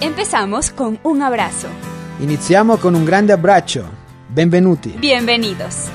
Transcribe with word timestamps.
Empezamos 0.00 0.70
con 0.70 0.98
un 1.04 1.22
abrazo. 1.22 1.68
Iniziamo 2.20 2.76
con 2.76 2.94
un 2.94 3.04
grande 3.06 3.32
abbraccio. 3.32 3.88
Benvenuti. 4.28 4.90
Bienvenidos. 4.98 5.88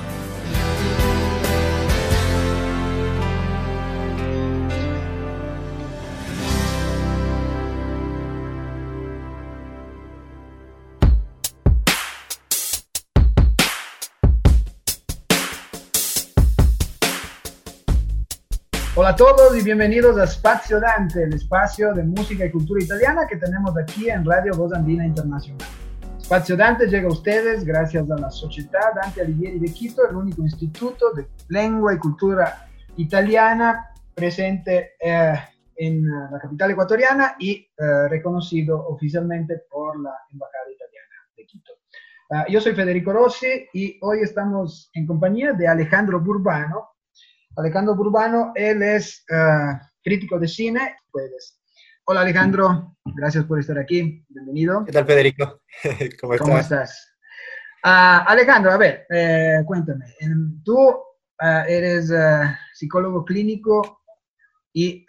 Hola 19.01 19.09
a 19.09 19.15
todos 19.15 19.57
y 19.57 19.63
bienvenidos 19.63 20.15
a 20.19 20.27
Spazio 20.27 20.79
Dante, 20.79 21.23
el 21.23 21.33
espacio 21.33 21.91
de 21.91 22.03
música 22.03 22.45
y 22.45 22.51
cultura 22.51 22.83
italiana 22.83 23.25
que 23.25 23.35
tenemos 23.35 23.75
aquí 23.75 24.07
en 24.11 24.23
Radio 24.23 24.55
Voz 24.55 24.71
Andina 24.73 25.03
Internacional. 25.03 25.67
Spazio 26.21 26.55
Dante 26.55 26.85
llega 26.85 27.07
a 27.07 27.11
ustedes 27.11 27.65
gracias 27.65 28.11
a 28.11 28.15
la 28.19 28.29
Sociedad 28.29 28.93
Dante 28.93 29.21
Alighieri 29.21 29.57
de 29.57 29.73
Quito, 29.73 30.07
el 30.07 30.15
único 30.15 30.43
instituto 30.43 31.13
de 31.13 31.25
lengua 31.49 31.95
y 31.95 31.97
cultura 31.97 32.69
italiana 32.97 33.87
presente 34.13 34.91
eh, 34.99 35.33
en 35.77 36.07
la 36.07 36.39
capital 36.39 36.69
ecuatoriana 36.69 37.37
y 37.39 37.53
eh, 37.53 38.07
reconocido 38.07 38.85
oficialmente 38.87 39.63
por 39.67 39.99
la 39.99 40.13
Embajada 40.31 40.71
Italiana 40.75 41.15
de 41.35 41.45
Quito. 41.47 41.71
Ah, 42.29 42.45
yo 42.47 42.61
soy 42.61 42.75
Federico 42.75 43.11
Rossi 43.11 43.67
y 43.73 43.97
hoy 44.03 44.19
estamos 44.19 44.91
en 44.93 45.07
compañía 45.07 45.53
de 45.53 45.67
Alejandro 45.67 46.19
Burbano, 46.19 46.90
Alejandro 47.57 47.95
Burbano, 47.95 48.53
él 48.55 48.81
es 48.81 49.25
eh, 49.29 49.79
crítico 50.03 50.39
de 50.39 50.47
cine. 50.47 50.95
Pues, 51.11 51.59
hola 52.05 52.21
Alejandro, 52.21 52.95
gracias 53.03 53.43
por 53.45 53.59
estar 53.59 53.77
aquí, 53.77 54.25
bienvenido. 54.29 54.85
¿Qué 54.85 54.93
tal, 54.93 55.05
Federico? 55.05 55.61
¿Cómo 56.21 56.33
estás? 56.33 56.47
¿Cómo 56.47 56.57
estás? 56.57 57.17
Ah, 57.83 58.23
Alejandro, 58.27 58.71
a 58.71 58.77
ver, 58.77 59.05
eh, 59.09 59.63
cuéntame, 59.65 60.05
tú 60.63 60.97
ah, 61.39 61.65
eres 61.67 62.11
eh, 62.11 62.55
psicólogo 62.73 63.25
clínico 63.25 64.01
y 64.71 65.05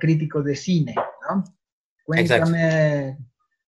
crítico 0.00 0.42
de 0.42 0.56
cine, 0.56 0.94
¿no? 1.28 1.44
Cuéntame, 2.04 3.18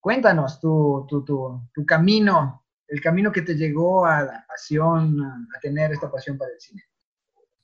cuéntanos 0.01 0.59
tu, 0.59 1.07
tu, 1.09 1.25
tu, 1.25 1.69
tu 1.73 1.87
camino, 1.87 2.65
el 2.89 3.01
camino 3.01 3.31
que 3.31 3.43
te 3.43 3.55
llegó 3.55 4.05
a 4.05 4.23
la 4.23 4.45
pasión, 4.49 5.49
a 5.57 5.61
tener 5.61 5.93
esta 5.93 6.11
pasión 6.11 6.37
para 6.37 6.51
el 6.51 6.61
cine. 6.61 6.83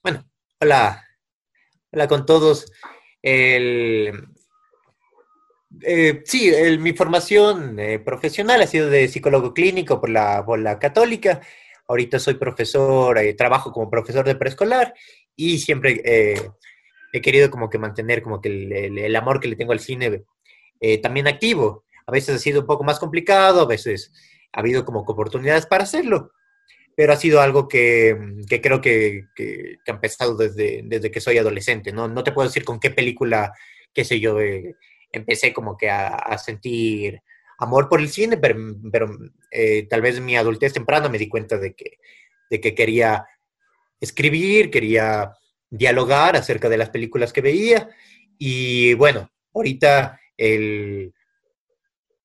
Bueno, 0.02 0.24
hola. 0.62 1.04
Hola 1.90 2.06
con 2.06 2.24
todos. 2.24 2.70
El, 3.20 4.28
eh, 5.82 6.22
sí, 6.24 6.48
el- 6.48 6.78
mi 6.78 6.92
formación 6.92 7.78
eh, 7.80 7.98
profesional 7.98 8.62
ha 8.62 8.66
sido 8.66 8.88
de 8.88 9.08
psicólogo 9.08 9.52
clínico 9.54 10.00
por 10.00 10.10
la, 10.10 10.44
por 10.44 10.58
la 10.60 10.78
Católica. 10.78 11.40
Ahorita 11.88 12.18
soy 12.20 12.34
profesor, 12.34 13.18
eh, 13.18 13.34
trabajo 13.34 13.72
como 13.72 13.90
profesor 13.90 14.24
de 14.24 14.36
preescolar 14.36 14.94
y 15.34 15.58
siempre 15.58 16.00
eh, 16.04 16.50
he 17.12 17.20
querido 17.20 17.50
como 17.50 17.68
que 17.68 17.78
mantener 17.78 18.22
como 18.22 18.40
que 18.40 18.48
el, 18.48 18.98
el- 18.98 19.16
amor 19.16 19.40
que 19.40 19.48
le 19.48 19.56
tengo 19.56 19.72
al 19.72 19.80
cine 19.80 20.22
eh, 20.80 20.98
también 20.98 21.26
activo. 21.26 21.84
A 22.06 22.12
veces 22.12 22.36
ha 22.36 22.38
sido 22.38 22.60
un 22.60 22.66
poco 22.66 22.84
más 22.84 22.98
complicado, 23.00 23.62
a 23.62 23.66
veces 23.66 24.12
ha 24.52 24.60
habido 24.60 24.84
como 24.84 25.00
oportunidades 25.00 25.66
para 25.66 25.84
hacerlo, 25.84 26.30
pero 26.96 27.12
ha 27.12 27.16
sido 27.16 27.40
algo 27.40 27.68
que, 27.68 28.16
que 28.48 28.60
creo 28.60 28.80
que, 28.80 29.26
que- 29.34 29.78
que 29.84 29.90
ha 29.90 29.94
empezado 29.94 30.36
desde, 30.36 30.82
desde 30.84 31.10
que 31.10 31.20
soy 31.20 31.38
adolescente. 31.38 31.92
¿no? 31.92 32.08
no 32.08 32.22
te 32.24 32.32
puedo 32.32 32.48
decir 32.48 32.64
con 32.64 32.80
qué 32.80 32.90
película, 32.90 33.52
qué 33.94 34.04
sé 34.04 34.20
yo, 34.20 34.40
eh, 34.40 34.76
empecé 35.12 35.52
como 35.52 35.76
que 35.76 35.90
a, 35.90 36.36
sentir 36.38 37.20
amor 37.58 37.88
por 37.88 38.00
el 38.00 38.08
cine, 38.08 38.36
pero, 38.38 38.56
pero 38.90 39.18
eh, 39.50 39.86
tal 39.88 40.00
vez 40.02 40.20
mi 40.20 40.36
adultez 40.36 40.72
temprana 40.72 41.08
me 41.08 41.18
di 41.18 41.28
cuenta 41.28 41.58
de 41.58 41.74
que, 41.74 41.98
de 42.50 42.60
que 42.60 42.74
quería 42.74 43.26
escribir, 44.00 44.70
quería 44.70 45.32
dialogar 45.70 46.36
acerca 46.36 46.68
de 46.68 46.76
las 46.76 46.90
películas 46.90 47.32
que 47.32 47.40
veía. 47.40 47.88
Y 48.38 48.94
bueno, 48.94 49.30
ahorita 49.54 50.20
el, 50.36 51.14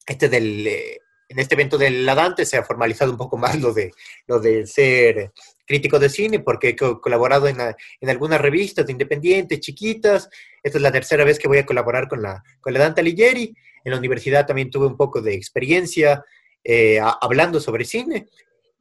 este 0.08 0.30
del, 0.30 0.66
eh, 0.68 1.00
en 1.30 1.40
este 1.40 1.56
evento 1.56 1.78
del 1.78 2.06
La 2.06 2.16
Dante 2.16 2.46
se 2.46 2.58
ha 2.58 2.64
formalizado 2.64 3.12
un 3.12 3.18
poco 3.18 3.38
más 3.38 3.60
lo 3.60 3.74
de, 3.74 3.92
lo 4.28 4.40
de 4.40 4.66
ser 4.66 5.32
crítico 5.66 6.00
de 6.00 6.10
cine, 6.10 6.40
porque 6.40 6.70
he 6.70 6.76
co- 6.76 7.02
colaborado 7.02 7.48
en, 7.48 7.58
en 7.60 8.10
algunas 8.10 8.40
revistas 8.40 8.90
independientes, 8.90 9.60
chiquitas. 9.60 10.30
Esta 10.64 10.78
es 10.78 10.82
la 10.82 10.92
tercera 10.92 11.24
vez 11.26 11.38
que 11.40 11.48
voy 11.48 11.58
a 11.58 11.66
colaborar 11.66 12.08
con 12.08 12.22
la, 12.22 12.44
con 12.62 12.74
la 12.74 12.80
Dante 12.80 13.02
Alighieri. 13.02 13.54
En 13.84 13.92
la 13.92 13.98
universidad 13.98 14.46
también 14.46 14.72
tuve 14.72 14.88
un 14.88 14.96
poco 14.98 15.22
de 15.22 15.34
experiencia 15.34 16.24
eh, 16.64 17.00
a- 17.00 17.18
hablando 17.22 17.60
sobre 17.60 17.84
cine. 17.84 18.28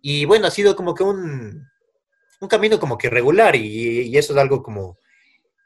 Y 0.00 0.24
bueno, 0.24 0.46
ha 0.46 0.50
sido 0.52 0.76
como 0.76 0.94
que 0.94 1.02
un, 1.02 1.66
un 2.40 2.48
camino 2.48 2.78
como 2.78 2.96
que 2.96 3.10
regular 3.10 3.56
y, 3.56 4.02
y 4.02 4.16
eso 4.16 4.32
es 4.34 4.38
algo 4.38 4.62
como 4.62 4.98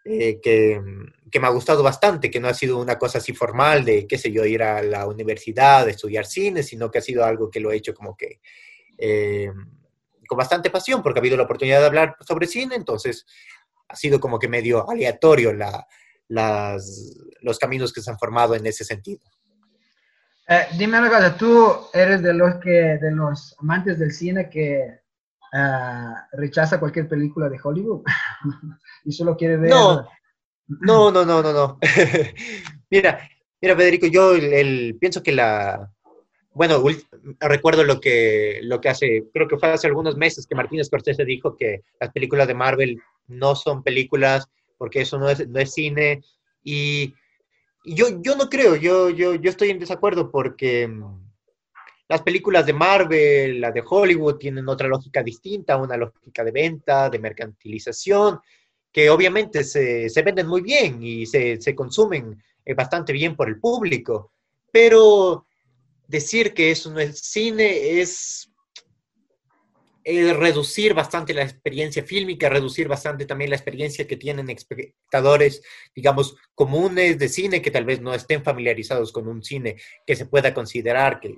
eh, 0.04 0.40
que, 0.42 0.80
que 1.30 1.40
me 1.40 1.46
ha 1.46 1.50
gustado 1.50 1.82
bastante, 1.82 2.30
que 2.30 2.40
no 2.40 2.48
ha 2.48 2.54
sido 2.54 2.78
una 2.78 2.98
cosa 2.98 3.18
así 3.18 3.32
formal 3.32 3.84
de, 3.84 4.06
qué 4.06 4.18
sé 4.18 4.32
yo, 4.32 4.44
ir 4.44 4.62
a 4.62 4.82
la 4.82 5.06
universidad, 5.06 5.88
estudiar 5.88 6.26
cine, 6.26 6.62
sino 6.62 6.90
que 6.90 6.98
ha 6.98 7.02
sido 7.02 7.24
algo 7.24 7.50
que 7.50 7.60
lo 7.60 7.70
he 7.70 7.76
hecho 7.76 7.94
como 7.94 8.16
que 8.16 8.40
eh, 8.98 9.50
con 10.26 10.38
bastante 10.38 10.70
pasión, 10.70 11.02
porque 11.02 11.18
ha 11.18 11.22
habido 11.22 11.36
la 11.36 11.42
oportunidad 11.42 11.80
de 11.80 11.86
hablar 11.86 12.16
sobre 12.20 12.46
cine, 12.46 12.76
entonces 12.76 13.26
ha 13.88 13.96
sido 13.96 14.20
como 14.20 14.38
que 14.38 14.48
medio 14.48 14.88
aleatorio 14.88 15.52
la, 15.52 15.86
las, 16.28 17.16
los 17.40 17.58
caminos 17.58 17.92
que 17.92 18.00
se 18.00 18.10
han 18.10 18.18
formado 18.18 18.54
en 18.54 18.64
ese 18.64 18.84
sentido. 18.84 19.20
Eh, 20.48 20.66
dime 20.78 20.98
una 20.98 21.08
cosa, 21.08 21.36
tú 21.36 21.76
eres 21.92 22.22
de 22.22 22.34
los 22.34 22.56
que, 22.56 22.70
de 22.70 23.10
los 23.10 23.54
amantes 23.58 23.98
del 23.98 24.12
cine 24.12 24.48
que 24.48 25.00
ah, 25.52 26.26
rechaza 26.32 26.80
cualquier 26.80 27.08
película 27.08 27.48
de 27.48 27.60
Hollywood 27.62 28.02
y 29.04 29.12
solo 29.12 29.36
quiere 29.36 29.56
ver. 29.56 29.70
No. 29.70 30.08
No, 30.66 31.10
no, 31.10 31.24
no, 31.24 31.42
no, 31.42 31.52
no. 31.52 31.78
mira, 32.90 33.28
mira, 33.60 33.76
Federico, 33.76 34.06
yo 34.06 34.34
el, 34.34 34.52
el- 34.52 34.96
pienso 35.00 35.20
que 35.22 35.32
la, 35.32 35.90
bueno, 36.52 36.82
recuerdo 37.40 37.82
lo 37.84 38.00
que, 38.00 38.60
lo 38.62 38.80
que 38.80 38.88
hace, 38.88 39.24
creo 39.32 39.48
que 39.48 39.58
fue 39.58 39.70
hace 39.70 39.88
algunos 39.88 40.16
meses 40.16 40.46
que 40.46 40.54
Martínez 40.54 40.86
Scorsese 40.86 41.24
dijo 41.24 41.56
que 41.56 41.82
las 41.98 42.12
películas 42.12 42.46
de 42.46 42.54
Marvel 42.54 43.00
no 43.26 43.54
son 43.56 43.82
películas 43.82 44.48
porque 44.78 45.00
eso 45.02 45.18
no 45.18 45.28
es, 45.28 45.46
no 45.48 45.58
es 45.60 45.72
cine. 45.74 46.22
Y, 46.62 47.14
y 47.84 47.94
yo, 47.94 48.20
yo 48.22 48.36
no 48.36 48.48
creo, 48.48 48.76
yo, 48.76 49.10
yo, 49.10 49.34
yo 49.34 49.50
estoy 49.50 49.70
en 49.70 49.78
desacuerdo 49.78 50.30
porque 50.30 50.88
las 52.10 52.22
películas 52.22 52.66
de 52.66 52.72
Marvel, 52.72 53.60
las 53.60 53.72
de 53.72 53.84
Hollywood, 53.88 54.34
tienen 54.34 54.68
otra 54.68 54.88
lógica 54.88 55.22
distinta, 55.22 55.76
una 55.76 55.96
lógica 55.96 56.42
de 56.42 56.50
venta, 56.50 57.08
de 57.08 57.20
mercantilización 57.20 58.40
que 58.90 59.08
obviamente 59.08 59.62
se, 59.62 60.08
se 60.08 60.22
venden 60.22 60.48
muy 60.48 60.60
bien 60.60 61.00
y 61.00 61.24
se, 61.24 61.60
se 61.60 61.72
consumen 61.72 62.42
eh, 62.64 62.74
bastante 62.74 63.12
bien 63.12 63.36
por 63.36 63.48
el 63.48 63.60
público, 63.60 64.32
pero 64.72 65.46
decir 66.08 66.52
que 66.52 66.72
eso 66.72 66.90
no 66.90 66.98
es 66.98 67.20
cine 67.20 68.00
es 68.00 68.50
eh, 70.02 70.32
reducir 70.32 70.94
bastante 70.94 71.32
la 71.32 71.44
experiencia 71.44 72.02
fílmica, 72.02 72.48
reducir 72.48 72.88
bastante 72.88 73.24
también 73.24 73.50
la 73.50 73.56
experiencia 73.56 74.08
que 74.08 74.16
tienen 74.16 74.50
espectadores, 74.50 75.62
digamos, 75.94 76.34
comunes 76.56 77.20
de 77.20 77.28
cine 77.28 77.62
que 77.62 77.70
tal 77.70 77.84
vez 77.84 78.00
no 78.00 78.12
estén 78.12 78.42
familiarizados 78.42 79.12
con 79.12 79.28
un 79.28 79.44
cine 79.44 79.76
que 80.04 80.16
se 80.16 80.26
pueda 80.26 80.52
considerar 80.52 81.20
que, 81.20 81.36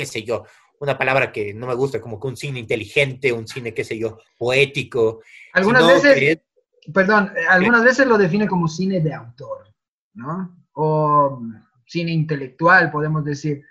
qué 0.00 0.06
sé 0.06 0.22
yo, 0.22 0.44
una 0.80 0.96
palabra 0.96 1.30
que 1.30 1.52
no 1.52 1.66
me 1.66 1.74
gusta, 1.74 2.00
como 2.00 2.18
que 2.18 2.26
un 2.28 2.36
cine 2.36 2.58
inteligente, 2.58 3.32
un 3.32 3.46
cine, 3.46 3.74
qué 3.74 3.84
sé 3.84 3.98
yo, 3.98 4.16
poético. 4.38 5.20
Algunas 5.52 5.82
sino 5.82 5.94
veces, 5.94 6.14
que- 6.14 6.90
perdón, 6.92 7.32
eh, 7.36 7.44
algunas 7.48 7.84
veces 7.84 8.06
lo 8.06 8.16
define 8.16 8.48
como 8.48 8.66
cine 8.66 9.00
de 9.00 9.12
autor, 9.12 9.68
¿no? 10.14 10.56
O 10.72 11.38
mm, 11.40 11.54
cine 11.84 12.12
intelectual, 12.12 12.90
podemos 12.90 13.22
decir, 13.24 13.62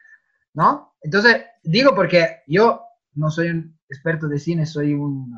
¿no? 0.54 0.96
Entonces, 1.02 1.46
digo 1.64 1.96
porque 1.96 2.44
yo 2.46 2.84
no 3.16 3.32
soy 3.32 3.50
un 3.50 3.80
experto 3.90 4.28
de 4.28 4.38
cine, 4.38 4.68
soy 4.68 4.94
un, 4.94 5.34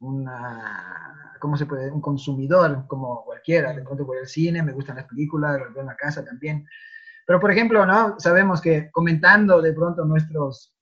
una, 0.00 1.34
¿cómo 1.40 1.56
se 1.58 1.66
puede? 1.66 1.90
Un 1.90 2.00
consumidor 2.00 2.86
como 2.86 3.22
cualquiera. 3.24 3.74
De 3.74 3.82
pronto 3.82 4.06
voy 4.06 4.18
al 4.18 4.26
cine, 4.28 4.62
me 4.62 4.72
gustan 4.72 4.96
las 4.96 5.06
películas, 5.06 5.60
las 5.60 5.72
veo 5.74 5.82
en 5.82 5.88
la 5.88 5.96
casa 5.96 6.24
también. 6.24 6.66
Pero, 7.28 7.40
por 7.40 7.50
ejemplo, 7.52 7.84
¿no? 7.84 8.18
Sabemos 8.18 8.58
que 8.62 8.90
comentando 8.90 9.60
de 9.60 9.74
pronto 9.74 10.02
nuestros, 10.06 10.74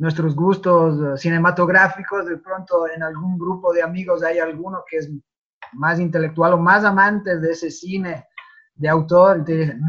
nuestros 0.00 0.34
gustos 0.34 0.98
eh, 1.00 1.16
cinematográficos, 1.22 2.26
de 2.26 2.38
pronto 2.38 2.88
en 2.88 3.04
algún 3.04 3.38
grupo 3.38 3.72
de 3.72 3.80
amigos 3.80 4.24
hay 4.24 4.40
alguno 4.40 4.82
que 4.90 4.96
es 4.96 5.08
más 5.74 6.00
intelectual 6.00 6.54
o 6.54 6.58
más 6.58 6.82
amante 6.84 7.38
de 7.38 7.52
ese 7.52 7.70
cine 7.70 8.24
de 8.74 8.88
autor 8.88 9.38
y 9.40 9.44
te 9.44 9.56
dicen, 9.56 9.78
"Mm, 9.80 9.88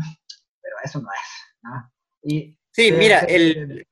pero 0.62 0.75
eso 0.83 1.01
no 1.01 1.07
es, 1.09 1.30
¿no? 1.63 1.92
Y 2.21 2.56
Sí, 2.71 2.89
se- 2.89 2.98
mira, 3.00 3.19
el, 3.21 3.88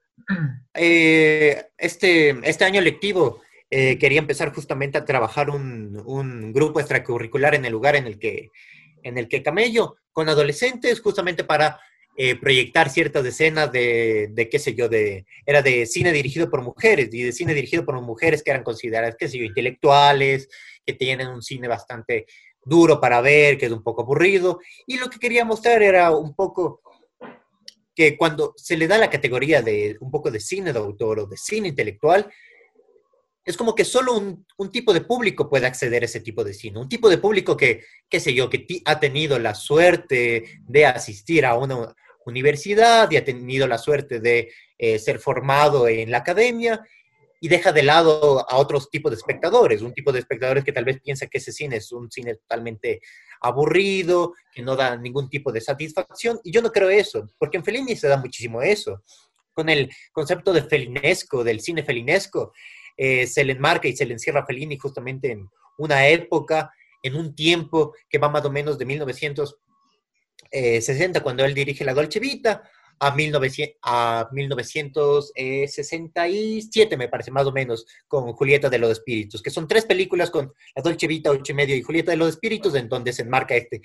eh, 0.76 1.66
este, 1.80 2.30
este 2.48 2.64
año 2.66 2.80
lectivo 2.80 3.42
eh, 3.72 3.98
quería 3.98 4.20
empezar 4.20 4.54
justamente 4.54 5.00
a 5.00 5.06
trabajar 5.06 5.50
un, 5.50 6.00
un 6.06 6.54
grupo 6.54 6.80
extracurricular 6.80 7.56
en 7.56 7.66
el 7.66 7.72
lugar 7.72 7.96
en 7.96 8.06
el 8.06 8.20
que, 8.20 8.52
en 9.02 9.18
el 9.18 9.28
que 9.28 9.42
camello, 9.42 9.96
con 10.16 10.30
adolescentes, 10.30 11.02
justamente 11.02 11.44
para 11.44 11.78
eh, 12.16 12.40
proyectar 12.40 12.90
ciertas 12.90 13.26
escenas 13.26 13.70
de, 13.70 14.30
de, 14.32 14.48
qué 14.48 14.60
sé 14.60 14.74
yo, 14.74 14.88
de, 14.88 15.26
era 15.46 15.62
de 15.62 15.86
cine 15.86 16.14
dirigido 16.14 16.50
por 16.50 16.62
mujeres, 16.62 17.14
y 17.14 17.22
de 17.24 17.34
cine 17.34 17.54
dirigido 17.54 17.84
por 17.84 18.00
mujeres 18.02 18.42
que 18.42 18.52
eran 18.52 18.64
consideradas, 18.64 19.18
qué 19.20 19.28
sé 19.28 19.38
yo, 19.38 19.44
intelectuales, 19.44 20.48
que 20.86 20.94
tienen 20.94 21.28
un 21.28 21.42
cine 21.42 21.68
bastante 21.68 22.28
duro 22.64 23.02
para 23.02 23.20
ver, 23.20 23.58
que 23.58 23.66
es 23.66 23.72
un 23.74 23.84
poco 23.84 24.04
aburrido, 24.04 24.62
y 24.88 24.98
lo 25.00 25.10
que 25.10 25.20
quería 25.20 25.44
mostrar 25.44 25.84
era 25.84 26.12
un 26.12 26.34
poco 26.34 26.82
que 27.94 28.16
cuando 28.16 28.54
se 28.56 28.78
le 28.78 28.88
da 28.88 28.98
la 28.98 29.10
categoría 29.10 29.62
de 29.62 29.98
un 30.00 30.12
poco 30.12 30.32
de 30.32 30.40
cine 30.40 30.72
de 30.72 30.80
autor 30.80 31.20
o 31.20 31.26
de 31.26 31.36
cine 31.36 31.68
intelectual, 31.68 32.32
es 33.46 33.56
como 33.56 33.76
que 33.76 33.86
solo 33.86 34.18
un, 34.18 34.72
tipo 34.72 34.92
de 34.92 35.02
público 35.02 35.48
puede 35.48 35.68
acceder 35.68 36.02
a 36.02 36.06
ese 36.06 36.20
tipo 36.20 36.44
de 36.44 36.54
cine. 36.54 36.80
Un 36.80 36.90
tipo 36.90 37.08
de 37.10 37.20
público 37.20 37.56
que, 37.56 37.84
qué 38.10 38.20
sé 38.20 38.34
yo, 38.34 38.50
que 38.50 38.66
ha 38.86 39.00
tenido 39.00 39.38
la 39.38 39.54
suerte 39.54 40.60
de 40.68 40.86
asistir 40.88 41.46
a 41.46 41.56
una 41.56 41.94
universidad 42.26 43.10
y 43.12 43.18
ha 43.18 43.24
tenido 43.24 43.68
la 43.68 43.78
suerte 43.78 44.20
de 44.20 44.52
eh, 44.80 44.98
ser 44.98 45.20
formado 45.20 45.88
en 45.88 46.10
la 46.10 46.18
academia 46.18 46.84
y 47.40 47.48
deja 47.48 47.72
de 47.72 47.84
lado 47.84 48.50
a 48.50 48.58
otros 48.58 48.90
tipos 48.90 49.12
de 49.12 49.18
espectadores. 49.18 49.84
Un 49.84 49.94
tipo 49.94 50.12
de 50.12 50.20
espectadores 50.20 50.64
que 50.64 50.72
tal 50.72 50.86
vez 50.86 51.00
piensa 51.00 51.28
que 51.28 51.38
ese 51.38 51.52
cine 51.52 51.76
es 51.76 51.92
un 51.92 52.10
cine 52.10 52.36
totalmente 52.38 53.00
aburrido, 53.42 54.34
que 54.52 54.64
no 54.64 54.76
da 54.76 54.98
ningún 54.98 55.30
tipo 55.30 55.52
de 55.52 55.62
satisfacción. 55.62 56.40
Y 56.44 56.52
yo 56.52 56.64
no 56.64 56.72
creo 56.72 56.90
eso, 56.90 57.30
porque 57.38 57.58
en 57.58 57.64
Fellini 57.64 57.96
se 57.96 58.08
da 58.08 58.18
muchísimo 58.18 58.64
eso. 58.64 59.04
Con 59.54 59.70
el 59.70 59.92
concepto 60.12 60.52
de 60.52 60.64
felinesco, 60.64 61.44
del 61.44 61.62
cine 61.62 61.84
felinesco, 61.84 62.52
eh, 62.98 63.28
se 63.28 63.44
le 63.44 63.54
enmarca 63.54 63.88
y 63.88 63.96
se 63.96 64.06
le 64.06 64.14
encierra 64.14 64.46
Fellini 64.46 64.78
justamente 64.78 65.32
en 65.32 65.50
una 65.78 66.08
época, 66.08 66.72
en 67.04 67.16
un 67.16 67.36
tiempo 67.36 67.94
que 68.10 68.18
va 68.18 68.30
más 68.30 68.44
o 68.46 68.52
menos 68.52 68.78
de 68.78 68.86
1960, 68.86 71.22
cuando 71.22 71.44
él 71.46 71.54
dirige 71.54 71.84
La 71.84 71.94
Dolce 71.94 72.20
Vita, 72.20 72.64
a, 73.00 73.14
1900, 73.14 73.78
a 73.82 74.30
1967, 74.32 76.98
me 76.98 77.10
parece, 77.10 77.32
más 77.32 77.46
o 77.46 77.52
menos, 77.52 77.86
con 78.08 78.32
Julieta 78.34 78.70
de 78.70 78.80
los 78.80 78.92
Espíritus, 78.92 79.42
que 79.42 79.50
son 79.50 79.68
tres 79.68 79.86
películas 79.86 80.32
con 80.32 80.54
La 80.76 80.82
Dolce 80.82 81.08
Vita, 81.08 81.32
Ocho 81.32 81.52
y 81.52 81.56
Medio 81.56 81.76
y 81.76 81.82
Julieta 81.82 82.12
de 82.12 82.18
los 82.18 82.30
Espíritus, 82.30 82.76
en 82.76 82.88
donde 82.88 83.12
se 83.14 83.24
enmarca 83.24 83.56
este 83.56 83.82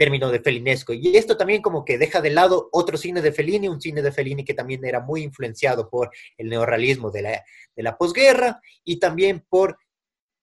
término 0.00 0.30
de 0.30 0.40
felinesco. 0.40 0.94
Y 0.94 1.14
esto 1.14 1.36
también 1.36 1.60
como 1.60 1.84
que 1.84 1.98
deja 1.98 2.22
de 2.22 2.30
lado 2.30 2.70
otro 2.72 2.96
cine 2.96 3.20
de 3.20 3.32
Fellini, 3.32 3.68
un 3.68 3.82
cine 3.82 4.00
de 4.00 4.10
Fellini 4.10 4.46
que 4.46 4.54
también 4.54 4.82
era 4.82 5.00
muy 5.00 5.22
influenciado 5.22 5.90
por 5.90 6.10
el 6.38 6.48
neorrealismo 6.48 7.10
de 7.10 7.20
la, 7.20 7.44
de 7.76 7.82
la 7.82 7.98
posguerra 7.98 8.62
y 8.82 8.98
también 8.98 9.44
por, 9.46 9.76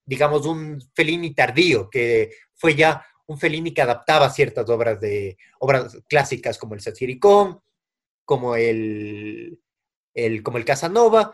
digamos, 0.04 0.46
un 0.46 0.80
Fellini 0.94 1.34
tardío, 1.34 1.90
que 1.90 2.30
fue 2.54 2.76
ya 2.76 3.04
un 3.26 3.36
Fellini 3.36 3.74
que 3.74 3.82
adaptaba 3.82 4.30
ciertas 4.30 4.70
obras, 4.70 5.00
de, 5.00 5.36
obras 5.58 5.98
clásicas 6.06 6.56
como 6.56 6.74
el 6.74 6.80
Satiricón, 6.80 7.60
como 8.24 8.54
el, 8.54 9.58
el, 10.14 10.42
como 10.44 10.58
el 10.58 10.64
Casanova, 10.64 11.32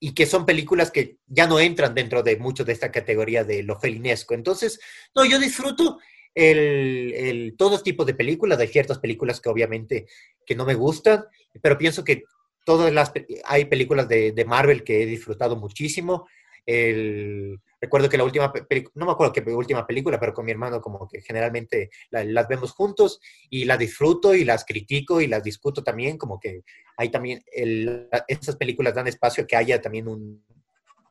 y 0.00 0.14
que 0.14 0.24
son 0.24 0.46
películas 0.46 0.90
que 0.90 1.18
ya 1.26 1.46
no 1.46 1.60
entran 1.60 1.94
dentro 1.94 2.22
de 2.22 2.38
mucho 2.38 2.64
de 2.64 2.72
esta 2.72 2.90
categoría 2.90 3.44
de 3.44 3.62
lo 3.62 3.78
felinesco. 3.78 4.32
Entonces, 4.32 4.80
no, 5.14 5.26
yo 5.26 5.38
disfruto 5.38 5.98
el, 6.38 7.12
el, 7.16 7.56
todo 7.56 7.82
tipo 7.82 8.04
de 8.04 8.14
películas. 8.14 8.60
Hay 8.60 8.68
ciertas 8.68 9.00
películas 9.00 9.40
que 9.40 9.48
obviamente 9.48 10.06
que 10.46 10.54
no 10.54 10.64
me 10.64 10.74
gustan, 10.74 11.24
pero 11.60 11.76
pienso 11.76 12.04
que 12.04 12.22
todas 12.64 12.92
las 12.92 13.12
hay 13.44 13.64
películas 13.64 14.08
de, 14.08 14.30
de 14.30 14.44
Marvel 14.44 14.84
que 14.84 15.02
he 15.02 15.06
disfrutado 15.06 15.56
muchísimo. 15.56 16.28
El, 16.64 17.58
recuerdo 17.80 18.08
que 18.08 18.18
la 18.18 18.24
última 18.24 18.52
no 18.94 19.06
me 19.06 19.12
acuerdo 19.12 19.32
qué 19.32 19.40
última 19.50 19.84
película, 19.84 20.20
pero 20.20 20.32
con 20.32 20.44
mi 20.44 20.52
hermano 20.52 20.80
como 20.80 21.08
que 21.08 21.20
generalmente 21.22 21.90
la, 22.10 22.22
las 22.22 22.46
vemos 22.46 22.70
juntos 22.70 23.20
y 23.50 23.64
las 23.64 23.78
disfruto 23.78 24.32
y 24.32 24.44
las 24.44 24.64
critico 24.64 25.20
y 25.20 25.26
las 25.26 25.42
discuto 25.42 25.82
también, 25.82 26.18
como 26.18 26.38
que 26.38 26.62
hay 26.96 27.08
también, 27.08 27.42
el, 27.52 28.08
estas 28.28 28.54
películas 28.56 28.94
dan 28.94 29.08
espacio 29.08 29.42
a 29.42 29.46
que 29.46 29.56
haya 29.56 29.80
también 29.80 30.06
un, 30.06 30.44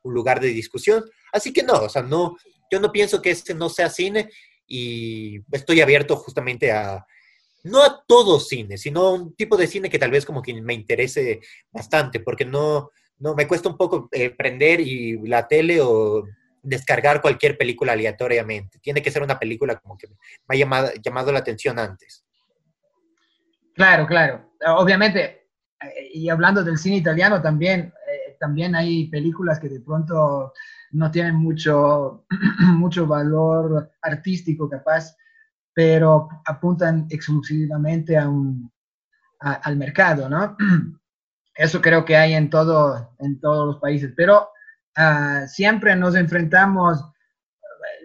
un, 0.04 0.14
lugar 0.14 0.40
de 0.40 0.48
discusión. 0.48 1.04
Así 1.34 1.52
que 1.52 1.64
no, 1.64 1.74
o 1.74 1.90
sea, 1.90 2.02
no, 2.02 2.38
yo 2.72 2.80
no 2.80 2.92
pienso 2.92 3.22
que 3.22 3.32
este 3.32 3.54
no 3.54 3.68
sea 3.68 3.90
cine 3.90 4.30
y 4.68 5.42
estoy 5.52 5.82
abierto 5.82 6.16
justamente 6.18 6.72
a, 6.72 7.06
no 7.64 7.84
a 7.84 8.04
todo 8.08 8.40
cine, 8.40 8.78
sino 8.78 9.02
a 9.02 9.14
un 9.14 9.36
tipo 9.36 9.58
de 9.58 9.68
cine 9.68 9.90
que 9.90 10.00
tal 10.00 10.12
vez 10.12 10.26
como 10.26 10.42
que 10.42 10.54
me 10.62 10.74
interese 10.74 11.42
bastante, 11.72 12.20
porque 12.20 12.46
no, 12.46 12.92
no 13.20 13.36
me 13.36 13.48
cuesta 13.48 13.70
un 13.70 13.78
poco 13.78 14.10
eh, 14.12 14.30
prender 14.30 14.80
y 14.80 15.18
la 15.28 15.48
tele 15.48 15.80
o 15.82 16.26
descargar 16.62 17.22
cualquier 17.22 17.58
película 17.58 17.94
aleatoriamente. 17.94 18.80
Tiene 18.80 19.02
que 19.02 19.12
ser 19.12 19.24
una 19.24 19.40
película 19.40 19.78
como 19.78 19.98
que 19.98 20.08
me 20.08 20.56
ha 20.56 20.58
llamado, 20.58 20.92
llamado 21.02 21.32
la 21.32 21.40
atención 21.40 21.80
antes. 21.80 22.26
Claro, 23.74 24.08
claro. 24.08 24.54
Obviamente, 24.78 25.48
y 26.14 26.30
hablando 26.30 26.64
del 26.64 26.78
cine 26.78 26.98
italiano 26.98 27.42
también, 27.42 27.94
eh, 28.12 28.36
también 28.40 28.76
hay 28.76 29.08
películas 29.08 29.60
que 29.60 29.70
de 29.70 29.80
pronto 29.80 30.54
no 30.92 31.12
tienen 31.12 31.36
mucho, 31.36 32.26
mucho 32.76 33.08
valor 33.08 33.92
artístico 34.02 34.70
capaz, 34.70 35.16
pero 35.74 36.28
apuntan 36.46 37.08
exclusivamente 37.10 38.18
a 38.18 38.28
un, 38.28 38.72
al 39.40 39.78
mercado, 39.78 40.30
¿no? 40.30 40.56
Eso 41.56 41.82
creo 41.82 42.06
que 42.06 42.16
hay 42.16 42.34
en, 42.34 42.50
todo, 42.50 43.16
en 43.20 43.40
todos 43.40 43.66
los 43.66 43.80
países, 43.80 44.14
pero 44.16 44.50
uh, 44.98 45.48
siempre 45.48 45.96
nos 45.96 46.16
enfrentamos, 46.16 47.04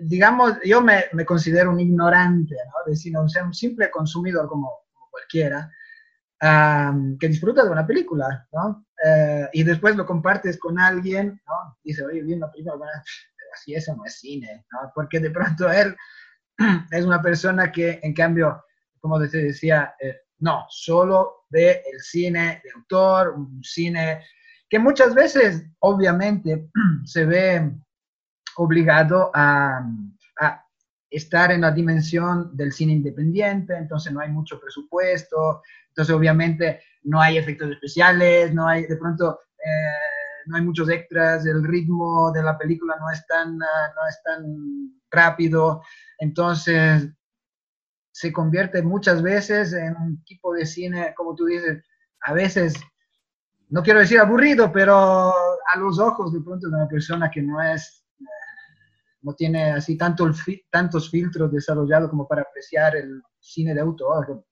digamos, 0.00 0.54
yo 0.64 0.80
me, 0.80 1.04
me 1.12 1.24
considero 1.26 1.70
un 1.70 1.80
ignorante, 1.80 2.54
¿no? 2.54 2.90
Decir, 2.90 3.16
un, 3.16 3.28
un 3.44 3.54
simple 3.54 3.90
consumidor 3.90 4.48
como, 4.48 4.82
cualquiera, 5.12 5.70
um, 6.42 7.16
que 7.18 7.28
disfruta 7.28 7.62
de 7.62 7.70
una 7.70 7.86
película, 7.86 8.48
¿no? 8.52 8.86
Uh, 9.04 9.48
y 9.52 9.64
después 9.64 9.96
lo 9.96 10.06
compartes 10.06 10.58
con 10.58 10.78
alguien, 10.78 11.40
¿no? 11.48 11.76
Dice, 11.82 12.04
oye, 12.04 12.22
vi 12.22 12.34
una 12.34 12.50
película, 12.50 12.76
bueno, 12.76 12.92
así 13.52 13.74
eso 13.74 13.96
no 13.96 14.04
es 14.04 14.20
cine, 14.20 14.64
¿no? 14.70 14.92
Porque 14.94 15.18
de 15.18 15.30
pronto 15.30 15.70
él 15.70 15.96
es 16.90 17.04
una 17.04 17.20
persona 17.20 17.72
que, 17.72 17.98
en 18.02 18.14
cambio, 18.14 18.64
como 19.00 19.18
te 19.20 19.38
decía, 19.38 19.94
eh, 20.00 20.20
no, 20.38 20.66
solo 20.68 21.46
ve 21.50 21.82
el 21.92 22.00
cine 22.00 22.60
de 22.62 22.70
autor, 22.76 23.30
un 23.30 23.62
cine 23.64 24.24
que 24.68 24.78
muchas 24.78 25.14
veces, 25.14 25.64
obviamente, 25.80 26.68
se 27.04 27.24
ve 27.24 27.72
obligado 28.56 29.30
a, 29.34 29.84
estar 31.12 31.52
en 31.52 31.60
la 31.60 31.70
dimensión 31.70 32.56
del 32.56 32.72
cine 32.72 32.92
independiente, 32.92 33.76
entonces 33.76 34.12
no 34.12 34.20
hay 34.20 34.30
mucho 34.30 34.58
presupuesto, 34.58 35.62
entonces 35.88 36.14
obviamente 36.14 36.80
no 37.04 37.20
hay 37.20 37.38
efectos 37.38 37.70
especiales, 37.70 38.52
no 38.54 38.66
hay 38.66 38.86
de 38.86 38.96
pronto... 38.96 39.40
Eh, 39.58 40.22
no 40.46 40.56
hay 40.56 40.62
muchos 40.62 40.88
extras, 40.88 41.46
el 41.46 41.62
ritmo 41.64 42.32
de 42.32 42.42
la 42.42 42.58
película 42.58 42.96
no 42.98 43.10
es 43.10 43.26
tan, 43.26 43.54
uh, 43.54 43.58
no 43.58 44.08
es 44.08 44.22
tan 44.22 45.00
rápido, 45.10 45.82
entonces 46.18 47.08
se 48.12 48.32
convierte 48.32 48.82
muchas 48.82 49.22
veces 49.22 49.72
en 49.72 49.96
un 49.96 50.22
tipo 50.24 50.52
de 50.52 50.66
cine, 50.66 51.14
como 51.16 51.34
tú 51.34 51.46
dices, 51.46 51.82
a 52.22 52.32
veces, 52.32 52.74
no 53.68 53.82
quiero 53.82 54.00
decir 54.00 54.18
aburrido, 54.18 54.70
pero 54.70 55.32
a 55.32 55.76
los 55.78 55.98
ojos 55.98 56.32
de 56.32 56.40
pronto 56.40 56.68
de 56.68 56.76
una 56.76 56.88
persona 56.88 57.30
que 57.30 57.42
no 57.42 57.62
es, 57.62 58.01
no 59.22 59.34
tiene 59.34 59.70
así 59.70 59.96
tanto 59.96 60.32
fi 60.32 60.64
tantos 60.70 61.10
filtros 61.10 61.50
desarrollados 61.50 62.10
como 62.10 62.26
para 62.26 62.42
apreciar 62.42 62.96
el 62.96 63.22
cine 63.38 63.74
de 63.74 63.80
autor, 63.80 64.44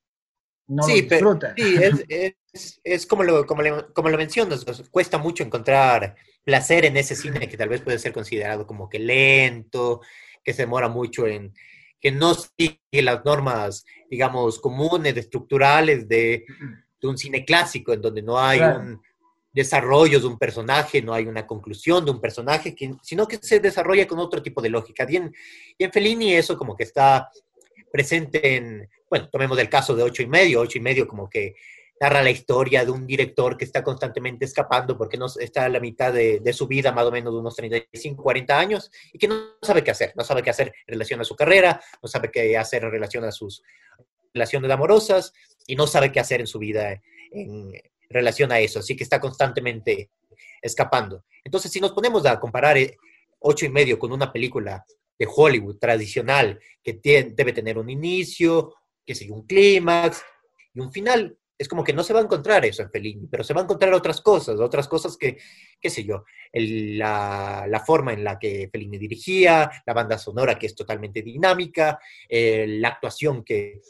no 0.68 0.82
sí, 0.84 1.02
lo 1.02 1.08
disfruta. 1.08 1.52
Pero, 1.56 1.96
sí, 1.96 2.04
es, 2.08 2.34
es, 2.52 2.80
es, 2.82 3.06
como, 3.06 3.24
lo, 3.24 3.44
como, 3.46 3.62
lo, 3.62 3.92
como 3.92 4.08
lo 4.08 4.16
mencionas, 4.16 4.64
cuesta 4.90 5.18
mucho 5.18 5.42
encontrar 5.42 6.16
placer 6.44 6.84
en 6.84 6.96
ese 6.96 7.14
cine 7.14 7.48
que 7.48 7.56
tal 7.56 7.68
vez 7.68 7.82
puede 7.82 7.98
ser 7.98 8.12
considerado 8.12 8.66
como 8.66 8.88
que 8.88 8.98
lento, 8.98 10.00
que 10.42 10.52
se 10.52 10.62
demora 10.62 10.88
mucho 10.88 11.26
en, 11.26 11.52
que 12.00 12.10
no 12.10 12.34
sigue 12.34 13.02
las 13.02 13.24
normas, 13.24 13.84
digamos, 14.08 14.58
comunes, 14.58 15.16
estructurales 15.16 16.08
de, 16.08 16.44
de 17.00 17.08
un 17.08 17.18
cine 17.18 17.44
clásico, 17.44 17.92
en 17.92 18.00
donde 18.00 18.22
no 18.22 18.38
hay 18.38 18.58
claro. 18.58 18.80
un 18.80 19.02
desarrollo 19.52 20.20
de 20.20 20.26
un 20.26 20.38
personaje, 20.38 21.02
no 21.02 21.12
hay 21.12 21.26
una 21.26 21.46
conclusión 21.46 22.04
de 22.04 22.10
un 22.10 22.20
personaje, 22.20 22.74
sino 23.02 23.26
que 23.26 23.38
se 23.38 23.60
desarrolla 23.60 24.06
con 24.06 24.18
otro 24.18 24.42
tipo 24.42 24.62
de 24.62 24.70
lógica. 24.70 25.06
Y 25.08 25.16
en, 25.16 25.34
y 25.76 25.84
en 25.84 25.92
Fellini 25.92 26.34
eso 26.34 26.56
como 26.56 26.76
que 26.76 26.84
está 26.84 27.30
presente 27.92 28.56
en 28.56 28.88
bueno, 29.10 29.28
tomemos 29.28 29.58
el 29.58 29.68
caso 29.68 29.94
de 29.96 30.04
ocho 30.04 30.22
y 30.22 30.28
medio, 30.28 30.60
ocho 30.60 30.78
y 30.78 30.80
medio 30.80 31.08
como 31.08 31.28
que 31.28 31.56
narra 32.00 32.22
la 32.22 32.30
historia 32.30 32.84
de 32.84 32.92
un 32.92 33.06
director 33.06 33.56
que 33.56 33.64
está 33.64 33.82
constantemente 33.82 34.44
escapando 34.44 34.96
porque 34.96 35.18
no, 35.18 35.26
está 35.38 35.64
a 35.64 35.68
la 35.68 35.80
mitad 35.80 36.12
de, 36.12 36.52
su 36.52 36.66
vida, 36.66 36.92
más 36.92 37.04
o 37.04 37.10
menos 37.10 37.34
de 37.34 37.40
unos 37.40 37.56
35, 37.56 38.22
40 38.22 38.58
años, 38.58 38.90
y 39.12 39.18
que 39.18 39.28
no 39.28 39.56
sabe 39.60 39.84
qué 39.84 39.90
hacer, 39.90 40.12
no 40.16 40.24
sabe 40.24 40.42
qué 40.42 40.48
hacer 40.48 40.68
en 40.86 40.92
relación 40.94 41.20
a 41.20 41.24
su 41.24 41.36
carrera, 41.36 41.82
no 42.02 42.08
sabe 42.08 42.30
qué 42.30 42.56
hacer 42.56 42.84
en 42.84 42.92
relación 42.92 43.24
a 43.24 43.32
sus 43.32 43.62
relaciones 44.32 44.70
amorosas, 44.70 45.34
y 45.66 45.76
no 45.76 45.86
sabe 45.86 46.10
qué 46.10 46.20
hacer 46.20 46.40
en 46.40 46.46
su 46.46 46.58
vida 46.58 47.02
en 47.32 47.72
relación 48.10 48.52
a 48.52 48.60
eso, 48.60 48.80
así 48.80 48.96
que 48.96 49.04
está 49.04 49.20
constantemente 49.20 50.10
escapando. 50.60 51.24
Entonces, 51.44 51.70
si 51.70 51.80
nos 51.80 51.92
ponemos 51.92 52.26
a 52.26 52.38
comparar 52.38 52.76
eh, 52.76 52.96
ocho 53.38 53.64
y 53.64 53.70
medio 53.70 53.98
con 53.98 54.12
una 54.12 54.32
película 54.32 54.84
de 55.18 55.28
Hollywood 55.34 55.78
tradicional 55.78 56.58
que 56.82 56.98
debe 57.02 57.52
tener 57.52 57.78
un 57.78 57.88
inicio, 57.88 58.74
que 59.04 59.14
sigue 59.14 59.32
un 59.32 59.46
clímax 59.46 60.22
y 60.74 60.80
un 60.80 60.92
final, 60.92 61.36
es 61.58 61.68
como 61.68 61.84
que 61.84 61.92
no 61.92 62.02
se 62.02 62.14
va 62.14 62.20
a 62.20 62.22
encontrar 62.22 62.64
eso 62.64 62.82
en 62.82 62.90
Fellini, 62.90 63.26
pero 63.26 63.44
se 63.44 63.52
va 63.52 63.60
a 63.60 63.64
encontrar 63.64 63.92
otras 63.92 64.22
cosas, 64.22 64.58
otras 64.60 64.88
cosas 64.88 65.18
que, 65.18 65.36
qué 65.78 65.90
sé 65.90 66.04
yo, 66.04 66.24
la, 66.54 67.82
forma 67.86 68.14
en 68.14 68.24
la 68.24 68.38
que 68.38 68.70
Fellini 68.72 68.96
dirigía, 68.96 69.70
la 69.84 69.92
banda 69.92 70.16
sonora 70.16 70.58
que 70.58 70.66
es 70.66 70.74
totalmente 70.74 71.20
dinámica, 71.20 71.98
eh, 72.26 72.66
la 72.66 72.88
actuación 72.88 73.44
que 73.44 73.82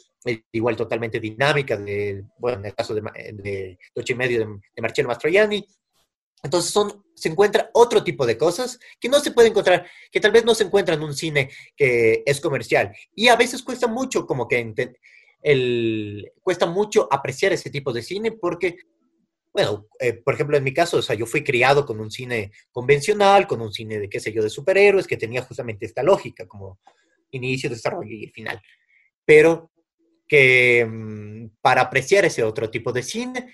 igual 0.51 0.75
totalmente 0.75 1.19
dinámica, 1.19 1.77
de, 1.77 2.23
bueno, 2.37 2.59
en 2.59 2.65
el 2.67 2.75
caso 2.75 2.93
de, 2.93 3.01
de, 3.33 3.79
ocho 3.95 4.13
y 4.13 4.15
medio 4.15 4.39
de, 4.39 4.45
de 4.45 4.81
Marcello 4.81 5.07
Mastroianni. 5.07 5.65
Entonces 6.43 6.71
son, 6.71 7.03
se 7.13 7.29
encuentra 7.29 7.69
otro 7.73 8.03
tipo 8.03 8.25
de 8.25 8.37
cosas 8.37 8.79
que 8.99 9.09
no 9.09 9.19
se 9.19 9.31
puede 9.31 9.49
encontrar, 9.49 9.85
que 10.11 10.19
tal 10.19 10.31
vez 10.31 10.43
no 10.43 10.55
se 10.55 10.63
encuentra 10.63 10.95
en 10.95 11.03
un 11.03 11.13
cine 11.13 11.51
que 11.75 12.23
es 12.25 12.41
comercial. 12.41 12.95
Y 13.15 13.27
a 13.27 13.35
veces 13.35 13.61
cuesta 13.61 13.87
mucho 13.87 14.25
como 14.25 14.47
que 14.47 14.73
el, 15.43 16.31
cuesta 16.41 16.65
mucho 16.65 17.07
apreciar 17.11 17.53
ese 17.53 17.69
tipo 17.69 17.93
de 17.93 18.01
cine 18.01 18.31
porque, 18.31 18.77
bueno, 19.53 19.87
eh, 19.99 20.13
por 20.13 20.33
ejemplo, 20.33 20.57
en 20.57 20.63
mi 20.63 20.73
caso, 20.73 20.97
o 20.97 21.01
sea, 21.01 21.15
yo 21.15 21.27
fui 21.27 21.43
criado 21.43 21.85
con 21.85 21.99
un 21.99 22.09
cine 22.09 22.51
convencional, 22.71 23.45
con 23.45 23.61
un 23.61 23.71
cine 23.71 23.99
de, 23.99 24.09
qué 24.09 24.19
sé 24.19 24.33
yo, 24.33 24.41
de 24.41 24.49
superhéroes, 24.49 25.05
que 25.05 25.17
tenía 25.17 25.43
justamente 25.43 25.85
esta 25.85 26.01
lógica, 26.01 26.47
como 26.47 26.79
inicio, 27.31 27.69
desarrollo 27.69 28.15
y 28.15 28.27
final. 28.27 28.59
Pero 29.25 29.71
que 30.31 30.87
mm, 30.89 31.57
para 31.59 31.81
apreciar 31.81 32.23
ese 32.23 32.41
otro 32.41 32.69
tipo 32.69 32.93
de 32.93 33.03
cine, 33.03 33.53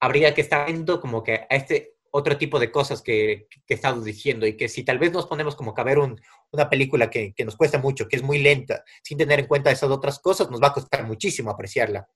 habría 0.00 0.32
que 0.32 0.40
estar 0.40 0.64
viendo 0.64 1.02
como 1.02 1.22
que 1.22 1.34
a 1.34 1.54
este 1.54 1.96
otro 2.10 2.38
tipo 2.38 2.58
de 2.58 2.72
cosas 2.72 3.02
que, 3.02 3.46
que 3.66 3.74
estamos 3.74 4.02
diciendo 4.02 4.46
y 4.46 4.56
que 4.56 4.70
si 4.70 4.84
tal 4.84 4.98
vez 4.98 5.12
nos 5.12 5.26
ponemos 5.26 5.54
como 5.54 5.74
que 5.74 5.82
a 5.82 5.84
ver 5.84 5.98
una 5.98 6.70
película 6.70 7.10
que, 7.10 7.34
que, 7.34 7.44
nos 7.44 7.56
cuesta 7.56 7.76
mucho, 7.76 8.08
que 8.08 8.16
es 8.16 8.22
muy 8.22 8.38
lenta, 8.38 8.82
sin 9.02 9.18
tener 9.18 9.40
en 9.40 9.46
cuenta 9.46 9.70
esas 9.70 9.90
otras 9.90 10.18
cosas, 10.18 10.50
nos 10.50 10.62
va 10.62 10.68
a 10.68 10.72
costar 10.72 11.06
muchísimo 11.06 11.50
apreciarla. 11.50 12.08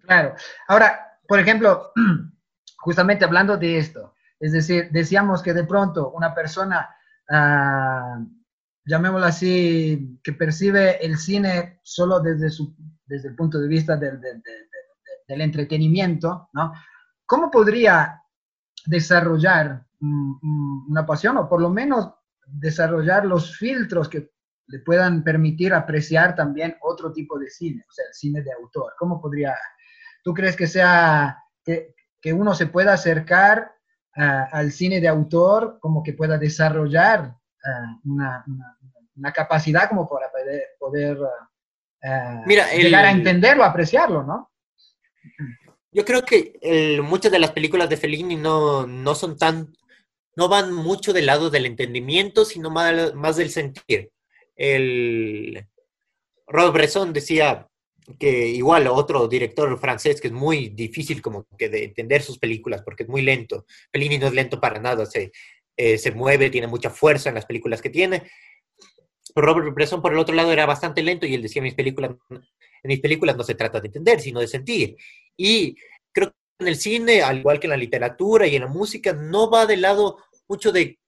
Claro. 0.00 0.34
Ahora, 0.66 1.20
por 1.28 1.38
ejemplo, 1.38 1.92
justamente 2.78 3.24
hablando 3.24 3.56
de 3.56 3.78
esto, 3.78 4.16
es 4.40 4.50
decir, 4.50 4.88
decíamos 4.90 5.44
que 5.44 5.52
de 5.52 5.62
pronto 5.62 6.10
una 6.10 6.34
persona, 6.34 6.92
uh, 7.28 8.41
llamémoslo 8.84 9.26
así, 9.26 10.18
que 10.22 10.32
percibe 10.32 11.04
el 11.04 11.16
cine 11.18 11.80
solo 11.82 12.20
desde, 12.20 12.50
su, 12.50 12.74
desde 13.06 13.28
el 13.28 13.36
punto 13.36 13.58
de 13.58 13.68
vista 13.68 13.96
del, 13.96 14.20
del, 14.20 14.42
del 15.28 15.40
entretenimiento, 15.40 16.48
¿no? 16.52 16.72
¿Cómo 17.26 17.50
podría 17.50 18.22
desarrollar 18.86 19.86
una 20.00 21.06
pasión 21.06 21.36
o 21.36 21.48
por 21.48 21.60
lo 21.60 21.70
menos 21.70 22.12
desarrollar 22.46 23.24
los 23.24 23.56
filtros 23.56 24.08
que 24.08 24.32
le 24.66 24.80
puedan 24.80 25.22
permitir 25.22 25.72
apreciar 25.74 26.34
también 26.34 26.76
otro 26.80 27.12
tipo 27.12 27.38
de 27.38 27.50
cine, 27.50 27.84
o 27.88 27.92
sea, 27.92 28.04
el 28.08 28.14
cine 28.14 28.42
de 28.42 28.52
autor. 28.52 28.94
¿Cómo 28.98 29.20
podría, 29.20 29.54
tú 30.22 30.32
crees 30.34 30.56
que 30.56 30.66
sea, 30.66 31.38
que, 31.64 31.94
que 32.20 32.32
uno 32.32 32.54
se 32.54 32.66
pueda 32.66 32.94
acercar 32.94 33.72
al 34.14 34.72
cine 34.72 35.00
de 35.00 35.08
autor, 35.08 35.78
como 35.80 36.02
que 36.02 36.12
pueda 36.12 36.36
desarrollar 36.36 37.34
una, 38.04 38.44
una, 39.16 39.32
capacidad 39.32 39.88
como 39.88 40.08
para 40.08 40.30
poder, 40.30 40.62
poder 40.78 41.18
Mira, 42.46 42.72
llegar 42.72 43.04
a 43.04 43.12
entenderlo, 43.12 43.64
apreciarlo, 43.64 44.24
¿no? 44.24 44.50
Yo 45.92 46.04
creo 46.04 46.24
que 46.24 47.00
muchas 47.02 47.30
de 47.30 47.38
las 47.38 47.52
películas 47.52 47.88
de 47.88 47.96
Fellini 47.96 48.36
no, 48.36 48.86
no 48.86 49.14
son 49.14 49.36
tan, 49.36 49.72
no 50.36 50.48
van 50.48 50.72
mucho 50.72 51.12
del 51.12 51.26
lado 51.26 51.50
del 51.50 51.66
entendimiento, 51.66 52.44
sino 52.44 52.70
más, 52.70 53.14
más 53.14 53.36
del 53.36 53.50
sentir. 53.50 54.10
El 54.56 55.66
Robert 56.46 56.74
Bresson 56.74 57.12
decía 57.12 57.68
que 58.18 58.48
igual 58.48 58.88
otro 58.88 59.28
director 59.28 59.78
francés 59.78 60.20
que 60.20 60.28
es 60.28 60.32
muy 60.32 60.70
difícil 60.70 61.22
como 61.22 61.46
que 61.56 61.68
de 61.68 61.84
entender 61.84 62.22
sus 62.22 62.38
películas 62.38 62.82
porque 62.82 63.04
es 63.04 63.08
muy 63.08 63.22
lento. 63.22 63.64
Fellini 63.92 64.18
no 64.18 64.26
es 64.26 64.34
lento 64.34 64.60
para 64.60 64.80
nada, 64.80 65.06
se, 65.06 65.30
eh, 65.76 65.98
se 65.98 66.12
mueve, 66.12 66.50
tiene 66.50 66.66
mucha 66.66 66.90
fuerza 66.90 67.28
en 67.28 67.34
las 67.34 67.46
películas 67.46 67.82
que 67.82 67.90
tiene. 67.90 68.30
Robert 69.34 69.74
Bresson 69.74 70.02
por 70.02 70.12
el 70.12 70.18
otro 70.18 70.34
lado 70.34 70.52
era 70.52 70.66
bastante 70.66 71.02
lento 71.02 71.26
y 71.26 71.34
él 71.34 71.42
decía 71.42 71.62
mis 71.62 71.74
películas 71.74 72.16
en 72.82 72.88
mis 72.88 73.00
películas 73.00 73.36
no 73.36 73.44
se 73.44 73.54
trata 73.54 73.80
de 73.80 73.86
entender, 73.86 74.20
sino 74.20 74.40
de 74.40 74.48
sentir. 74.48 74.96
Y 75.36 75.76
creo 76.12 76.30
que 76.30 76.64
en 76.64 76.68
el 76.68 76.76
cine, 76.76 77.22
al 77.22 77.38
igual 77.38 77.60
que 77.60 77.66
en 77.66 77.72
la 77.72 77.76
literatura 77.76 78.46
y 78.46 78.56
en 78.56 78.62
la 78.62 78.68
música, 78.68 79.12
no 79.12 79.50
va 79.50 79.66
del 79.66 79.82
lado 79.82 80.18
mucho 80.48 80.72
de 80.72 80.98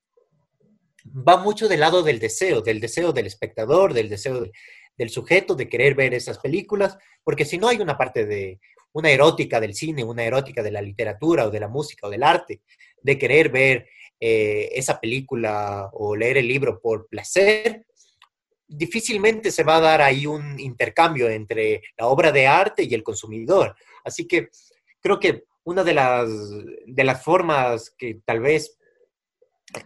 va 1.07 1.37
mucho 1.37 1.69
del 1.69 1.81
lado 1.81 2.03
del 2.03 2.19
deseo, 2.19 2.63
del 2.63 2.81
deseo 2.81 3.13
del 3.13 3.27
espectador, 3.27 3.93
del 3.93 4.09
deseo 4.09 4.47
del 4.97 5.11
sujeto 5.11 5.55
de 5.55 5.69
querer 5.69 5.95
ver 5.95 6.15
esas 6.15 6.39
películas, 6.39 6.97
porque 7.23 7.45
si 7.45 7.59
no 7.59 7.69
hay 7.69 7.77
una 7.79 7.99
parte 7.99 8.25
de 8.25 8.59
una 8.93 9.11
erótica 9.11 9.61
del 9.61 9.75
cine, 9.75 10.03
una 10.03 10.25
erótica 10.25 10.63
de 10.63 10.71
la 10.71 10.81
literatura 10.81 11.47
o 11.47 11.51
de 11.51 11.61
la 11.61 11.69
música 11.69 12.07
o 12.07 12.11
del 12.11 12.23
arte, 12.23 12.63
de 13.03 13.19
querer 13.19 13.51
ver 13.51 13.89
eh, 14.21 14.71
esa 14.73 15.01
película 15.01 15.91
o 15.93 16.17
leer 16.17 16.39
el 16.39 16.49
libro 16.49 16.81
por 16.81 17.09
placer, 17.09 17.87
difícilmente 18.67 19.51
se 19.51 19.65
va 19.65 19.77
a 19.77 19.81
dar 19.81 20.03
ahí 20.03 20.27
un 20.27 20.59
intercambio 20.59 21.29
entre 21.29 21.83
la 21.97 22.07
obra 22.07 22.33
de 22.33 22.47
arte 22.47 22.85
y 22.85 22.95
el 22.95 23.03
consumidor. 23.03 23.77
Así 24.05 24.27
que 24.27 24.49
creo 25.01 25.21
que 25.21 25.45
una 25.65 25.85
de 25.85 25.95
las, 25.95 26.29
de 26.87 27.05
las 27.05 27.23
formas 27.23 27.95
que 27.97 28.21
tal 28.25 28.41
vez 28.41 28.79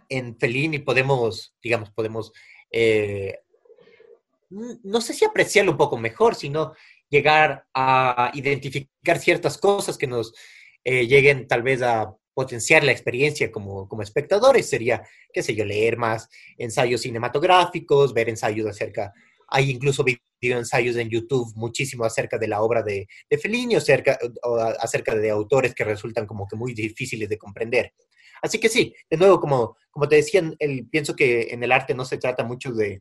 en 0.08 0.36
Fellini 0.38 0.80
podemos, 0.80 1.54
digamos, 1.62 1.90
podemos, 1.90 2.32
eh, 2.70 3.40
no 4.50 5.00
sé 5.00 5.14
si 5.14 5.24
apreciarlo 5.24 5.72
un 5.72 5.78
poco 5.78 5.96
mejor, 5.96 6.34
sino 6.34 6.74
llegar 7.08 7.66
a 7.74 8.30
identificar 8.34 9.18
ciertas 9.18 9.58
cosas 9.58 9.96
que 9.96 10.06
nos 10.06 10.34
eh, 10.84 11.06
lleguen 11.06 11.46
tal 11.46 11.62
vez 11.62 11.82
a 11.82 12.14
potenciar 12.38 12.84
la 12.84 12.92
experiencia 12.92 13.50
como, 13.50 13.88
como 13.88 14.02
espectadores 14.02 14.70
sería, 14.70 15.02
qué 15.32 15.42
sé 15.42 15.56
yo, 15.56 15.64
leer 15.64 15.96
más 15.96 16.28
ensayos 16.56 17.00
cinematográficos, 17.00 18.14
ver 18.14 18.28
ensayos 18.28 18.68
acerca, 18.68 19.12
hay 19.48 19.72
incluso 19.72 20.04
video 20.04 20.20
ensayos 20.56 20.94
en 20.94 21.08
YouTube 21.08 21.52
muchísimo 21.56 22.04
acerca 22.04 22.38
de 22.38 22.46
la 22.46 22.62
obra 22.62 22.84
de, 22.84 23.08
de 23.28 23.38
Fellini 23.38 23.74
acerca, 23.74 24.16
acerca 24.78 25.16
de 25.16 25.30
autores 25.30 25.74
que 25.74 25.82
resultan 25.82 26.26
como 26.26 26.46
que 26.46 26.54
muy 26.54 26.74
difíciles 26.74 27.28
de 27.28 27.38
comprender. 27.38 27.92
Así 28.40 28.60
que 28.60 28.68
sí, 28.68 28.94
de 29.10 29.16
nuevo, 29.16 29.40
como, 29.40 29.76
como 29.90 30.08
te 30.08 30.14
decía, 30.14 30.40
el, 30.60 30.88
pienso 30.88 31.16
que 31.16 31.48
en 31.50 31.64
el 31.64 31.72
arte 31.72 31.92
no 31.92 32.04
se 32.04 32.18
trata 32.18 32.44
mucho 32.44 32.70
de, 32.70 33.00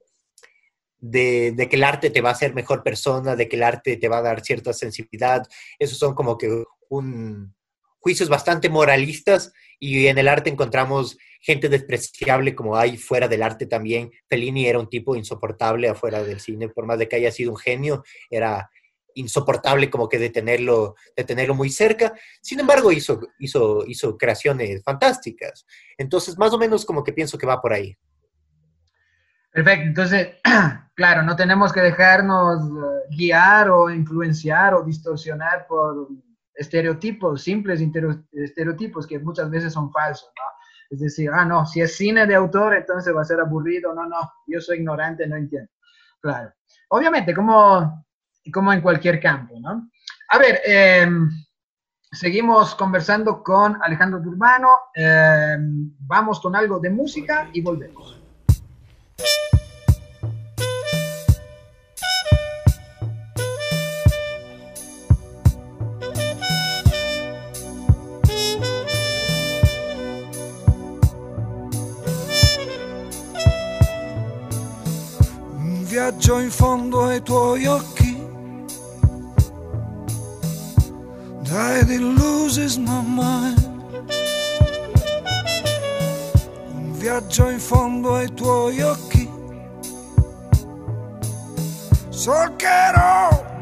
de, 0.97 1.51
de, 1.51 1.69
que 1.69 1.75
el 1.75 1.83
arte 1.83 2.09
te 2.09 2.21
va 2.21 2.29
a 2.29 2.33
hacer 2.33 2.55
mejor 2.55 2.81
persona, 2.81 3.35
de 3.35 3.47
que 3.47 3.55
el 3.55 3.61
arte 3.61 3.97
te 3.97 4.09
va 4.09 4.17
a 4.17 4.23
dar 4.23 4.43
cierta 4.43 4.73
sensibilidad. 4.73 5.45
Esos 5.77 5.99
son 5.99 6.15
como 6.15 6.39
que 6.39 6.63
un, 6.89 7.55
juicios 7.99 8.29
bastante 8.29 8.69
moralistas 8.69 9.53
y 9.79 10.07
en 10.07 10.17
el 10.17 10.27
arte 10.27 10.49
encontramos 10.49 11.17
gente 11.41 11.69
despreciable 11.69 12.55
como 12.55 12.75
hay 12.75 12.97
fuera 12.97 13.27
del 13.27 13.43
arte 13.43 13.65
también. 13.65 14.11
Fellini 14.27 14.67
era 14.67 14.79
un 14.79 14.89
tipo 14.89 15.15
insoportable 15.15 15.89
afuera 15.89 16.23
del 16.23 16.39
cine, 16.39 16.69
por 16.69 16.85
más 16.85 16.99
de 16.99 17.07
que 17.07 17.15
haya 17.15 17.31
sido 17.31 17.51
un 17.51 17.57
genio, 17.57 18.03
era 18.29 18.69
insoportable 19.13 19.89
como 19.89 20.07
que 20.07 20.19
de 20.19 20.29
tenerlo, 20.29 20.95
de 21.15 21.23
tenerlo 21.23 21.55
muy 21.55 21.69
cerca. 21.69 22.13
Sin 22.41 22.59
embargo, 22.59 22.91
hizo, 22.91 23.19
hizo, 23.39 23.83
hizo 23.87 24.17
creaciones 24.17 24.83
fantásticas. 24.83 25.65
Entonces, 25.97 26.37
más 26.37 26.53
o 26.53 26.57
menos 26.57 26.85
como 26.85 27.03
que 27.03 27.13
pienso 27.13 27.37
que 27.37 27.47
va 27.47 27.61
por 27.61 27.73
ahí. 27.73 27.97
Perfecto, 29.51 29.85
entonces, 29.87 30.27
claro, 30.95 31.23
no 31.23 31.35
tenemos 31.35 31.73
que 31.73 31.81
dejarnos 31.81 32.61
eh, 32.61 33.15
guiar 33.17 33.71
o 33.71 33.89
influenciar 33.89 34.75
o 34.75 34.83
distorsionar 34.83 35.65
por 35.65 36.09
estereotipos, 36.57 37.41
simples 37.41 37.81
estereotipos 38.31 39.05
que 39.07 39.19
muchas 39.19 39.49
veces 39.49 39.73
son 39.73 39.91
falsos, 39.91 40.29
¿no? 40.35 40.43
Es 40.89 40.99
decir, 40.99 41.29
ah, 41.33 41.45
no, 41.45 41.65
si 41.65 41.81
es 41.81 41.95
cine 41.95 42.25
de 42.25 42.35
autor, 42.35 42.75
entonces 42.75 43.15
va 43.15 43.21
a 43.21 43.25
ser 43.25 43.39
aburrido, 43.39 43.93
no, 43.93 44.07
no, 44.07 44.33
yo 44.47 44.61
soy 44.61 44.77
ignorante, 44.77 45.27
no 45.27 45.35
entiendo. 45.35 45.69
Claro. 46.21 46.53
Obviamente, 46.89 47.33
como, 47.33 48.05
como 48.51 48.73
en 48.73 48.81
cualquier 48.81 49.19
campo, 49.19 49.59
¿no? 49.59 49.89
A 50.29 50.37
ver, 50.37 50.61
em, 50.65 51.29
seguimos 52.11 52.73
conversando 52.75 53.43
con 53.43 53.77
Alejandro 53.83 54.21
Turbano, 54.21 54.69
em, 54.95 55.93
vamos 55.99 56.39
con 56.39 56.55
algo 56.55 56.79
de 56.79 56.89
música 56.89 57.49
y 57.53 57.61
volvemos. 57.61 58.16
viaggio 76.17 76.39
in 76.39 76.49
fondo 76.49 77.05
ai 77.05 77.21
tuoi 77.21 77.65
occhi. 77.67 78.17
Dai, 81.43 81.81
it 81.81 82.01
loses 82.01 82.77
my 82.77 83.03
mind. 83.05 83.69
Un 86.73 86.91
viaggio 86.93 87.49
in 87.49 87.59
fondo 87.59 88.15
ai 88.15 88.33
tuoi 88.33 88.81
occhi. 88.81 89.29
So 92.09 92.53
che 92.55 92.67
ero 92.67 93.59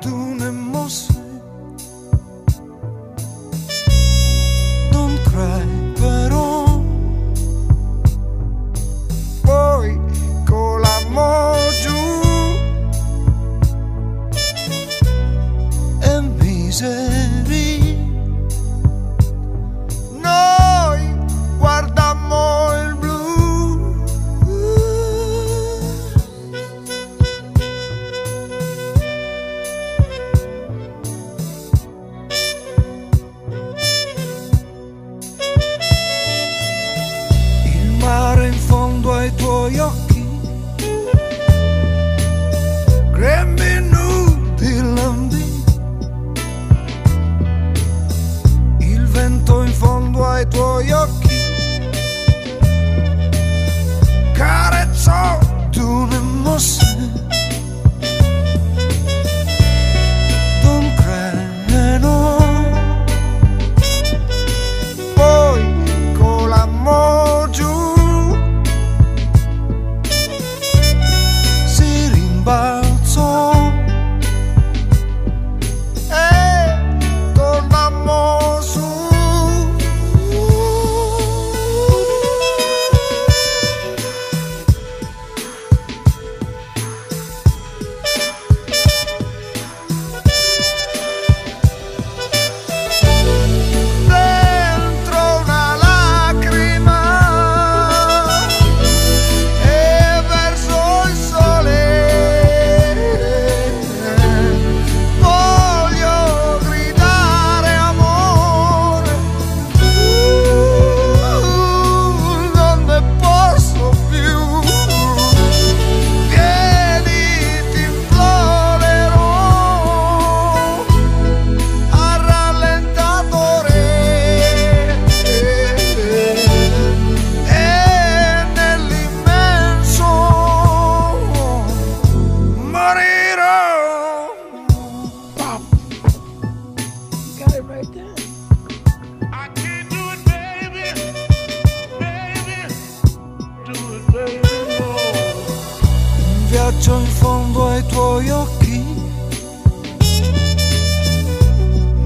bacio 146.86 147.00
in 147.00 147.08
fondo 147.08 147.68
ai 147.68 147.86
tuoi 147.88 148.30
occhi. 148.30 148.84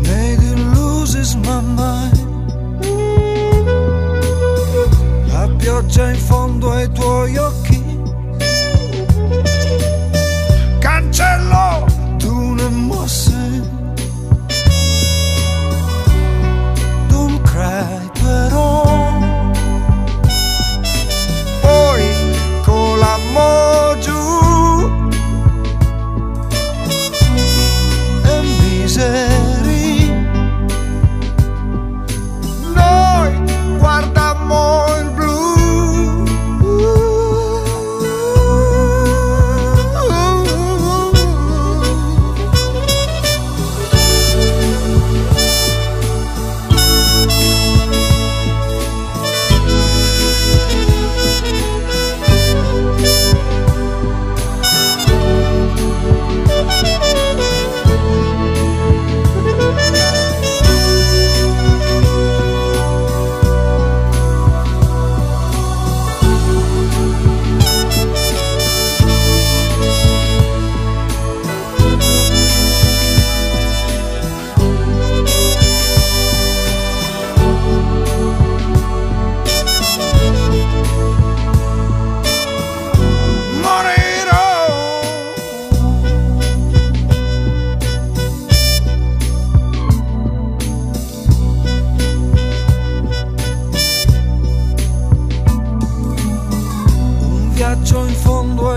Made 0.03 0.43
in 0.43 0.71
loses 0.73 1.35
my 1.35 1.61
mind. 1.61 2.17
La 5.27 5.49
pioggia 5.57 6.09
in 6.11 6.17
fondo 6.17 6.71
ai 6.71 6.89
tuoi 6.91 7.37
occhi. 7.37 7.68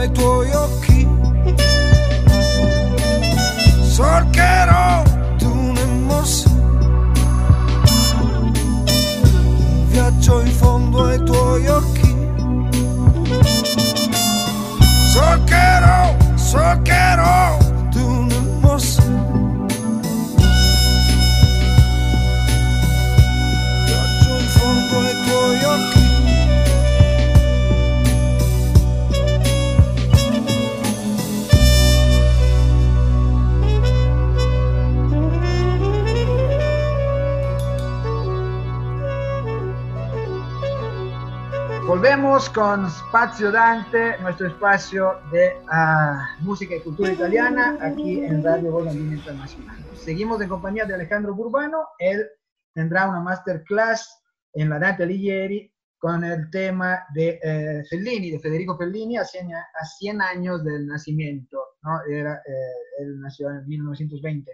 i 0.04 0.10
tuoi 0.10 0.50
occhi. 0.50 0.91
Con 42.50 42.90
Spazio 42.90 43.50
Dante, 43.50 44.18
nuestro 44.18 44.48
espacio 44.48 45.20
de 45.30 45.52
ah, 45.68 46.36
música 46.40 46.76
y 46.76 46.80
cultura 46.80 47.12
italiana, 47.12 47.78
aquí 47.80 48.20
en 48.20 48.44
Radio 48.44 48.72
Voz 48.72 48.88
Andina 48.88 49.16
Internacional. 49.16 49.76
Seguimos 49.94 50.40
en 50.42 50.50
compañía 50.50 50.84
de 50.84 50.92
Alejandro 50.92 51.34
Burbano. 51.34 51.88
Él 51.98 52.28
tendrá 52.74 53.08
una 53.08 53.20
masterclass 53.20 54.22
en 54.52 54.68
la 54.68 54.78
Dante 54.78 55.04
Alighieri 55.04 55.72
con 55.98 56.24
el 56.24 56.50
tema 56.50 57.06
de 57.14 57.40
eh, 57.42 57.84
Fellini, 57.88 58.32
de 58.32 58.40
Federico 58.40 58.76
Fellini, 58.76 59.16
a 59.16 59.24
100, 59.24 59.54
a 59.54 59.84
100 59.84 60.20
años 60.20 60.62
del 60.62 60.86
nacimiento. 60.86 61.58
¿no? 61.82 62.02
Era, 62.10 62.34
eh, 62.34 63.02
él 63.02 63.18
nació 63.20 63.48
en 63.50 63.66
1920. 63.66 64.50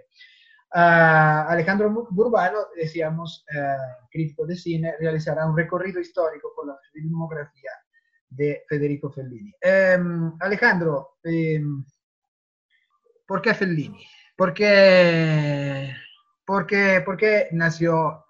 Alejandro 0.70 1.90
Burbano, 2.10 2.58
decíamos, 2.76 3.44
eh, 3.54 3.76
crítico 4.10 4.46
de 4.46 4.56
cine, 4.56 4.94
realizará 5.00 5.46
un 5.46 5.56
recorrido 5.56 6.00
histórico 6.00 6.52
por 6.54 6.66
la 6.66 6.78
filmografía 6.92 7.70
de 8.30 8.62
Federico 8.68 9.10
Fellini. 9.10 9.52
Ehm, 9.60 10.34
Alejandro, 10.40 11.16
ehm, 11.24 11.84
¿por 13.26 13.40
qué 13.42 13.54
Fellini? 13.54 14.04
¿Por 14.36 14.52
qué, 14.54 15.92
por 16.44 16.66
qué- 16.66 17.02
por 17.04 17.16
qué 17.16 17.48
nació 17.52 18.24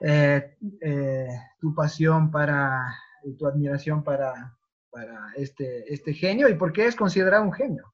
eh, 0.00 0.56
eh, 0.80 1.28
tu 1.60 1.74
pasión 1.74 2.30
para, 2.30 2.82
y 3.24 3.34
tu 3.36 3.46
admiración 3.46 4.02
para, 4.04 4.56
para 4.90 5.32
este, 5.36 5.92
este 5.92 6.12
genio 6.12 6.48
y 6.48 6.54
por 6.54 6.72
qué 6.72 6.86
es 6.86 6.96
considerado 6.96 7.44
un 7.44 7.52
genio? 7.52 7.92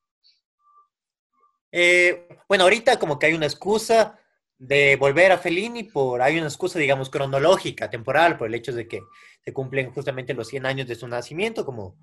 Eh, 1.72 2.28
bueno, 2.48 2.64
ahorita 2.64 2.98
como 2.98 3.18
que 3.18 3.26
hay 3.26 3.34
una 3.34 3.46
excusa 3.46 4.18
de 4.58 4.94
volver 4.96 5.32
a 5.32 5.38
Fellini 5.38 5.84
por, 5.84 6.22
hay 6.22 6.36
una 6.36 6.46
excusa, 6.46 6.78
digamos, 6.78 7.10
cronológica, 7.10 7.90
temporal, 7.90 8.36
por 8.36 8.46
el 8.46 8.54
hecho 8.54 8.72
de 8.72 8.86
que 8.86 9.00
se 9.44 9.52
cumplen 9.52 9.90
justamente 9.90 10.34
los 10.34 10.46
100 10.48 10.66
años 10.66 10.86
de 10.86 10.94
su 10.94 11.08
nacimiento, 11.08 11.64
como, 11.64 11.96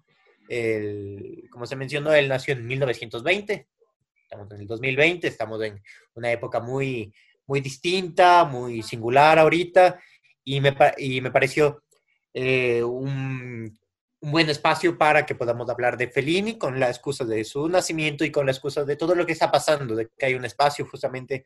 el, 0.49 1.47
como 1.51 1.65
se 1.65 1.77
mencionó, 1.77 2.13
él 2.13 2.27
nació 2.27 2.55
en 2.55 2.67
1920, 2.67 3.67
estamos 4.23 4.51
en 4.51 4.60
el 4.60 4.67
2020, 4.67 5.27
estamos 5.27 5.62
en 5.63 5.82
una 6.15 6.32
época 6.32 6.60
muy, 6.60 7.13
muy 7.45 7.62
distinta, 7.62 8.43
muy 8.43 8.82
singular 8.82 9.39
ahorita, 9.39 10.01
y 10.43 10.60
me, 10.60 10.75
y 10.97 11.21
me 11.21 11.32
pareció 11.32 11.84
eh, 12.34 12.84
un, 12.84 13.77
un 14.21 14.32
buen 14.32 14.49
espacio 14.49 14.97
para 14.97 15.25
que 15.25 15.36
podamos 15.36 15.69
hablar 15.69 15.97
de 15.97 16.10
Fellini 16.10 16.58
con 16.58 16.79
la 16.79 16.89
excusa 16.89 17.23
de 17.23 17.43
su 17.45 17.69
nacimiento 17.69 18.25
y 18.25 18.32
con 18.32 18.45
la 18.45 18.51
excusa 18.51 18.84
de 18.84 18.95
todo 18.95 19.15
lo 19.15 19.25
que 19.25 19.32
está 19.32 19.49
pasando, 19.51 19.95
de 19.95 20.10
que 20.17 20.25
hay 20.25 20.36
un 20.36 20.45
espacio 20.45 20.86
justamente 20.86 21.45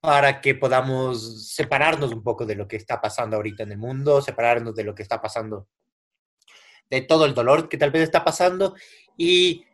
para 0.00 0.40
que 0.40 0.54
podamos 0.54 1.52
separarnos 1.52 2.12
un 2.12 2.22
poco 2.22 2.46
de 2.46 2.54
lo 2.54 2.66
que 2.66 2.76
está 2.76 3.00
pasando 3.00 3.36
ahorita 3.36 3.64
en 3.64 3.72
el 3.72 3.78
mundo, 3.78 4.22
separarnos 4.22 4.74
de 4.74 4.84
lo 4.84 4.94
que 4.94 5.02
está 5.02 5.20
pasando, 5.20 5.68
de 6.88 7.02
todo 7.02 7.26
el 7.26 7.34
dolor 7.34 7.68
que 7.68 7.76
tal 7.76 7.90
vez 7.90 8.02
está 8.02 8.24
pasando 8.24 8.74
y 9.16 9.64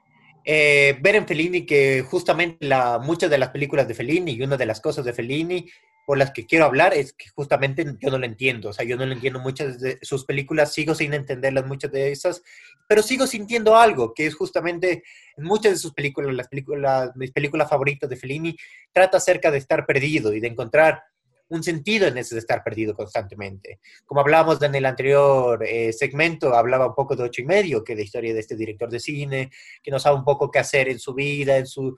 eh, 0.45 0.97
ver 1.01 1.17
en 1.17 1.27
Fellini 1.27 1.67
que 1.67 2.03
justamente 2.03 2.67
la, 2.67 2.99
muchas 2.99 3.31
de 3.31 3.39
las 3.39 3.51
películas 3.51 3.87
de 3.87 3.95
Fellini 3.95 4.33
y 4.33 4.43
una 4.43 4.57
de 4.57 4.67
las 4.67 4.81
cosas 4.81 5.05
de 5.05 5.13
Fellini 5.13 5.69
por 6.07 6.17
las 6.17 6.31
que 6.31 6.47
quiero 6.47 6.65
hablar 6.65 6.95
es 6.95 7.13
que 7.13 7.29
justamente 7.31 7.85
yo 8.01 8.11
no 8.11 8.19
lo 8.19 8.25
entiendo, 8.25 8.71
o 8.71 8.73
sea, 8.73 8.87
yo 8.87 8.97
no 8.97 9.05
lo 9.05 9.13
entiendo 9.13 9.41
muchas 9.41 9.81
de 9.81 9.99
sus 10.03 10.25
películas, 10.25 10.73
sigo 10.73 10.95
sin 10.95 11.13
entenderlas 11.13 11.67
muchas 11.67 11.91
de 11.91 12.13
esas, 12.13 12.43
pero 12.89 13.03
sigo 13.03 13.27
sintiendo 13.27 13.77
algo, 13.77 14.15
que 14.15 14.25
es 14.27 14.37
justamente 14.37 15.03
en 15.37 15.45
muchas 15.45 15.73
de 15.73 15.79
sus 15.79 15.93
películas, 15.93 16.33
las 16.33 16.47
películas, 16.47 17.11
mis 17.17 17.33
películas 17.33 17.69
favoritas 17.69 18.09
de 18.09 18.17
Fellini, 18.17 18.57
trata 18.93 19.17
acerca 19.17 19.51
de 19.51 19.59
estar 19.59 19.85
perdido 19.85 20.33
y 20.33 20.39
de 20.39 20.47
encontrar 20.47 21.03
un 21.49 21.63
sentido 21.63 22.07
en 22.07 22.19
ese 22.19 22.37
de 22.37 22.41
estar 22.41 22.63
perdido 22.63 22.95
constantemente. 22.95 23.81
Como 24.05 24.21
hablábamos 24.21 24.63
en 24.63 24.75
el 24.77 24.87
anterior 24.87 25.65
eh, 25.65 25.93
segmento, 25.93 26.55
hablaba 26.55 26.87
un 26.87 26.95
poco 26.95 27.17
de 27.17 27.25
ocho 27.25 27.43
y 27.43 27.47
medio, 27.47 27.83
que 27.83 27.97
de 27.97 28.03
historia 28.05 28.33
de 28.33 28.41
este 28.41 28.57
director 28.57 28.89
de 28.89 29.01
cine, 29.01 29.51
que 29.83 29.91
no 29.91 29.99
sabe 29.99 30.17
un 30.17 30.25
poco 30.25 30.51
qué 30.51 30.61
hacer 30.61 30.89
en 30.89 31.01
su 31.01 31.15
vida, 31.15 31.57
en 31.57 31.67
su 31.67 31.97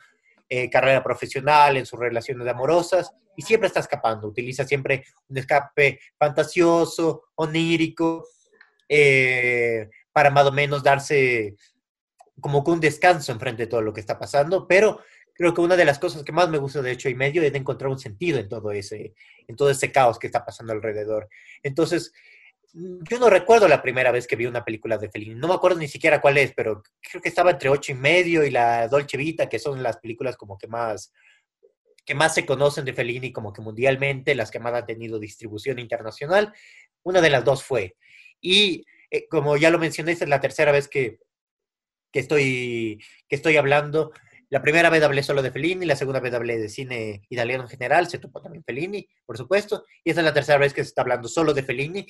eh, 0.49 0.71
carrera 0.71 1.03
profesional, 1.03 1.77
en 1.77 1.87
sus 1.87 1.99
relaciones 1.99 2.47
amorosas, 2.49 3.13
y 3.37 3.43
siempre 3.43 3.69
está 3.69 3.81
escapando, 3.81 4.29
utiliza 4.29 4.65
siempre 4.65 5.05
un 5.29 5.39
escape 5.39 6.01
fantasioso, 6.19 7.25
onírico, 7.37 8.27
eh, 8.89 9.89
para 10.13 10.31
más 10.31 10.47
o 10.47 10.53
menos 10.53 10.83
darse 10.83 11.55
como 12.41 12.65
que 12.65 12.71
un 12.71 12.81
descanso 12.81 13.33
enfrente 13.33 13.65
de 13.65 13.67
todo 13.69 13.83
lo 13.83 13.93
que 13.93 14.01
está 14.01 14.19
pasando, 14.19 14.67
pero 14.67 15.01
creo 15.35 15.55
que 15.55 15.61
una 15.61 15.77
de 15.77 15.85
las 15.85 15.99
cosas 15.99 16.25
que 16.25 16.33
más 16.33 16.49
me 16.49 16.59
gusta 16.59 16.83
de 16.83 16.91
hecho 16.91 17.09
y 17.09 17.15
medio 17.15 17.43
es 17.43 17.53
de 17.53 17.59
encontrar 17.59 17.91
un 17.91 17.99
sentido 17.99 18.39
en 18.39 18.49
todo 18.49 18.73
ese, 18.73 19.15
en 19.47 19.55
todo 19.55 19.71
ese 19.71 19.93
caos 19.93 20.19
que 20.19 20.27
está 20.27 20.45
pasando 20.45 20.73
alrededor. 20.73 21.29
Entonces, 21.63 22.13
yo 22.73 23.19
no 23.19 23.31
recuerdo 23.31 23.67
la 23.69 23.83
primera 23.83 24.13
vez 24.13 24.27
que 24.27 24.37
vi 24.37 24.47
una 24.47 24.65
película 24.65 24.99
de 24.99 25.11
Fellini, 25.11 25.35
no 25.35 25.49
me 25.49 25.55
acuerdo 25.55 25.79
ni 25.79 25.89
siquiera 25.89 26.21
cuál 26.21 26.39
es, 26.39 26.53
pero 26.55 26.83
creo 27.01 27.23
que 27.23 27.29
estaba 27.29 27.53
entre 27.53 27.69
ocho 27.69 27.93
y 27.93 27.95
medio 27.95 28.45
y 28.45 28.51
la 28.51 28.89
Dolce 28.89 29.17
Vita, 29.17 29.49
que 29.49 29.59
son 29.59 29.83
las 29.83 29.99
películas 29.99 30.37
como 30.37 30.59
que 30.59 30.67
más 30.67 31.13
que 32.09 32.15
más 32.15 32.35
se 32.35 32.47
conocen 32.47 32.87
de 32.87 32.95
Fellini 32.95 33.33
como 33.33 33.53
que 33.53 33.61
mundialmente, 33.61 34.35
las 34.35 34.51
que 34.51 34.59
más 34.59 34.73
han 34.73 34.87
tenido 34.87 35.19
distribución 35.19 35.79
internacional, 35.79 36.55
una 37.03 37.21
de 37.21 37.29
las 37.29 37.45
dos 37.45 37.63
fue. 37.63 37.97
Y 38.41 38.87
eh, 39.11 39.29
como 39.29 39.59
ya 39.59 39.69
lo 39.69 39.79
mencioné, 39.79 40.13
esta 40.13 40.25
es 40.25 40.31
la 40.31 40.41
tercera 40.41 40.73
vez 40.73 40.89
que, 40.89 41.19
que, 42.11 42.21
estoy, 42.21 42.99
que 43.29 43.37
estoy 43.37 43.59
hablando. 43.59 44.13
La 44.49 44.63
primera 44.63 44.89
vez 44.89 45.03
hablé 45.03 45.23
solo 45.23 45.43
de 45.43 45.51
Fellini, 45.51 45.85
la 45.85 45.97
segunda 45.97 46.21
vez 46.21 46.33
hablé 46.33 46.57
de 46.57 46.71
cine 46.71 47.27
italiano 47.29 47.65
en 47.65 47.69
general, 47.69 48.09
se 48.09 48.19
topó 48.19 48.41
también 48.41 48.65
Fellini, 48.65 49.07
por 49.27 49.37
supuesto, 49.37 49.85
y 50.03 50.09
esta 50.09 50.23
es 50.23 50.25
la 50.25 50.33
tercera 50.33 50.57
vez 50.57 50.73
que 50.73 50.83
se 50.83 50.89
está 50.89 51.03
hablando 51.03 51.29
solo 51.29 51.53
de 51.53 51.63
Fellini, 51.63 52.07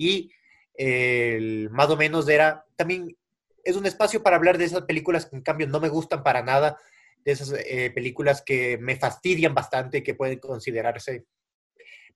y 0.00 0.32
eh, 0.78 1.68
más 1.70 1.90
o 1.90 1.96
menos 1.96 2.26
era 2.26 2.64
también, 2.74 3.14
es 3.62 3.76
un 3.76 3.84
espacio 3.84 4.22
para 4.22 4.36
hablar 4.36 4.56
de 4.56 4.64
esas 4.64 4.82
películas 4.82 5.26
que 5.26 5.36
en 5.36 5.42
cambio 5.42 5.66
no 5.66 5.78
me 5.78 5.90
gustan 5.90 6.22
para 6.22 6.42
nada, 6.42 6.78
de 7.22 7.32
esas 7.32 7.52
eh, 7.52 7.90
películas 7.94 8.40
que 8.40 8.78
me 8.78 8.96
fastidian 8.96 9.54
bastante, 9.54 10.02
que 10.02 10.14
pueden 10.14 10.38
considerarse 10.38 11.26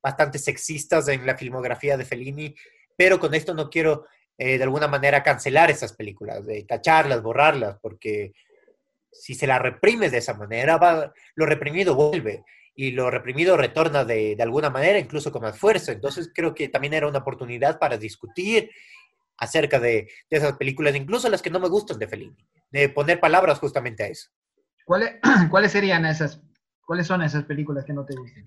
bastante 0.03 0.39
sexistas 0.39 1.09
en 1.09 1.27
la 1.27 1.37
filmografía 1.37 1.99
de 1.99 2.07
Fellini, 2.07 2.55
pero 2.97 3.21
con 3.21 3.35
esto 3.35 3.53
no 3.53 3.69
quiero 3.69 4.07
eh, 4.39 4.57
de 4.57 4.65
alguna 4.65 4.89
manera 4.89 5.23
cancelar 5.23 5.71
esas 5.71 5.93
películas, 5.93 6.47
de 6.47 6.65
tacharlas, 6.65 7.23
borrarlas, 7.23 7.79
porque 7.83 8.33
si 9.13 9.35
se 9.35 9.47
las 9.47 9.61
reprimes 9.61 10.11
de 10.11 10.19
esa 10.19 10.33
manera, 10.33 10.79
va, 10.79 11.13
lo 11.35 11.45
reprimido 11.45 11.95
vuelve 11.95 12.45
y 12.75 12.91
lo 12.91 13.11
reprimido 13.11 13.57
retorna 13.57 14.05
de, 14.05 14.35
de, 14.37 14.43
alguna 14.43 14.71
manera, 14.71 14.99
incluso 14.99 15.31
con 15.31 15.43
más 15.43 15.59
fuerza. 15.59 15.93
Entonces 15.93 16.31
creo 16.35 16.55
que 16.55 16.69
también 16.69 16.95
era 16.95 17.07
una 17.07 17.21
oportunidad 17.21 17.79
para 17.79 17.97
discutir 17.97 18.71
acerca 19.39 19.79
de, 19.79 20.09
de 20.31 20.37
esas 20.37 20.55
películas, 20.55 20.95
incluso 20.95 21.29
las 21.29 21.43
que 21.43 21.51
no 21.51 21.61
me 21.61 21.69
gustan 21.69 21.99
de 21.99 22.09
Fellini, 22.09 22.47
de 22.71 22.89
poner 22.89 23.21
palabras 23.21 23.59
justamente 23.59 24.05
a 24.05 24.09
eso. 24.09 24.31
¿Cuáles, 24.85 25.15
¿Cuáles 25.51 25.73
serían 25.73 26.05
esas? 26.07 26.41
¿Cuáles 26.85 27.07
son 27.07 27.23
esas 27.23 27.45
películas 27.45 27.85
que 27.85 27.93
no 27.93 28.05
te 28.05 28.15
gustan? 28.15 28.45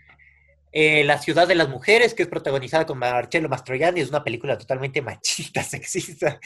Eh, 0.72 1.04
la 1.06 1.18
ciudad 1.18 1.48
de 1.48 1.56
las 1.56 1.70
mujeres, 1.70 2.14
que 2.14 2.24
es 2.24 2.30
protagonizada 2.30 2.86
con 2.86 3.00
Marcello 3.00 3.50
Mastroianni, 3.50 4.02
es 4.02 4.10
una 4.10 4.24
película 4.24 4.58
totalmente 4.58 5.02
machista, 5.02 5.64
sexista. 5.64 6.40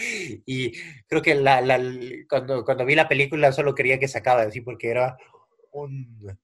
Y 0.46 0.72
creo 1.08 1.22
que 1.22 1.36
la, 1.36 1.60
la, 1.62 1.80
cuando, 2.30 2.64
cuando 2.64 2.86
vi 2.86 2.96
la 2.96 3.10
película 3.10 3.52
solo 3.52 3.76
quería 3.76 4.00
que 4.00 4.08
se 4.08 4.20
acabara 4.20 4.48
así 4.48 4.62
porque 4.62 4.90
era 4.90 5.18
un, 5.72 6.38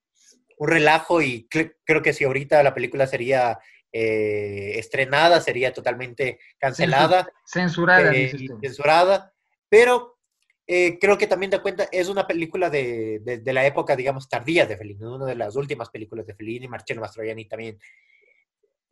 un 0.57 0.67
relajo 0.67 1.21
y 1.21 1.47
creo 1.47 2.01
que 2.01 2.13
si 2.13 2.23
ahorita 2.23 2.61
la 2.63 2.73
película 2.73 3.07
sería 3.07 3.59
eh, 3.91 4.73
estrenada, 4.77 5.39
sería 5.41 5.73
totalmente 5.73 6.39
cancelada. 6.57 7.29
Censurada. 7.45 8.13
Eh, 8.13 8.31
censurada. 8.61 9.33
Pero 9.69 10.17
eh, 10.65 10.97
creo 10.99 11.17
que 11.17 11.27
también 11.27 11.51
da 11.51 11.61
cuenta, 11.61 11.87
es 11.91 12.09
una 12.09 12.27
película 12.27 12.69
de, 12.69 13.19
de, 13.23 13.37
de, 13.37 13.53
la 13.53 13.65
época, 13.65 13.95
digamos, 13.95 14.27
tardía 14.27 14.65
de 14.65 14.75
Fellini, 14.75 15.03
una 15.03 15.25
de 15.25 15.35
las 15.35 15.55
últimas 15.55 15.89
películas 15.89 16.27
de 16.27 16.35
Fellini, 16.35 16.67
Marcello 16.67 17.01
Mastroianni 17.01 17.45
también. 17.45 17.79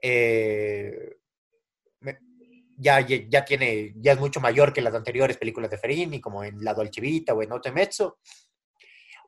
Eh, 0.02 1.18
ya, 2.78 3.00
ya, 3.02 3.18
ya, 3.28 3.46
tiene, 3.46 3.94
ya 3.98 4.14
es 4.14 4.20
mucho 4.20 4.40
mayor 4.40 4.72
que 4.72 4.82
las 4.82 4.94
anteriores 4.94 5.38
películas 5.38 5.70
de 5.70 5.78
Fellini, 5.78 6.22
como 6.22 6.44
en 6.44 6.64
La 6.64 6.74
Dolce 6.74 7.02
Vita 7.02 7.34
o 7.34 7.42
en 7.42 7.52
Otto 7.52 7.72
Mezzo. 7.74 8.20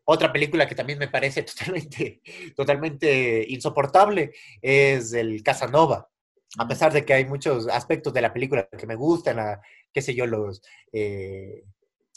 Otra 0.10 0.32
película 0.32 0.68
que 0.68 0.76
también 0.76 1.00
me 1.00 1.10
parece 1.10 1.44
totalmente, 1.44 2.22
totalmente 2.56 3.46
insoportable 3.50 4.32
es 4.62 5.12
el 5.14 5.44
Casanova. 5.44 6.10
A 6.58 6.68
pesar 6.68 6.94
de 6.94 7.04
que 7.04 7.14
hay 7.14 7.26
muchos 7.26 7.68
aspectos 7.68 8.14
de 8.14 8.22
la 8.22 8.32
película 8.32 8.70
que 8.70 8.88
me 8.88 8.96
gustan, 8.96 9.36
la, 9.36 9.62
qué 9.92 10.02
sé 10.02 10.16
yo, 10.16 10.26
los, 10.26 10.62
eh, 10.94 11.66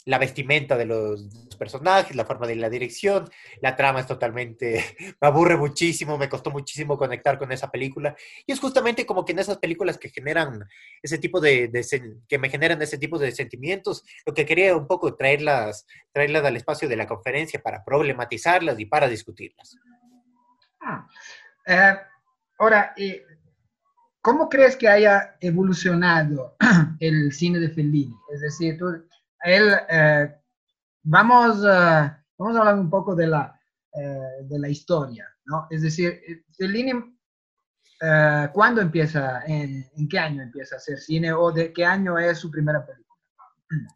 la 0.05 0.17
vestimenta 0.17 0.77
de 0.77 0.85
los, 0.85 1.29
personajes, 1.57 2.15
la 2.15 2.25
forma 2.25 2.47
de 2.47 2.55
la 2.55 2.69
dirección, 2.69 3.29
la 3.61 3.75
trama 3.75 3.99
es 3.99 4.07
totalmente, 4.07 4.83
me 5.21 5.27
aburre 5.27 5.57
muchísimo, 5.57 6.17
me 6.17 6.27
costó 6.27 6.49
muchísimo 6.49 6.97
conectar 6.97 7.37
con 7.37 7.51
esa 7.51 7.69
película. 7.69 8.15
Y 8.47 8.51
es 8.51 8.59
justamente 8.59 9.05
como 9.05 9.23
que 9.25 9.33
en 9.33 9.39
esas 9.39 9.57
películas 9.57 9.97
que 9.99 10.09
generan 10.09 10.65
ese 11.03 11.19
tipo 11.19 11.39
de, 11.39 11.67
de 11.67 11.85
que 12.27 12.39
me 12.39 12.49
generan 12.49 12.81
ese 12.81 12.97
tipo 12.97 13.19
de 13.19 13.31
sentimientos, 13.31 14.03
lo 14.25 14.33
que 14.33 14.45
quería 14.45 14.75
un 14.75 14.87
poco 14.87 15.15
traerlas, 15.15 15.85
traerlas 16.11 16.43
al 16.45 16.57
espacio 16.57 16.89
de 16.89 16.95
la 16.95 17.07
conferencia 17.07 17.61
para 17.61 17.83
problematizarlas 17.83 18.79
y 18.79 18.85
para 18.85 19.07
discutirlas. 19.07 19.77
Ah, 20.81 21.07
eh, 21.67 21.95
ahora, 22.57 22.93
y 22.97 23.21
¿cómo 24.19 24.49
crees 24.49 24.75
que 24.75 24.87
haya 24.87 25.35
evolucionado 25.39 26.55
el 26.99 27.31
cine 27.31 27.59
de 27.59 27.69
Fellini? 27.69 28.15
Es 28.33 28.41
decir, 28.41 28.77
tú, 28.79 29.03
él, 29.43 29.73
eh, 29.89 30.35
vamos, 31.03 31.57
eh, 31.57 32.11
vamos 32.37 32.55
a 32.55 32.59
hablar 32.59 32.75
un 32.75 32.89
poco 32.89 33.15
de 33.15 33.27
la, 33.27 33.59
eh, 33.93 34.43
de 34.43 34.59
la 34.59 34.69
historia, 34.69 35.27
¿no? 35.45 35.67
Es 35.69 35.81
decir, 35.81 36.21
Fellini, 36.57 36.93
¿cuándo 38.53 38.81
empieza, 38.81 39.43
en, 39.45 39.85
en 39.95 40.09
qué 40.09 40.19
año 40.19 40.41
empieza 40.41 40.75
a 40.75 40.77
hacer 40.77 40.99
cine 40.99 41.31
o 41.33 41.51
de 41.51 41.71
qué 41.71 41.85
año 41.85 42.17
es 42.17 42.39
su 42.39 42.49
primera 42.49 42.85
película? 42.85 43.19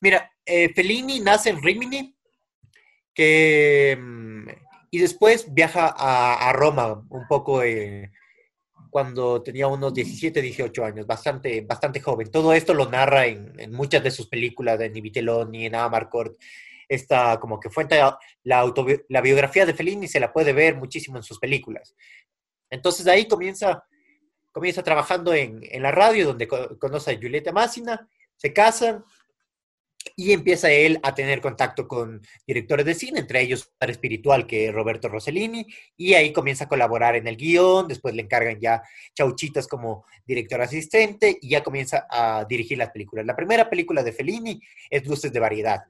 Mira, 0.00 0.30
Fellini 0.74 1.20
nace 1.20 1.50
en 1.50 1.62
Rimini, 1.62 2.16
que, 3.14 3.98
mm, 4.00 4.48
y 4.90 4.98
después 4.98 5.52
viaja 5.52 5.94
a, 5.96 6.48
a 6.48 6.52
Roma 6.52 7.04
un 7.08 7.26
poco 7.28 7.62
eh, 7.62 8.10
cuando 8.90 9.42
tenía 9.42 9.66
unos 9.68 9.94
17, 9.94 10.42
18 10.42 10.84
años, 10.84 11.06
bastante, 11.06 11.60
bastante 11.62 12.00
joven. 12.00 12.30
Todo 12.30 12.52
esto 12.52 12.74
lo 12.74 12.90
narra 12.90 13.26
en, 13.26 13.54
en 13.58 13.72
muchas 13.72 14.02
de 14.02 14.10
sus 14.10 14.26
películas, 14.28 14.78
de 14.78 14.90
Niviteloni, 14.90 15.66
en 15.66 15.74
Amarcord. 15.76 16.34
Esta 16.88 17.38
como 17.38 17.60
que 17.60 17.70
fuente, 17.70 18.00
la, 18.42 18.64
autobi- 18.64 19.04
biografía 19.20 19.64
de 19.64 19.74
Fellini 19.74 20.08
se 20.08 20.18
la 20.20 20.32
puede 20.32 20.52
ver 20.52 20.74
muchísimo 20.76 21.16
en 21.16 21.22
sus 21.22 21.38
películas. 21.38 21.94
Entonces 22.68 23.06
ahí 23.06 23.26
comienza, 23.28 23.84
comienza 24.52 24.82
trabajando 24.82 25.32
en, 25.32 25.60
en 25.62 25.82
la 25.82 25.92
radio, 25.92 26.26
donde 26.26 26.48
co- 26.48 26.76
conoce 26.78 27.12
a 27.12 27.18
Giulietta 27.18 27.52
Massina, 27.52 28.08
se 28.36 28.52
casan 28.52 29.04
y 30.16 30.32
empieza 30.32 30.70
él 30.70 30.98
a 31.02 31.14
tener 31.14 31.40
contacto 31.40 31.86
con 31.86 32.20
directores 32.46 32.86
de 32.86 32.94
cine, 32.94 33.20
entre 33.20 33.40
ellos 33.42 33.70
padre 33.78 33.92
espiritual, 33.92 34.46
que 34.46 34.70
Roberto 34.72 35.08
Rossellini, 35.08 35.66
y 35.96 36.14
ahí 36.14 36.32
comienza 36.32 36.64
a 36.64 36.68
colaborar 36.68 37.16
en 37.16 37.26
el 37.26 37.36
guion, 37.36 37.88
después 37.88 38.14
le 38.14 38.22
encargan 38.22 38.60
ya 38.60 38.82
Chauchitas 39.14 39.66
como 39.66 40.04
director 40.26 40.60
asistente 40.60 41.38
y 41.40 41.50
ya 41.50 41.62
comienza 41.62 42.06
a 42.10 42.44
dirigir 42.48 42.78
las 42.78 42.90
películas. 42.90 43.26
La 43.26 43.36
primera 43.36 43.68
película 43.68 44.02
de 44.02 44.12
Fellini 44.12 44.60
es 44.88 45.06
Luces 45.06 45.32
de 45.32 45.40
Variedad, 45.40 45.80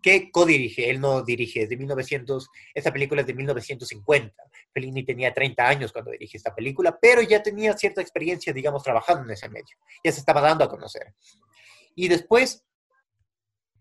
que 0.00 0.30
codirige, 0.30 0.90
él 0.90 1.00
no 1.00 1.22
dirige, 1.22 1.62
es 1.62 1.68
de 1.68 1.76
1900, 1.76 2.48
esta 2.74 2.92
película 2.92 3.22
es 3.22 3.26
de 3.26 3.34
1950. 3.34 4.34
Fellini 4.72 5.04
tenía 5.04 5.34
30 5.34 5.68
años 5.68 5.92
cuando 5.92 6.12
dirige 6.12 6.36
esta 6.36 6.54
película, 6.54 6.96
pero 7.00 7.22
ya 7.22 7.42
tenía 7.42 7.76
cierta 7.76 8.00
experiencia, 8.00 8.52
digamos, 8.52 8.82
trabajando 8.82 9.24
en 9.24 9.30
ese 9.30 9.48
medio, 9.48 9.76
ya 10.04 10.12
se 10.12 10.20
estaba 10.20 10.40
dando 10.40 10.64
a 10.64 10.68
conocer. 10.68 11.14
Y 11.94 12.06
después 12.06 12.64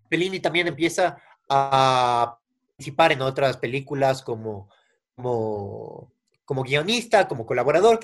Fellini 0.10 0.40
también 0.40 0.68
empieza 0.68 1.18
a 1.50 2.38
participar 2.70 3.12
en 3.12 3.22
otras 3.22 3.58
películas 3.58 4.22
como, 4.22 4.70
como, 5.16 6.12
como 6.46 6.64
guionista, 6.64 7.28
como 7.28 7.46
colaborador. 7.46 8.00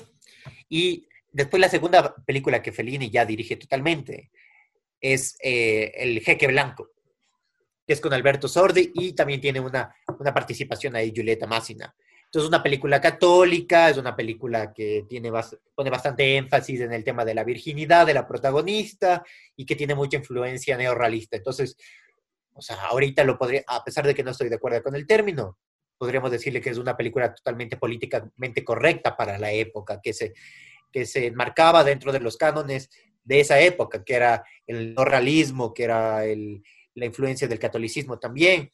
Y 0.68 1.06
después 1.32 1.60
la 1.60 1.68
segunda 1.68 2.14
película 2.26 2.62
que 2.62 2.72
Fellini 2.72 3.10
ya 3.10 3.24
dirige 3.24 3.56
totalmente 3.56 4.30
es 5.00 5.36
eh, 5.42 5.92
El 5.96 6.20
Jeque 6.20 6.46
Blanco, 6.46 6.90
que 7.86 7.92
es 7.92 8.00
con 8.00 8.12
Alberto 8.12 8.48
Sordi 8.48 8.92
y 8.94 9.12
también 9.12 9.40
tiene 9.40 9.60
una, 9.60 9.94
una 10.18 10.32
participación 10.32 10.96
ahí 10.96 11.12
Giulietta 11.12 11.46
Massina. 11.46 11.94
Entonces, 12.34 12.48
una 12.48 12.64
película 12.64 13.00
católica, 13.00 13.90
es 13.90 13.96
una 13.96 14.16
película 14.16 14.72
que 14.72 15.06
tiene 15.08 15.30
pone 15.72 15.88
bastante 15.88 16.36
énfasis 16.36 16.80
en 16.80 16.92
el 16.92 17.04
tema 17.04 17.24
de 17.24 17.32
la 17.32 17.44
virginidad 17.44 18.04
de 18.04 18.12
la 18.12 18.26
protagonista 18.26 19.22
y 19.54 19.64
que 19.64 19.76
tiene 19.76 19.94
mucha 19.94 20.16
influencia 20.16 20.76
neorrealista. 20.76 21.36
Entonces, 21.36 21.76
o 22.52 22.60
sea, 22.60 22.86
ahorita 22.86 23.22
lo 23.22 23.38
podría, 23.38 23.62
a 23.68 23.84
pesar 23.84 24.04
de 24.04 24.16
que 24.16 24.24
no 24.24 24.32
estoy 24.32 24.48
de 24.48 24.56
acuerdo 24.56 24.82
con 24.82 24.96
el 24.96 25.06
término, 25.06 25.60
podríamos 25.96 26.32
decirle 26.32 26.60
que 26.60 26.70
es 26.70 26.78
una 26.78 26.96
película 26.96 27.32
totalmente 27.32 27.76
políticamente 27.76 28.64
correcta 28.64 29.16
para 29.16 29.38
la 29.38 29.52
época, 29.52 30.00
que 30.02 30.12
se, 30.12 30.34
que 30.90 31.06
se 31.06 31.26
enmarcaba 31.26 31.84
dentro 31.84 32.10
de 32.10 32.18
los 32.18 32.36
cánones 32.36 32.90
de 33.22 33.38
esa 33.38 33.60
época, 33.60 34.02
que 34.02 34.14
era 34.14 34.44
el 34.66 34.92
no 34.92 35.04
realismo, 35.04 35.72
que 35.72 35.84
era 35.84 36.24
el, 36.24 36.64
la 36.94 37.06
influencia 37.06 37.46
del 37.46 37.60
catolicismo 37.60 38.18
también. 38.18 38.72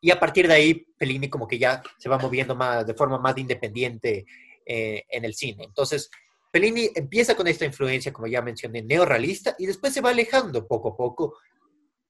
Y 0.00 0.10
a 0.10 0.18
partir 0.18 0.48
de 0.48 0.54
ahí, 0.54 0.86
Fellini 0.96 1.28
como 1.28 1.46
que 1.46 1.58
ya 1.58 1.82
se 1.98 2.08
va 2.08 2.18
moviendo 2.18 2.54
más, 2.54 2.86
de 2.86 2.94
forma 2.94 3.18
más 3.18 3.36
independiente 3.36 4.24
eh, 4.64 5.04
en 5.08 5.24
el 5.24 5.34
cine. 5.34 5.64
Entonces, 5.64 6.10
Fellini 6.52 6.90
empieza 6.94 7.34
con 7.34 7.46
esta 7.46 7.64
influencia, 7.64 8.12
como 8.12 8.26
ya 8.26 8.42
mencioné, 8.42 8.82
neorrealista, 8.82 9.54
y 9.58 9.66
después 9.66 9.92
se 9.92 10.00
va 10.00 10.10
alejando 10.10 10.66
poco 10.66 10.90
a 10.90 10.96
poco, 10.96 11.38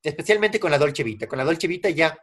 especialmente 0.03 0.61
con 0.61 0.70
la 0.70 0.79
Dolce 0.79 1.03
Vita. 1.03 1.26
Con 1.26 1.38
la 1.38 1.44
Dolce 1.44 1.66
Vita 1.66 1.90
ya 1.90 2.16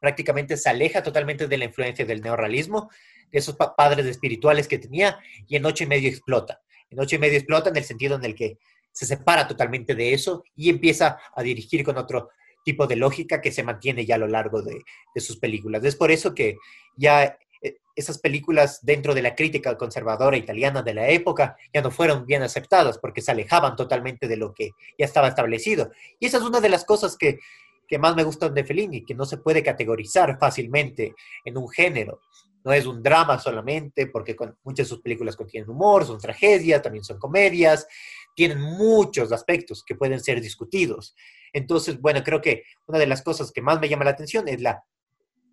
prácticamente 0.00 0.56
se 0.56 0.68
aleja 0.68 1.02
totalmente 1.02 1.46
de 1.46 1.58
la 1.58 1.64
influencia 1.66 2.04
del 2.04 2.22
neorrealismo, 2.22 2.90
de 3.30 3.38
esos 3.38 3.56
pa- 3.56 3.76
padres 3.76 4.06
espirituales 4.06 4.66
que 4.66 4.78
tenía, 4.78 5.18
y 5.46 5.56
en 5.56 5.66
ocho 5.66 5.84
y 5.84 5.86
medio 5.86 6.08
explota. 6.08 6.62
En 6.88 6.98
ocho 6.98 7.16
y 7.16 7.18
medio 7.18 7.36
explota 7.36 7.68
en 7.68 7.76
el 7.76 7.84
sentido 7.84 8.16
en 8.16 8.24
el 8.24 8.34
que 8.34 8.58
se 8.90 9.06
separa 9.06 9.46
totalmente 9.46 9.94
de 9.94 10.14
eso 10.14 10.42
y 10.56 10.70
empieza 10.70 11.18
a 11.34 11.42
dirigir 11.42 11.84
con 11.84 11.98
otro 11.98 12.30
tipo 12.68 12.86
de 12.86 12.96
lógica 12.96 13.40
que 13.40 13.50
se 13.50 13.62
mantiene 13.62 14.04
ya 14.04 14.16
a 14.16 14.18
lo 14.18 14.28
largo 14.28 14.60
de, 14.60 14.84
sus 15.16 15.38
películas. 15.38 15.82
Es 15.84 15.96
por 15.96 16.10
eso 16.10 16.34
que 16.34 16.58
ya 16.98 17.38
eh, 17.62 17.78
esas 17.96 18.18
películas 18.18 18.80
dentro 18.82 19.14
de 19.14 19.22
la 19.22 19.34
crítica 19.34 19.78
conservadora 19.78 20.36
italiana 20.36 20.82
de 20.82 20.92
la 20.92 21.08
época 21.08 21.56
ya 21.72 21.80
no 21.80 21.90
fueron 21.90 22.26
bien 22.26 22.42
aceptadas 22.42 22.98
porque 22.98 23.22
se 23.22 23.30
alejaban 23.30 23.74
totalmente 23.74 24.28
de 24.28 24.36
lo 24.36 24.52
que 24.52 24.72
ya 24.98 25.06
estaba 25.06 25.28
establecido. 25.28 25.90
Y 26.20 26.26
esa 26.26 26.36
es 26.36 26.42
una 26.42 26.60
de 26.60 26.68
las 26.68 26.84
cosas 26.84 27.16
que, 27.16 27.38
que 27.86 27.98
más 27.98 28.14
me 28.14 28.22
gustan 28.22 28.52
de 28.52 28.64
Fellini, 28.64 29.02
que 29.02 29.14
no 29.14 29.24
se 29.24 29.38
puede 29.38 29.62
categorizar 29.62 30.36
fácilmente 30.38 31.14
en 31.46 31.56
un 31.56 31.70
género. 31.70 32.20
No 32.64 32.74
es 32.74 32.84
un 32.84 33.02
drama 33.02 33.38
solamente, 33.38 34.08
porque 34.08 34.36
muchas 34.62 34.84
de 34.86 34.90
sus 34.90 35.00
películas 35.00 35.36
contienen 35.36 35.70
humor, 35.70 36.04
son 36.04 36.18
tragedias, 36.18 36.82
también 36.82 37.02
son 37.02 37.18
comedias, 37.18 37.86
tienen 38.34 38.60
muchos 38.60 39.32
aspectos 39.32 39.82
que 39.82 39.94
pueden 39.94 40.20
ser 40.20 40.42
discutidos. 40.42 41.14
Entonces, 41.52 42.00
bueno, 42.00 42.22
creo 42.22 42.40
que 42.40 42.64
una 42.86 42.98
de 42.98 43.06
las 43.06 43.22
cosas 43.22 43.52
que 43.52 43.62
más 43.62 43.80
me 43.80 43.88
llama 43.88 44.04
la 44.04 44.10
atención 44.10 44.48
es 44.48 44.60
la 44.60 44.84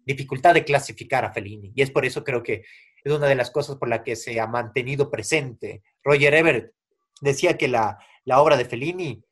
dificultad 0.06 0.54
de 0.54 0.66
clasificar 0.66 1.26
a 1.26 1.32
Fellini. 1.32 1.72
Y 1.76 1.82
es 1.82 1.92
por 1.92 2.06
eso 2.06 2.24
creo 2.24 2.44
que 2.44 2.64
es 3.04 3.12
una 3.12 3.28
de 3.28 3.36
las 3.36 3.52
cosas 3.52 3.76
por 3.78 3.90
la 3.90 4.04
que 4.04 4.16
se 4.16 4.40
ha 4.40 4.48
mantenido 4.48 5.10
presente. 5.10 5.84
Roger 6.04 6.34
Ebert 6.34 6.74
decía 7.22 7.58
que 7.58 7.68
la, 7.68 7.98
la 8.24 8.42
obra 8.42 8.58
de 8.58 8.66
Fellini 8.66 9.24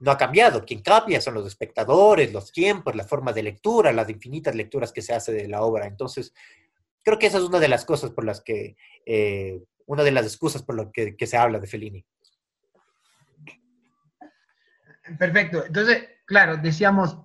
no 0.00 0.10
ha 0.10 0.18
cambiado. 0.18 0.64
Quien 0.64 0.82
cambia 0.82 1.20
son 1.20 1.34
los 1.34 1.46
espectadores, 1.46 2.32
los 2.32 2.52
tiempos, 2.52 2.94
la 2.94 3.04
forma 3.04 3.32
de 3.32 3.42
lectura, 3.42 3.92
las 3.92 4.08
infinitas 4.08 4.54
lecturas 4.54 4.92
que 4.92 5.02
se 5.02 5.14
hace 5.14 5.32
de 5.32 5.48
la 5.48 5.62
obra. 5.62 5.86
Entonces, 5.86 6.32
creo 7.02 7.18
que 7.18 7.26
esa 7.26 7.38
es 7.38 7.44
una 7.44 7.58
de 7.58 7.68
las 7.68 7.84
cosas 7.84 8.10
por 8.10 8.24
las 8.24 8.40
que, 8.40 8.76
eh, 9.06 9.60
una 9.86 10.04
de 10.04 10.12
las 10.12 10.26
excusas 10.26 10.62
por 10.62 10.76
las 10.76 10.88
que, 10.92 11.16
que 11.16 11.26
se 11.26 11.36
habla 11.36 11.58
de 11.58 11.66
Fellini. 11.66 12.04
Perfecto. 15.18 15.64
Entonces, 15.66 16.04
claro, 16.26 16.56
decíamos, 16.56 17.16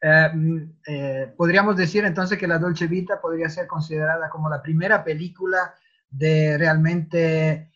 eh, 0.00 0.28
mm, 0.32 0.58
eh, 0.86 1.34
podríamos 1.36 1.76
decir 1.76 2.04
entonces 2.04 2.38
que 2.38 2.46
la 2.46 2.58
Dolce 2.58 2.86
Vita 2.86 3.20
podría 3.20 3.48
ser 3.48 3.66
considerada 3.66 4.28
como 4.28 4.48
la 4.48 4.60
primera 4.62 5.02
película 5.02 5.74
de 6.10 6.56
realmente 6.58 7.52
eh, 7.52 7.68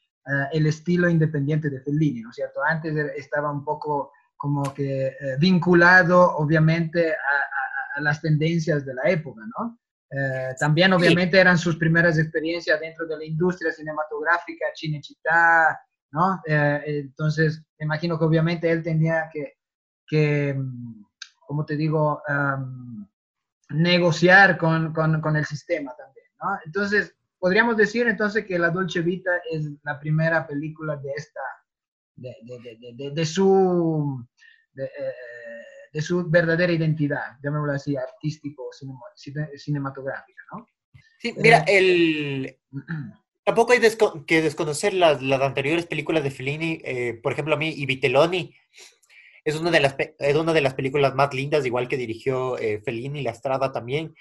el 0.52 0.66
estilo 0.66 1.08
independiente 1.08 1.70
de 1.70 1.80
Fellini, 1.80 2.20
¿no 2.22 2.30
es 2.30 2.36
cierto? 2.36 2.60
Antes 2.62 2.94
estaba 3.16 3.50
un 3.50 3.64
poco 3.64 4.12
como 4.36 4.74
que 4.74 5.06
eh, 5.06 5.36
vinculado, 5.38 6.36
obviamente, 6.36 7.10
a, 7.12 7.14
a- 7.14 7.98
a 7.98 8.00
las 8.02 8.20
tendencias 8.20 8.84
de 8.84 8.92
la 8.92 9.04
época, 9.04 9.40
¿no? 9.58 9.78
Eh, 10.10 10.54
también, 10.60 10.92
obviamente, 10.92 11.38
eran 11.40 11.56
sus 11.56 11.76
primeras 11.76 12.18
experiencias 12.18 12.78
dentro 12.78 13.06
de 13.06 13.16
la 13.16 13.24
industria 13.24 13.72
cinematográfica, 13.72 14.66
Cinecittà, 14.74 15.80
¿no? 16.16 16.40
Eh, 16.46 16.82
entonces, 16.86 17.62
imagino 17.78 18.18
que 18.18 18.24
obviamente 18.24 18.70
él 18.70 18.82
tenía 18.82 19.28
que, 19.30 19.58
que 20.06 20.54
mm, 20.54 21.04
como 21.46 21.66
te 21.66 21.76
digo, 21.76 22.22
um, 22.28 23.06
negociar 23.70 24.56
con, 24.56 24.94
con, 24.94 25.20
con, 25.20 25.36
el 25.36 25.44
sistema 25.44 25.94
también, 25.96 26.26
¿no? 26.42 26.58
Entonces, 26.64 27.14
podríamos 27.38 27.76
decir 27.76 28.08
entonces 28.08 28.46
que 28.46 28.58
La 28.58 28.70
Dolce 28.70 29.00
Vita 29.00 29.30
es 29.52 29.68
la 29.82 30.00
primera 30.00 30.46
película 30.46 30.96
de 30.96 31.10
esta, 31.14 31.40
de, 32.16 32.34
de, 32.42 32.78
de, 32.80 32.94
de, 32.94 33.10
de 33.10 33.26
su, 33.26 34.26
eh, 34.76 34.90
de, 35.92 36.00
su 36.00 36.28
verdadera 36.30 36.72
identidad, 36.72 37.36
llamémoslo 37.42 37.74
así, 37.74 37.94
artístico, 37.94 38.70
cinematográfica, 39.54 40.42
¿no? 40.52 40.66
Sí, 41.18 41.34
mira, 41.36 41.58
el... 41.68 42.58
Tampoco 43.46 43.72
hay 43.72 43.80
que 44.26 44.42
desconocer 44.42 44.92
las, 44.92 45.22
las, 45.22 45.40
anteriores 45.40 45.86
películas 45.86 46.24
de 46.24 46.32
Fellini. 46.32 46.80
Eh, 46.82 47.20
por 47.22 47.32
ejemplo, 47.32 47.54
a 47.54 47.56
mí, 47.56 47.72
y 47.76 47.86
Vitelloni 47.86 48.52
es 49.44 49.54
una, 49.54 49.70
de 49.70 49.78
las, 49.78 49.94
es 50.18 50.34
una 50.34 50.52
de 50.52 50.60
las 50.60 50.74
películas 50.74 51.14
más 51.14 51.32
lindas, 51.32 51.64
igual 51.64 51.86
que 51.86 51.96
dirigió 51.96 52.58
eh, 52.58 52.80
Fellini, 52.84 53.22
La 53.22 53.32
Strada 53.34 53.70
también. 53.70 54.16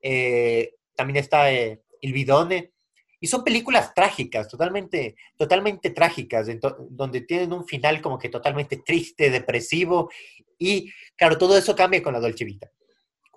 Eh, 0.00 0.76
también 0.94 1.16
está 1.16 1.52
eh, 1.52 1.82
Il 2.02 2.12
Bidone. 2.12 2.70
Y 3.18 3.26
son 3.26 3.42
películas 3.42 3.92
trágicas, 3.94 4.46
totalmente, 4.46 5.16
totalmente 5.36 5.90
trágicas, 5.90 6.46
donde 6.90 7.22
tienen 7.22 7.52
un 7.52 7.66
final 7.66 8.00
como 8.00 8.16
que 8.16 8.28
totalmente 8.28 8.76
triste, 8.76 9.28
depresivo. 9.28 10.08
Y 10.56 10.92
claro, 11.16 11.36
todo 11.36 11.58
eso 11.58 11.74
cambia 11.74 12.00
con 12.00 12.12
la 12.12 12.20
Dolce 12.20 12.44
Vita. 12.44 12.70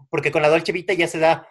Porque 0.08 0.32
con 0.32 0.44
la 0.44 0.50
Dolce 0.50 0.72
Vita 0.72 0.94
ya 0.94 1.08
se 1.08 1.18
da 1.18 1.48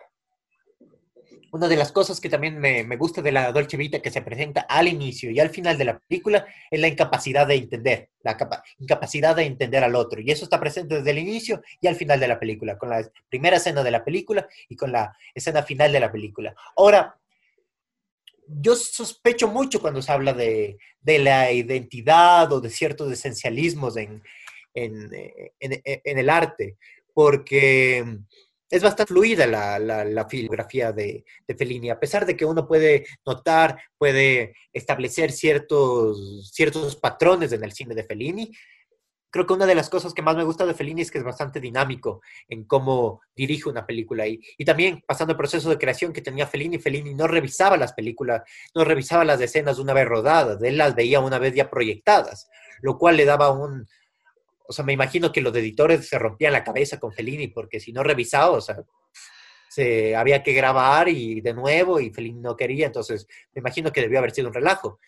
una 1.52 1.68
de 1.68 1.76
las 1.76 1.90
cosas 1.92 2.20
que 2.20 2.28
también 2.28 2.58
me, 2.58 2.84
me 2.84 2.96
gusta 2.96 3.22
de 3.22 3.32
la 3.32 3.50
Dolce 3.52 3.76
Vita 3.76 4.00
que 4.00 4.10
se 4.10 4.22
presenta 4.22 4.62
al 4.62 4.86
inicio 4.88 5.30
y 5.30 5.40
al 5.40 5.50
final 5.50 5.76
de 5.76 5.84
la 5.84 5.98
película 5.98 6.46
es 6.70 6.80
la 6.80 6.88
incapacidad 6.88 7.46
de 7.46 7.56
entender, 7.56 8.10
la 8.22 8.36
capa- 8.36 8.62
incapacidad 8.78 9.34
de 9.34 9.44
entender 9.44 9.82
al 9.82 9.94
otro. 9.96 10.20
Y 10.20 10.30
eso 10.30 10.44
está 10.44 10.60
presente 10.60 10.96
desde 10.96 11.10
el 11.10 11.18
inicio 11.18 11.62
y 11.80 11.86
al 11.88 11.96
final 11.96 12.20
de 12.20 12.28
la 12.28 12.38
película, 12.38 12.78
con 12.78 12.90
la 12.90 13.08
primera 13.28 13.56
escena 13.56 13.82
de 13.82 13.90
la 13.90 14.04
película 14.04 14.46
y 14.68 14.76
con 14.76 14.92
la 14.92 15.16
escena 15.34 15.62
final 15.62 15.92
de 15.92 16.00
la 16.00 16.12
película. 16.12 16.54
Ahora, 16.76 17.16
yo 18.46 18.74
sospecho 18.74 19.48
mucho 19.48 19.80
cuando 19.80 20.02
se 20.02 20.10
habla 20.12 20.32
de, 20.32 20.76
de 21.00 21.18
la 21.18 21.52
identidad 21.52 22.52
o 22.52 22.60
de 22.60 22.70
ciertos 22.70 23.12
esencialismos 23.12 23.96
en, 23.96 24.22
en, 24.74 25.12
eh, 25.14 25.52
en- 25.60 25.82
en 25.84 26.18
el 26.18 26.28
arte, 26.30 26.76
porque 27.14 28.04
es 28.70 28.82
bastante 28.82 29.12
fluida 29.12 29.46
la, 29.46 29.78
la, 29.78 30.28
filmografía 30.28 30.92
de, 30.92 31.24
de 31.46 31.54
Fellini, 31.56 31.90
a 31.90 31.98
pesar 31.98 32.24
de 32.24 32.36
que 32.36 32.44
uno 32.44 32.68
puede 32.68 33.04
notar, 33.26 33.76
puede 33.98 34.54
establecer 34.72 35.32
ciertos, 35.32 36.52
ciertos 36.52 36.94
patrones 36.94 37.52
en 37.52 37.64
el 37.64 37.72
cine 37.72 37.96
de 37.96 38.04
Fellini. 38.04 38.52
Creo 39.32 39.46
que 39.46 39.52
una 39.52 39.66
de 39.66 39.74
las 39.74 39.90
cosas 39.90 40.14
que 40.14 40.22
más 40.22 40.36
me 40.36 40.44
gusta 40.44 40.66
de 40.66 40.74
Fellini 40.74 41.02
es 41.02 41.10
que 41.10 41.18
es 41.18 41.24
bastante 41.24 41.60
dinámico 41.60 42.20
en 42.48 42.64
cómo 42.64 43.20
dirige 43.34 43.68
una 43.68 43.86
película. 43.86 44.26
Y, 44.26 44.40
y 44.56 44.64
también 44.64 45.02
pasando 45.06 45.32
el 45.32 45.36
proceso 45.36 45.68
de 45.68 45.78
creación 45.78 46.12
que 46.12 46.22
tenía 46.22 46.46
Fellini, 46.46 46.78
Fellini 46.78 47.14
no 47.14 47.26
revisaba 47.26 47.76
las 47.76 47.92
películas, 47.92 48.42
no 48.74 48.84
revisaba 48.84 49.24
las 49.24 49.40
escenas 49.40 49.78
una 49.78 49.94
vez 49.94 50.06
rodadas, 50.06 50.62
él 50.62 50.78
las 50.78 50.94
veía 50.94 51.18
una 51.18 51.38
vez 51.38 51.54
ya 51.54 51.70
proyectadas, 51.70 52.48
lo 52.82 52.98
cual 52.98 53.16
le 53.16 53.24
daba 53.24 53.50
un, 53.50 53.86
o 54.70 54.72
sea, 54.72 54.84
me 54.84 54.92
imagino 54.92 55.32
que 55.32 55.40
los 55.40 55.52
editores 55.56 56.08
se 56.08 56.16
rompían 56.16 56.52
la 56.52 56.62
cabeza 56.62 57.00
con 57.00 57.12
Fellini, 57.12 57.48
porque 57.48 57.80
si 57.80 57.92
no 57.92 58.04
revisaba, 58.04 58.52
o 58.52 58.60
sea, 58.60 58.76
se 59.68 60.14
había 60.14 60.44
que 60.44 60.52
grabar 60.52 61.08
y 61.08 61.40
de 61.40 61.52
nuevo, 61.54 61.98
y 61.98 62.10
Fellini 62.10 62.40
no 62.40 62.56
quería, 62.56 62.86
entonces 62.86 63.26
me 63.52 63.58
imagino 63.58 63.90
que 63.90 64.00
debió 64.00 64.20
haber 64.20 64.30
sido 64.30 64.46
un 64.46 64.54
relajo. 64.54 65.00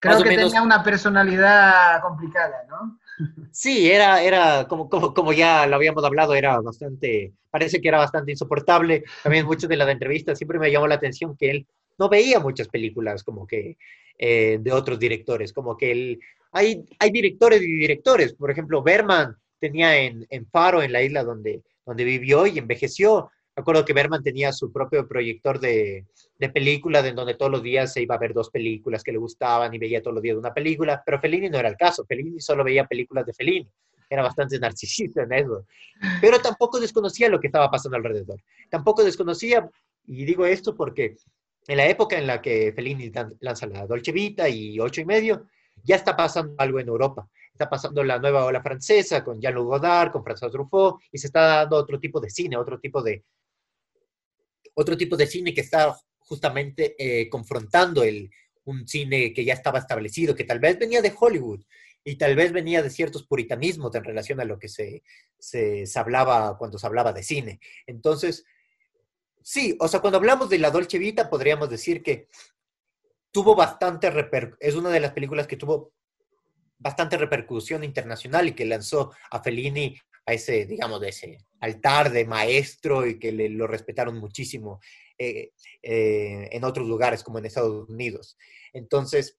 Creo 0.00 0.14
Más 0.14 0.22
que 0.24 0.28
menos- 0.30 0.46
tenía 0.50 0.62
una 0.62 0.82
personalidad 0.82 2.00
complicada, 2.02 2.64
¿no? 2.68 2.98
Sí, 3.52 3.88
era, 3.88 4.20
era 4.22 4.66
como, 4.66 4.88
como, 4.88 5.14
como 5.14 5.32
ya 5.32 5.66
lo 5.68 5.76
habíamos 5.76 6.02
hablado, 6.04 6.34
era 6.34 6.60
bastante, 6.60 7.32
parece 7.48 7.80
que 7.80 7.86
era 7.86 7.98
bastante 7.98 8.32
insoportable. 8.32 9.04
También 9.22 9.46
muchas 9.46 9.68
de 9.70 9.76
las 9.76 9.88
entrevistas 9.88 10.36
siempre 10.36 10.58
me 10.58 10.72
llamó 10.72 10.88
la 10.88 10.96
atención 10.96 11.36
que 11.36 11.50
él 11.50 11.66
no 11.96 12.08
veía 12.08 12.40
muchas 12.40 12.66
películas 12.66 13.22
como 13.22 13.46
que 13.46 13.78
eh, 14.18 14.58
de 14.60 14.72
otros 14.72 14.98
directores, 14.98 15.52
como 15.52 15.76
que 15.76 15.92
él, 15.92 16.20
hay, 16.54 17.10
directores 17.10 17.60
y 17.60 17.66
directores, 17.66 18.32
por 18.32 18.50
ejemplo, 18.50 18.82
Berman 18.82 19.36
tenía 19.58 19.96
en, 19.98 20.26
en 20.30 20.46
Faro, 20.46 20.82
en 20.82 20.92
la 20.92 21.02
isla 21.02 21.22
donde, 21.22 21.62
donde 21.84 22.04
vivió 22.04 22.46
y 22.46 22.58
envejeció. 22.58 23.30
Me 23.56 23.60
acuerdo 23.60 23.84
que 23.84 23.92
Berman 23.92 24.22
tenía 24.22 24.52
su 24.52 24.72
propio 24.72 25.06
proyector 25.06 25.60
de, 25.60 26.06
de 26.38 26.48
películas, 26.48 27.04
en 27.04 27.14
donde 27.14 27.34
todos 27.34 27.52
los 27.52 27.62
días 27.62 27.92
se 27.92 28.02
iba 28.02 28.14
a 28.14 28.18
ver 28.18 28.32
dos 28.32 28.50
películas 28.50 29.02
que 29.04 29.12
le 29.12 29.18
gustaban 29.18 29.72
y 29.74 29.78
veía 29.78 30.02
todos 30.02 30.14
los 30.14 30.22
días 30.22 30.36
una 30.36 30.52
película, 30.52 31.02
pero 31.04 31.20
Fellini 31.20 31.48
no 31.50 31.58
era 31.58 31.68
el 31.68 31.76
caso. 31.76 32.04
Fellini 32.04 32.40
solo 32.40 32.64
veía 32.64 32.86
películas 32.86 33.26
de 33.26 33.32
Fellini. 33.32 33.68
Era 34.10 34.22
bastante 34.22 34.58
narcisista 34.58 35.22
en 35.22 35.32
eso. 35.32 35.66
Pero 36.20 36.38
tampoco 36.40 36.80
desconocía 36.80 37.28
lo 37.28 37.40
que 37.40 37.46
estaba 37.46 37.70
pasando 37.70 37.96
alrededor. 37.96 38.40
Tampoco 38.68 39.02
desconocía, 39.02 39.68
y 40.06 40.24
digo 40.24 40.44
esto 40.46 40.74
porque 40.74 41.16
en 41.66 41.76
la 41.76 41.86
época 41.88 42.18
en 42.18 42.26
la 42.26 42.42
que 42.42 42.72
Fellini 42.74 43.10
lan- 43.10 43.36
lanza 43.40 43.66
la 43.66 43.86
Dolce 43.86 44.12
Vita 44.12 44.48
y 44.48 44.78
ocho 44.78 45.00
y 45.00 45.04
medio, 45.04 45.46
ya 45.84 45.96
está 45.96 46.16
pasando 46.16 46.54
algo 46.58 46.80
en 46.80 46.88
Europa. 46.88 47.28
Está 47.52 47.70
pasando 47.70 48.02
la 48.02 48.18
nueva 48.18 48.44
ola 48.44 48.60
francesa 48.62 49.22
con 49.22 49.40
Jean-Luc 49.40 49.66
Godard, 49.66 50.10
con 50.10 50.24
François 50.24 50.50
Truffaut, 50.50 51.00
y 51.12 51.18
se 51.18 51.28
está 51.28 51.40
dando 51.40 51.76
otro 51.76 52.00
tipo 52.00 52.18
de 52.18 52.30
cine, 52.30 52.56
otro 52.56 52.80
tipo 52.80 53.00
de, 53.02 53.24
otro 54.74 54.96
tipo 54.96 55.16
de 55.16 55.26
cine 55.26 55.54
que 55.54 55.60
está 55.60 55.96
justamente 56.18 56.96
eh, 56.98 57.28
confrontando 57.28 58.02
el, 58.02 58.30
un 58.64 58.88
cine 58.88 59.32
que 59.32 59.44
ya 59.44 59.54
estaba 59.54 59.78
establecido, 59.78 60.34
que 60.34 60.44
tal 60.44 60.58
vez 60.58 60.78
venía 60.78 61.02
de 61.02 61.14
Hollywood 61.16 61.60
y 62.02 62.16
tal 62.16 62.34
vez 62.34 62.52
venía 62.52 62.82
de 62.82 62.90
ciertos 62.90 63.26
puritanismos 63.26 63.94
en 63.94 64.04
relación 64.04 64.40
a 64.40 64.44
lo 64.44 64.58
que 64.58 64.68
se, 64.68 65.02
se, 65.38 65.86
se 65.86 65.98
hablaba 65.98 66.58
cuando 66.58 66.78
se 66.78 66.86
hablaba 66.86 67.12
de 67.12 67.22
cine. 67.22 67.60
Entonces, 67.86 68.44
sí, 69.42 69.76
o 69.80 69.88
sea, 69.88 70.00
cuando 70.00 70.18
hablamos 70.18 70.48
de 70.50 70.58
la 70.58 70.70
Dolce 70.70 70.98
Vita, 70.98 71.30
podríamos 71.30 71.70
decir 71.70 72.02
que 72.02 72.28
tuvo 73.34 73.56
bastante 73.56 74.10
reper 74.10 74.56
es 74.60 74.76
una 74.76 74.90
de 74.90 75.00
las 75.00 75.10
películas 75.10 75.48
que 75.48 75.56
tuvo 75.56 75.92
bastante 76.78 77.16
repercusión 77.16 77.82
internacional 77.82 78.46
y 78.46 78.52
que 78.52 78.64
lanzó 78.64 79.12
a 79.28 79.42
Fellini 79.42 79.98
a 80.24 80.32
ese, 80.32 80.66
digamos, 80.66 81.00
de 81.00 81.08
ese 81.08 81.38
altar 81.58 82.12
de 82.12 82.26
maestro 82.26 83.04
y 83.04 83.18
que 83.18 83.32
le, 83.32 83.48
lo 83.48 83.66
respetaron 83.66 84.18
muchísimo 84.18 84.80
eh, 85.18 85.50
eh, 85.82 86.48
en 86.52 86.62
otros 86.62 86.86
lugares 86.86 87.24
como 87.24 87.38
en 87.38 87.46
Estados 87.46 87.88
Unidos. 87.88 88.38
Entonces, 88.72 89.36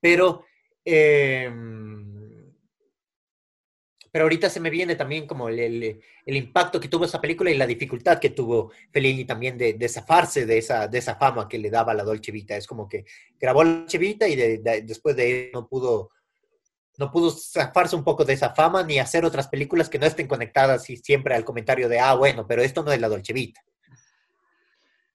pero, 0.00 0.44
eh, 0.84 1.48
pero 4.16 4.24
ahorita 4.24 4.48
se 4.48 4.60
me 4.60 4.70
viene 4.70 4.96
también 4.96 5.26
como 5.26 5.50
el, 5.50 5.60
el, 5.60 6.36
impacto 6.36 6.80
que 6.80 6.88
tuvo 6.88 7.04
esa 7.04 7.20
película 7.20 7.50
y 7.50 7.58
la 7.58 7.66
dificultad 7.66 8.18
que 8.18 8.30
tuvo 8.30 8.72
Fellini 8.90 9.26
también 9.26 9.58
de, 9.58 9.74
de 9.74 9.88
zafarse 9.90 10.46
de 10.46 10.56
esa, 10.56 10.88
de 10.88 10.96
esa 10.96 11.16
fama 11.16 11.46
que 11.46 11.58
le 11.58 11.68
daba 11.68 11.92
la 11.92 12.02
Dolce 12.02 12.32
Vita. 12.32 12.56
Es 12.56 12.66
como 12.66 12.88
que 12.88 13.04
grabó 13.38 13.62
la 13.62 13.72
Dolce 13.72 13.98
Vita 13.98 14.26
y 14.26 14.34
de, 14.34 14.56
de, 14.56 14.80
después 14.80 15.16
de 15.16 15.48
él 15.48 15.50
no 15.52 15.68
pudo 15.68 16.12
no 16.96 17.10
pudo 17.10 17.30
zafarse 17.30 17.94
un 17.94 18.04
poco 18.04 18.24
de 18.24 18.32
esa 18.32 18.54
fama 18.54 18.82
ni 18.82 18.98
hacer 18.98 19.22
otras 19.22 19.48
películas 19.48 19.90
que 19.90 19.98
no 19.98 20.06
estén 20.06 20.26
conectadas 20.26 20.88
y 20.88 20.96
siempre 20.96 21.34
al 21.34 21.44
comentario 21.44 21.86
de, 21.86 22.00
ah, 22.00 22.14
bueno, 22.14 22.46
pero 22.46 22.62
esto 22.62 22.82
no 22.82 22.92
es 22.92 23.00
la 23.02 23.10
Dolce 23.10 23.34
Vita. 23.34 23.60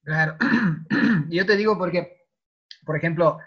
Claro. 0.04 0.38
Yo 1.28 1.44
te 1.48 1.58
digo 1.58 1.76
porque, 1.76 2.28
por 2.86 2.96
ejemplo, 2.96 3.40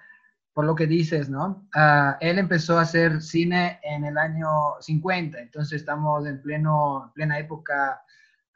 por 0.55 0.65
lo 0.65 0.75
que 0.75 0.87
dices, 0.87 1.29
¿no? 1.29 1.69
Uh, 1.75 2.15
él 2.21 2.39
empezó 2.39 2.79
a 2.79 2.83
hacer 2.83 3.21
cine 3.21 3.81
en 3.83 4.05
el 4.05 4.17
año 4.17 4.49
50, 4.81 5.39
entonces 5.39 5.81
estamos 5.81 6.27
en 6.27 6.41
pleno, 6.41 7.13
plena 7.15 7.39
época 7.39 8.01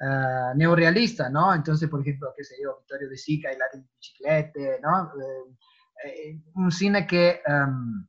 uh, 0.01 0.57
neorealista, 0.57 1.29
¿no? 1.29 1.53
Entonces, 1.53 1.89
por 1.89 2.01
ejemplo, 2.01 2.33
qué 2.37 2.45
sé 2.45 2.55
yo, 2.63 2.79
Vittorio 2.79 3.09
De 3.09 3.19
Sica 3.19 3.53
y 3.53 3.59
la 3.59 3.67
bicicleta, 3.75 4.61
¿no? 4.83 5.13
Eh, 5.21 6.09
eh, 6.31 6.43
un 6.55 6.71
cine 6.71 7.07
que... 7.07 7.43
Um, 7.47 8.07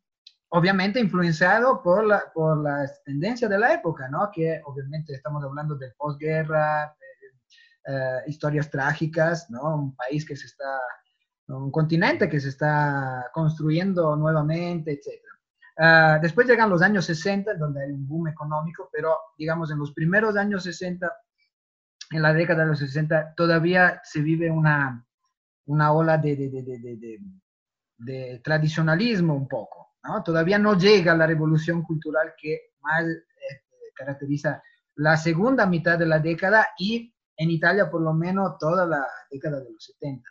obviamente 0.52 1.00
influenciado 1.00 1.82
por 1.84 2.04
la, 2.06 2.24
por 2.34 2.64
las 2.64 3.04
tendencias 3.04 3.52
de 3.52 3.60
la 3.60 3.74
época, 3.74 4.08
¿no? 4.10 4.32
Que 4.34 4.60
obviamente 4.66 5.14
estamos 5.14 5.44
hablando 5.44 5.76
del 5.76 5.94
posguerra, 5.94 6.96
eh, 7.86 8.24
historias 8.28 8.70
trágicas, 8.70 9.50
¿no? 9.50 9.76
Un 9.76 9.96
país 9.96 10.26
que 10.26 10.36
se 10.36 10.48
está, 10.48 10.80
un 11.50 11.72
continente 11.72 12.30
que 12.30 12.40
se 12.40 12.50
está 12.50 13.30
construyendo 13.34 14.16
nuevamente, 14.16 14.92
etc. 14.92 15.22
Uh, 15.78 16.22
después 16.22 16.48
llegan 16.48 16.70
los 16.70 16.82
años 16.82 17.06
60, 17.06 17.56
donde 17.56 17.84
hay 17.84 17.92
un 17.92 18.08
boom 18.08 18.28
económico, 18.28 18.90
pero 18.92 19.16
digamos 19.38 19.72
en 19.72 19.80
los 19.80 19.94
primeros 19.94 20.36
años 20.36 20.64
60, 20.64 21.12
en 22.12 22.22
la 22.22 22.34
década 22.34 22.64
de 22.64 22.70
los 22.70 22.80
60, 22.80 23.34
todavía 23.36 24.02
se 24.04 24.22
vive 24.22 24.52
una, 24.52 25.06
una 25.66 25.92
ola 25.94 26.18
de, 26.18 26.36
de, 26.36 26.50
de, 26.50 27.20
de 27.98 28.42
tradicionalismo 28.44 29.36
un 29.36 29.48
poco. 29.48 29.96
¿no? 30.04 30.24
Todavía 30.24 30.60
no 30.60 30.78
llega 30.78 31.16
la 31.16 31.28
revolución 31.28 31.82
cultural 31.84 32.34
que 32.40 32.72
más 32.82 33.06
eh, 33.06 33.22
caracteriza 33.96 34.62
la 34.96 35.18
segunda 35.18 35.66
mitad 35.66 35.98
de 35.98 36.06
la 36.06 36.20
década 36.20 36.68
y 36.78 37.14
en 37.38 37.52
Italia 37.52 37.90
por 37.90 38.02
lo 38.02 38.14
menos 38.14 38.58
toda 38.58 38.86
la 38.86 39.08
década 39.32 39.60
de 39.60 39.72
los 39.72 39.86
70. 39.86 40.30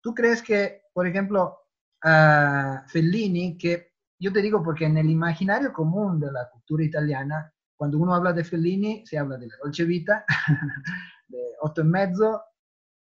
¿Tú 0.00 0.14
crees 0.14 0.42
que, 0.42 0.82
por 0.92 1.06
ejemplo, 1.06 1.58
uh, 2.04 2.88
Fellini, 2.88 3.58
que 3.58 3.92
yo 4.18 4.32
te 4.32 4.42
digo 4.42 4.62
porque 4.62 4.86
en 4.86 4.98
el 4.98 5.10
imaginario 5.10 5.72
común 5.72 6.20
de 6.20 6.30
la 6.30 6.48
cultura 6.50 6.84
italiana, 6.84 7.52
cuando 7.76 7.98
uno 7.98 8.14
habla 8.14 8.32
de 8.32 8.44
Fellini, 8.44 9.06
se 9.06 9.18
habla 9.18 9.36
de 9.36 9.48
la 9.48 9.54
Dolce 9.62 9.84
Vita, 9.84 10.24
de 11.28 11.38
Otto 11.62 11.80
e 11.80 11.84
Mezzo 11.84 12.42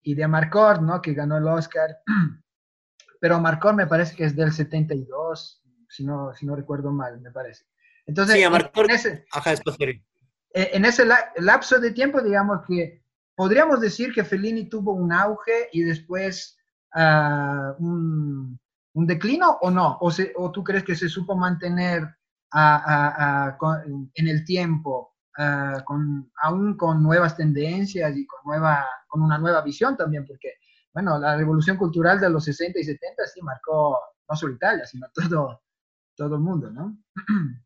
y 0.03 0.15
de 0.15 0.23
Amarcord, 0.23 0.81
¿no? 0.81 1.01
que 1.01 1.13
ganó 1.13 1.37
el 1.37 1.47
Oscar. 1.47 1.99
Pero 3.19 3.35
Amarcord 3.35 3.75
me 3.75 3.87
parece 3.87 4.15
que 4.15 4.25
es 4.25 4.35
del 4.35 4.51
72, 4.51 5.63
si 5.89 6.03
no, 6.03 6.33
si 6.33 6.45
no 6.45 6.55
recuerdo 6.55 6.91
mal, 6.91 7.19
me 7.21 7.31
parece. 7.31 7.65
Entonces, 8.05 8.35
sí, 8.35 8.43
Amarcord, 8.43 8.89
en 8.89 8.95
ese, 8.95 9.25
ajá, 9.31 9.53
es 9.53 9.61
posterior. 9.61 10.01
en 10.53 10.85
ese 10.85 11.05
lapso 11.37 11.79
de 11.79 11.91
tiempo, 11.91 12.21
digamos 12.21 12.61
que 12.67 13.03
podríamos 13.35 13.79
decir 13.79 14.11
que 14.13 14.23
Fellini 14.23 14.69
tuvo 14.69 14.93
un 14.93 15.11
auge 15.11 15.69
y 15.71 15.81
después 15.81 16.57
uh, 16.95 17.83
un, 17.83 18.59
un, 18.93 19.07
declino 19.07 19.57
o 19.61 19.71
no, 19.71 19.97
o, 20.01 20.11
se, 20.11 20.33
o, 20.35 20.51
tú 20.51 20.63
crees 20.63 20.83
que 20.83 20.95
se 20.95 21.09
supo 21.09 21.35
mantener 21.35 22.03
a, 22.51 22.75
a, 22.75 23.45
a, 23.45 23.57
con, 23.57 24.11
en 24.13 24.27
el 24.27 24.43
tiempo, 24.45 25.15
uh, 25.37 25.83
con, 25.83 26.31
aún 26.41 26.75
con 26.77 27.01
nuevas 27.01 27.35
tendencias 27.35 28.15
y 28.15 28.25
con, 28.25 28.39
nueva, 28.45 28.85
con 29.07 29.21
una 29.21 29.37
nueva 29.37 29.61
visión 29.61 29.95
también, 29.95 30.25
porque, 30.25 30.53
bueno, 30.93 31.17
la 31.19 31.37
revolución 31.37 31.77
cultural 31.77 32.19
de 32.19 32.29
los 32.29 32.43
60 32.45 32.79
y 32.79 32.83
70 32.83 33.25
sí 33.27 33.41
marcó 33.41 33.97
no 34.29 34.35
solo 34.35 34.53
Italia, 34.53 34.85
sino 34.85 35.07
todo, 35.13 35.61
todo 36.15 36.35
el 36.35 36.41
mundo, 36.41 36.71
¿no? 36.71 36.97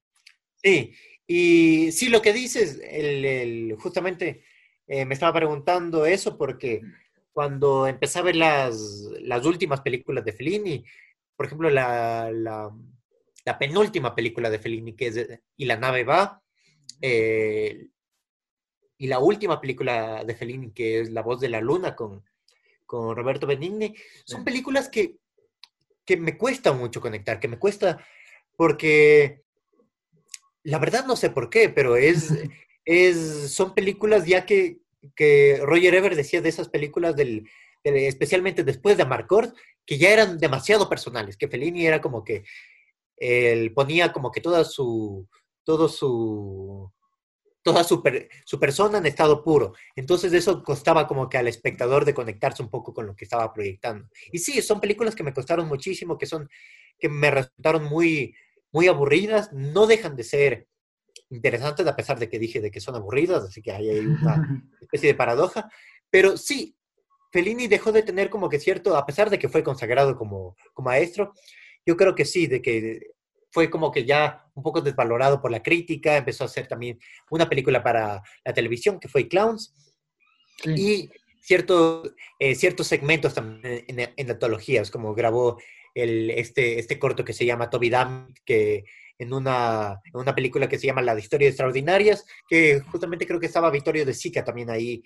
Sí, 0.58 0.96
y 1.28 1.92
sí, 1.92 2.10
lo 2.10 2.24
que 2.24 2.34
dices, 2.34 2.82
el, 2.84 3.24
el, 3.24 3.76
justamente 3.78 4.44
eh, 4.88 5.06
me 5.06 5.14
estaba 5.14 5.34
preguntando 5.34 6.06
eso 6.06 6.38
porque 6.38 6.82
cuando 7.36 7.86
empecé 7.86 8.20
a 8.20 8.22
ver 8.22 8.38
las, 8.38 8.78
las 9.20 9.46
últimas 9.46 9.82
películas 9.82 10.24
de 10.24 10.32
Fellini, 10.32 10.86
por 11.36 11.46
ejemplo, 11.46 11.70
la, 11.70 12.32
la, 12.32 12.74
la 13.44 13.60
penúltima 13.60 14.16
película 14.16 14.50
de 14.50 14.58
Fellini, 14.58 14.96
que 14.96 15.08
es 15.08 15.28
Y 15.58 15.66
la 15.66 15.76
nave 15.76 16.06
va, 16.06 16.42
eh, 17.02 17.90
y 18.98 19.08
la 19.08 19.20
última 19.20 19.60
película 19.60 20.24
de 20.24 20.34
Fellini, 20.34 20.72
que 20.72 21.02
es 21.02 21.12
La 21.12 21.24
voz 21.24 21.42
de 21.42 21.50
la 21.50 21.60
luna 21.60 21.94
con, 21.94 22.24
con 22.86 23.14
Roberto 23.14 23.46
Benigni, 23.46 23.94
son 24.24 24.46
películas 24.46 24.88
que, 24.88 25.18
que 26.06 26.16
me 26.16 26.38
cuesta 26.38 26.72
mucho 26.72 27.02
conectar, 27.02 27.42
que 27.42 27.50
me 27.50 27.60
cuesta 27.60 28.00
porque 28.56 29.44
la 30.64 30.80
verdad 30.80 31.06
no 31.06 31.18
sé 31.18 31.32
por 31.32 31.50
qué, 31.50 31.68
pero 31.68 31.98
es, 31.98 32.30
es 32.86 33.54
son 33.54 33.76
películas 33.76 34.26
ya 34.26 34.46
que, 34.46 34.85
que 35.16 35.60
Roger 35.62 35.96
Ebert 35.96 36.16
decía 36.16 36.42
de 36.42 36.50
esas 36.50 36.70
películas 36.70 37.16
del, 37.16 37.50
especialmente 37.84 38.64
después 38.64 38.98
de 38.98 39.04
Amarcord, 39.04 39.54
que 39.86 39.98
ya 39.98 40.10
eran 40.12 40.38
demasiado 40.38 40.90
personales, 40.90 41.38
que 41.38 41.48
Fellini 41.48 41.86
era 41.86 42.02
como 42.02 42.24
que 42.24 42.44
él 43.18 43.74
ponía 43.74 44.12
como 44.12 44.32
que 44.32 44.42
toda 44.42 44.64
su 44.66 45.28
todo 45.64 45.88
su 45.90 46.92
toda 47.64 47.84
su, 47.84 48.04
per- 48.04 48.30
su 48.46 48.60
persona 48.60 49.00
en 49.00 49.08
estado 49.08 49.44
puro. 49.44 49.74
Entonces 49.96 50.32
eso 50.34 50.62
costaba 50.64 51.08
como 51.08 51.28
que 51.30 51.40
al 51.40 51.48
espectador 51.48 52.06
de 52.06 52.14
conectarse 52.14 52.62
un 52.62 52.70
poco 52.70 52.94
con 52.94 53.08
lo 53.08 53.16
que 53.16 53.26
estaba 53.26 53.52
proyectando. 53.52 54.08
Y 54.32 54.38
sí, 54.38 54.62
son 54.62 54.80
películas 54.80 55.16
que 55.16 55.24
me 55.24 55.34
costaron 55.34 55.68
muchísimo, 55.68 56.16
que 56.18 56.28
son 56.28 56.48
que 57.00 57.10
me 57.10 57.32
resultaron 57.32 57.86
muy 57.86 58.36
muy 58.72 58.88
aburridas, 58.88 59.52
no 59.54 59.88
dejan 59.88 60.16
de 60.16 60.24
ser 60.24 60.68
interesantes 61.30 61.86
a 61.88 61.96
pesar 61.96 62.20
de 62.20 62.30
que 62.30 62.40
dije 62.40 62.62
de 62.62 62.72
que 62.72 62.80
son 62.80 62.96
aburridas, 62.96 63.44
así 63.44 63.62
que 63.62 63.72
ahí 63.72 63.90
hay 63.90 64.00
una 64.00 64.68
especie 64.82 65.10
de 65.10 65.16
paradoja, 65.16 65.70
pero 66.10 66.38
sí, 66.38 66.76
Fellini 67.32 67.68
dejó 67.68 67.92
de 67.92 68.04
tener 68.04 68.30
como 68.30 68.48
que 68.50 68.60
cierto, 68.60 68.96
a 68.96 69.06
pesar 69.06 69.30
de 69.30 69.40
que 69.40 69.50
fue 69.50 69.64
consagrado 69.64 70.16
como, 70.16 70.56
como 70.74 70.90
maestro, 70.90 71.34
yo 71.86 71.98
creo 71.98 72.16
que 72.16 72.26
sí, 72.26 72.48
de 72.48 72.62
que 72.62 73.00
fue 73.52 73.70
como 73.70 73.92
que 73.92 74.06
ya 74.06 74.46
un 74.54 74.64
poco 74.64 74.82
desvalorado 74.82 75.42
por 75.42 75.52
la 75.52 75.64
crítica, 75.64 76.18
empezó 76.18 76.44
a 76.44 76.48
hacer 76.48 76.68
también 76.68 77.00
una 77.30 77.48
película 77.48 77.82
para 77.84 78.22
la 78.44 78.54
televisión 78.54 79.00
que 79.00 79.08
fue 79.08 79.28
Clowns, 79.28 79.74
Sí. 80.64 80.72
y 80.78 81.10
ciertos, 81.42 82.14
eh, 82.40 82.56
ciertos 82.56 82.88
segmentos 82.88 83.34
también 83.34 83.84
en, 83.88 84.14
en 84.16 84.32
antologías, 84.32 84.90
como 84.90 85.14
grabó 85.14 85.58
el, 85.94 86.32
este, 86.32 86.80
este 86.80 86.98
corto 86.98 87.26
que 87.26 87.34
se 87.34 87.46
llama 87.46 87.70
Toby 87.70 87.90
Dammit, 87.90 88.38
que 88.46 88.86
en 89.18 89.34
una, 89.34 90.02
en 90.04 90.20
una 90.20 90.36
película 90.36 90.68
que 90.68 90.78
se 90.78 90.88
llama 90.88 91.02
La 91.02 91.18
Historia 91.18 91.48
Extraordinarias, 91.48 92.26
que 92.48 92.82
justamente 92.82 93.26
creo 93.26 93.40
que 93.40 93.46
estaba 93.46 93.72
Vittorio 93.72 94.06
de 94.06 94.14
Sica 94.14 94.44
también 94.44 94.70
ahí 94.70 95.04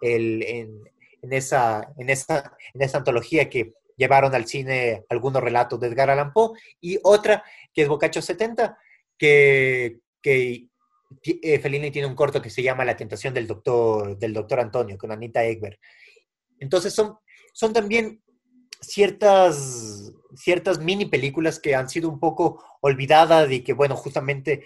el, 0.00 0.42
en, 0.42 0.80
en, 1.22 1.32
esa, 1.32 1.92
en, 1.96 2.10
esa, 2.10 2.56
en 2.74 2.82
esa 2.82 2.98
antología 2.98 3.48
que 3.48 3.74
llevaron 3.96 4.34
al 4.34 4.46
cine 4.46 5.04
algunos 5.08 5.42
relatos 5.42 5.78
de 5.78 5.88
Edgar 5.88 6.10
Allan 6.10 6.32
Poe, 6.32 6.58
y 6.80 6.98
otra 7.02 7.44
que 7.72 7.82
es 7.82 7.88
Boccaccio 7.88 8.20
70, 8.20 8.76
que, 9.16 10.00
que 10.20 10.66
eh, 11.22 11.58
Fellini 11.58 11.90
tiene 11.90 12.08
un 12.08 12.16
corto 12.16 12.42
que 12.42 12.50
se 12.50 12.62
llama 12.62 12.84
La 12.84 12.96
tentación 12.96 13.34
del 13.34 13.46
doctor, 13.46 14.18
del 14.18 14.32
doctor 14.32 14.60
Antonio, 14.60 14.98
con 14.98 15.12
Anita 15.12 15.44
Ekberg. 15.44 15.78
Entonces 16.58 16.92
son, 16.92 17.18
son 17.52 17.72
también 17.72 18.22
ciertas, 18.82 20.12
ciertas 20.34 20.78
mini 20.78 21.06
películas 21.06 21.58
que 21.58 21.74
han 21.74 21.88
sido 21.88 22.08
un 22.08 22.20
poco 22.20 22.62
olvidadas 22.80 23.50
y 23.50 23.60
que, 23.60 23.72
bueno, 23.72 23.96
justamente 23.96 24.64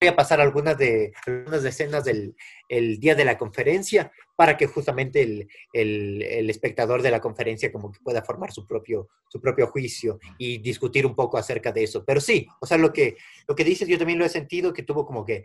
voy 0.00 0.08
a 0.08 0.16
pasar 0.16 0.40
algunas 0.40 0.78
de 0.78 1.12
algunas 1.26 1.62
escenas 1.62 2.04
del 2.04 2.34
el 2.70 2.98
día 2.98 3.14
de 3.14 3.24
la 3.26 3.36
conferencia 3.36 4.10
para 4.34 4.56
que 4.56 4.66
justamente 4.66 5.20
el, 5.20 5.48
el, 5.74 6.48
espectador 6.48 7.02
de 7.02 7.10
la 7.10 7.20
conferencia 7.20 7.70
como 7.70 7.92
que 7.92 8.00
pueda 8.00 8.22
formar 8.22 8.50
su 8.52 8.66
propio, 8.66 9.10
su 9.28 9.38
propio 9.38 9.66
juicio 9.66 10.18
y 10.38 10.56
discutir 10.58 11.04
un 11.04 11.14
poco 11.14 11.36
acerca 11.36 11.72
de 11.72 11.82
eso. 11.82 12.02
Pero 12.06 12.22
sí, 12.22 12.46
o 12.58 12.66
sea, 12.66 12.78
lo 12.78 12.90
que, 12.90 13.16
lo 13.46 13.54
que 13.54 13.64
dices 13.64 13.86
yo 13.86 13.98
también 13.98 14.18
lo 14.18 14.24
he 14.24 14.30
sentido, 14.30 14.72
que 14.72 14.84
tuvo 14.84 15.04
como 15.04 15.26
que 15.26 15.44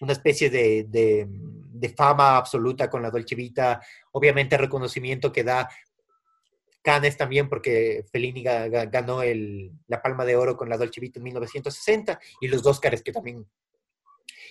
una 0.00 0.12
especie 0.12 0.50
de, 0.50 0.84
de, 0.84 1.26
de 1.28 1.88
fama 1.88 2.36
absoluta 2.36 2.88
con 2.88 3.02
la 3.02 3.10
Dolce 3.10 3.34
Vita, 3.34 3.80
obviamente 4.12 4.56
reconocimiento 4.56 5.32
que 5.32 5.42
da 5.42 5.68
Cannes 6.86 7.16
también, 7.16 7.48
porque 7.48 8.04
Fellini 8.12 8.44
ga- 8.44 8.68
ga- 8.70 8.88
ganó 8.88 9.20
el, 9.22 9.72
la 9.88 10.00
Palma 10.00 10.24
de 10.24 10.36
Oro 10.36 10.56
con 10.56 10.68
la 10.68 10.76
Dolce 10.76 11.00
Vita 11.00 11.18
en 11.18 11.24
1960 11.24 12.20
y 12.40 12.46
los 12.46 12.64
Óscares 12.64 13.02
que 13.02 13.10
también, 13.10 13.44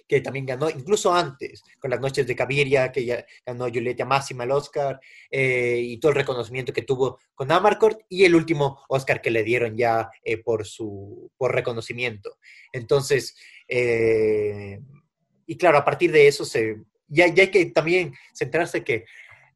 que 0.07 0.19
también 0.19 0.45
ganó, 0.45 0.69
incluso 0.69 1.13
antes, 1.13 1.63
con 1.79 1.89
las 1.91 2.01
Noches 2.01 2.27
de 2.27 2.35
Caviria, 2.35 2.91
que 2.91 3.05
ya 3.05 3.25
ganó 3.45 3.67
Giulietta 3.69 4.03
Massima 4.03 4.43
el 4.43 4.51
Oscar, 4.51 4.99
eh, 5.31 5.79
y 5.81 5.97
todo 5.97 6.09
el 6.11 6.17
reconocimiento 6.17 6.73
que 6.73 6.81
tuvo 6.81 7.19
con 7.33 7.49
Amarcord, 7.51 7.97
y 8.09 8.25
el 8.25 8.35
último 8.35 8.81
Oscar 8.89 9.21
que 9.21 9.31
le 9.31 9.43
dieron 9.43 9.77
ya 9.77 10.09
eh, 10.25 10.37
por 10.37 10.65
su 10.65 11.31
por 11.37 11.55
reconocimiento. 11.55 12.37
Entonces, 12.73 13.35
eh, 13.69 14.81
y 15.47 15.55
claro, 15.57 15.77
a 15.77 15.85
partir 15.85 16.11
de 16.11 16.27
eso 16.27 16.43
se, 16.43 16.75
ya, 17.07 17.27
ya 17.27 17.43
hay 17.43 17.49
que 17.51 17.65
también 17.67 18.13
centrarse 18.33 18.83
que 18.83 19.05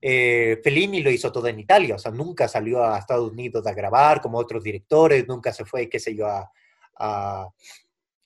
eh, 0.01 0.59
Fellini 0.63 1.01
lo 1.01 1.11
hizo 1.11 1.31
todo 1.31 1.47
en 1.47 1.59
Italia, 1.59 1.95
o 1.95 1.99
sea, 1.99 2.11
nunca 2.11 2.47
salió 2.47 2.83
a 2.83 2.97
Estados 2.97 3.31
Unidos 3.31 3.65
a 3.67 3.73
grabar 3.73 4.21
como 4.21 4.37
otros 4.37 4.63
directores, 4.63 5.27
nunca 5.27 5.51
se 5.53 5.65
fue, 5.65 5.89
qué 5.89 5.99
sé 5.99 6.15
yo, 6.15 6.27
a... 6.27 7.49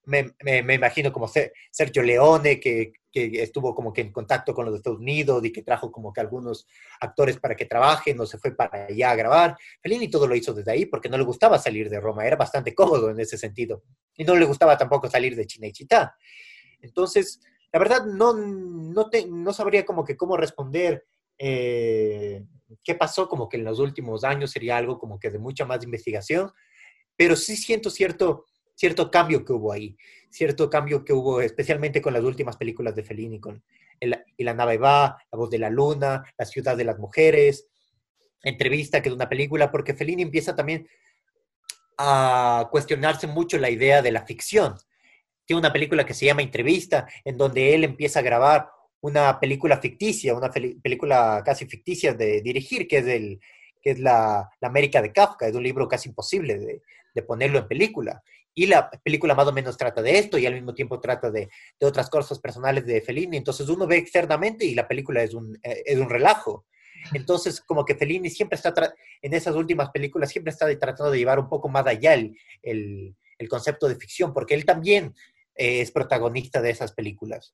me, 0.05 0.33
me- 0.43 0.73
imagino 0.75 1.11
como 1.13 1.27
Se- 1.27 1.53
Sergio 1.71 2.03
Leone, 2.03 2.59
que, 2.59 2.91
que 3.11 3.41
estuvo 3.41 3.73
como 3.73 3.93
que 3.93 4.01
en 4.01 4.11
contacto 4.11 4.53
con 4.53 4.65
los 4.65 4.75
Estados 4.75 4.99
Unidos 4.99 5.45
y 5.45 5.51
que 5.51 5.61
trajo 5.63 5.91
como 5.91 6.11
que 6.11 6.19
algunos 6.21 6.67
actores 6.99 7.37
para 7.39 7.55
que 7.55 7.65
trabajen, 7.65 8.19
o 8.19 8.25
se 8.25 8.37
fue 8.37 8.55
para 8.55 8.85
allá 8.87 9.11
a 9.11 9.15
grabar. 9.15 9.57
Fellini 9.81 10.09
todo 10.09 10.27
lo 10.27 10.35
hizo 10.35 10.53
desde 10.53 10.71
ahí 10.71 10.85
porque 10.87 11.09
no 11.09 11.17
le 11.17 11.23
gustaba 11.23 11.57
salir 11.59 11.89
de 11.89 11.99
Roma, 11.99 12.25
era 12.25 12.35
bastante 12.35 12.73
cómodo 12.75 13.09
en 13.11 13.19
ese 13.19 13.37
sentido. 13.37 13.83
Y 14.17 14.23
no 14.25 14.35
le 14.35 14.45
gustaba 14.45 14.77
tampoco 14.77 15.09
salir 15.09 15.35
de 15.35 15.45
Cinecittà. 15.47 16.15
Entonces, 16.81 17.39
la 17.71 17.79
verdad, 17.79 18.05
no, 18.05 18.33
no, 18.33 19.09
te- 19.09 19.25
no 19.27 19.53
sabría 19.53 19.85
como 19.85 20.03
que 20.03 20.17
cómo 20.17 20.35
responder 20.35 21.05
eh, 21.37 22.43
qué 22.83 22.95
pasó 22.95 23.27
como 23.27 23.49
que 23.49 23.57
en 23.57 23.63
los 23.63 23.79
últimos 23.79 24.23
años 24.23 24.51
sería 24.51 24.77
algo 24.77 24.99
como 24.99 25.19
que 25.19 25.29
de 25.29 25.39
mucha 25.39 25.65
más 25.65 25.83
investigación, 25.83 26.51
pero 27.15 27.35
sí 27.35 27.55
siento 27.55 27.89
cierto, 27.89 28.45
cierto 28.75 29.11
cambio 29.11 29.45
que 29.45 29.53
hubo 29.53 29.71
ahí, 29.71 29.95
cierto 30.29 30.69
cambio 30.69 31.03
que 31.03 31.13
hubo 31.13 31.41
especialmente 31.41 32.01
con 32.01 32.13
las 32.13 32.23
últimas 32.23 32.57
películas 32.57 32.95
de 32.95 33.03
Fellini, 33.03 33.39
con 33.39 33.63
el, 33.99 34.23
Y 34.37 34.43
la 34.43 34.53
nave 34.53 34.77
va, 34.77 35.17
La 35.31 35.37
voz 35.37 35.49
de 35.49 35.59
la 35.59 35.69
luna, 35.69 36.23
La 36.37 36.45
ciudad 36.45 36.75
de 36.75 36.83
las 36.83 36.97
mujeres, 36.97 37.67
Entrevista, 38.41 39.01
que 39.01 39.09
es 39.09 39.15
una 39.15 39.29
película, 39.29 39.71
porque 39.71 39.93
Fellini 39.93 40.21
empieza 40.21 40.55
también 40.55 40.87
a 41.97 42.67
cuestionarse 42.71 43.27
mucho 43.27 43.57
la 43.57 43.69
idea 43.69 44.01
de 44.01 44.11
la 44.11 44.25
ficción. 44.25 44.75
Tiene 45.45 45.59
una 45.59 45.71
película 45.71 46.05
que 46.05 46.13
se 46.13 46.25
llama 46.25 46.41
Entrevista, 46.41 47.07
en 47.23 47.37
donde 47.37 47.73
él 47.73 47.83
empieza 47.83 48.19
a 48.19 48.23
grabar 48.23 48.69
una 49.03 49.37
película 49.37 49.79
ficticia, 49.79 50.33
una 50.33 50.49
película 50.49 51.41
casi 51.45 51.65
ficticia 51.65 52.13
de 52.13 52.41
dirigir, 52.41 52.87
que 52.87 52.99
es, 52.99 53.07
el, 53.07 53.41
que 53.81 53.91
es 53.91 53.99
la, 53.99 54.49
América 54.61 55.01
de 55.01 55.11
Kafka, 55.11 55.45
es 55.45 55.55
un 55.55 55.63
libro 55.63 55.89
casi 55.89 56.07
imposible 56.07 56.81
de, 57.13 57.21
ponerlo 57.23 57.59
en 57.59 57.67
película. 57.67 58.23
Y 58.55 58.67
la 58.67 58.89
película 58.89 59.35
más 59.35 59.47
o 59.47 59.51
menos 59.51 59.75
trata 59.75 60.01
de 60.01 60.17
esto 60.17 60.37
y 60.37 60.45
al 60.45 60.53
mismo 60.53 60.73
tiempo 60.73 61.01
trata 61.01 61.29
de, 61.29 61.49
otras 61.81 62.09
cosas 62.09 62.39
personales 62.39 62.85
de 62.85 63.01
Fellini. 63.01 63.35
Entonces 63.35 63.67
uno 63.67 63.85
ve 63.85 63.97
externamente 63.97 64.65
y 64.65 64.73
la 64.73 64.87
película 64.87 65.21
es 65.21 65.33
un, 65.33 65.59
eh, 65.63 65.83
es 65.85 65.99
un 65.99 66.09
relajo. 66.09 66.65
Entonces 67.13 67.59
como 67.59 67.83
que 67.83 67.95
Fellini 67.95 68.29
siempre 68.29 68.55
está, 68.55 68.73
en 69.21 69.33
esas 69.33 69.53
últimas 69.55 69.89
películas, 69.89 70.29
siempre 70.29 70.51
está 70.51 70.65
tratando 70.79 71.11
de 71.11 71.17
llevar 71.17 71.39
un 71.39 71.49
poco 71.49 71.67
más 71.67 71.85
allá 71.87 72.13
el, 72.13 72.37
el, 72.61 73.17
el 73.37 73.49
concepto 73.49 73.89
de 73.89 73.97
ficción, 73.97 74.33
porque 74.33 74.53
él 74.53 74.63
también 74.63 75.13
eh, 75.55 75.81
es 75.81 75.91
protagonista 75.91 76.61
de 76.61 76.69
esas 76.69 76.93
películas. 76.93 77.53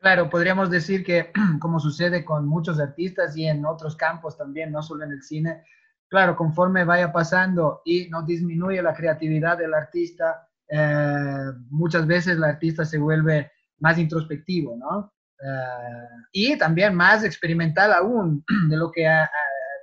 Claro, 0.00 0.30
podríamos 0.30 0.70
decir 0.70 1.04
que, 1.04 1.30
como 1.60 1.78
sucede 1.78 2.24
con 2.24 2.46
muchos 2.46 2.80
artistas 2.80 3.36
y 3.36 3.46
en 3.46 3.64
otros 3.66 3.96
campos 3.96 4.36
también, 4.36 4.72
no 4.72 4.82
solo 4.82 5.04
en 5.04 5.12
el 5.12 5.22
cine, 5.22 5.62
claro, 6.08 6.36
conforme 6.36 6.84
vaya 6.84 7.12
pasando 7.12 7.82
y 7.84 8.08
no 8.08 8.22
disminuye 8.22 8.82
la 8.82 8.94
creatividad 8.94 9.58
del 9.58 9.74
artista, 9.74 10.48
eh, 10.68 11.52
muchas 11.70 12.06
veces 12.06 12.36
el 12.36 12.44
artista 12.44 12.84
se 12.84 12.98
vuelve 12.98 13.50
más 13.78 13.98
introspectivo, 13.98 14.76
¿no? 14.76 15.12
Eh, 15.42 16.08
y 16.32 16.58
también 16.58 16.94
más 16.94 17.24
experimental 17.24 17.92
aún 17.92 18.44
de 18.70 18.76
lo 18.76 18.90
que 18.90 19.06
ha- 19.06 19.24
ha- 19.24 19.28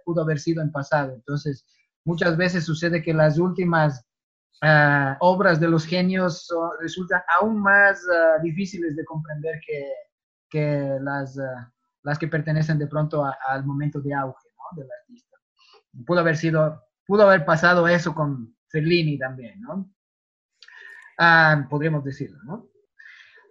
pudo 0.05 0.22
haber 0.24 0.39
sido 0.39 0.61
en 0.63 0.72
pasado. 0.72 1.13
Entonces, 1.13 1.65
muchas 2.05 2.38
veces 2.38 2.65
sucede 2.65 3.01
que 3.03 3.13
las 3.13 3.38
últimas 3.38 4.03
eh, 4.63 5.15
obras 5.20 5.59
de 5.59 5.68
los 5.70 5.86
genios 5.86 6.47
resultan 6.80 7.22
aún 7.39 7.61
más 7.61 7.99
eh, 8.01 8.41
difíciles 8.43 8.95
de 8.95 9.05
comprender 9.05 9.59
que, 9.65 9.91
que 10.50 10.98
las, 11.02 11.38
eh, 11.38 11.41
las 12.04 12.18
que 12.18 12.28
pertenecen 12.28 12.80
de 12.80 12.88
pronto 12.88 13.24
a- 13.26 13.38
al 13.48 13.66
momento 13.66 14.00
de 14.02 14.14
auge 14.14 14.48
¿no? 14.58 14.82
del 14.82 14.89
artista. 15.02 15.38
Pudo 16.06 16.20
haber 16.20 16.38
sido, 16.38 16.84
pudo 17.06 17.24
haber 17.24 17.45
pasado 17.45 17.88
eso 17.88 18.14
con 18.14 18.56
Fellini 18.70 19.18
también, 19.18 19.60
¿no? 19.62 19.89
Ah, 21.18 21.66
podríamos 21.70 22.04
decirlo, 22.04 22.38
¿no? 22.43 22.68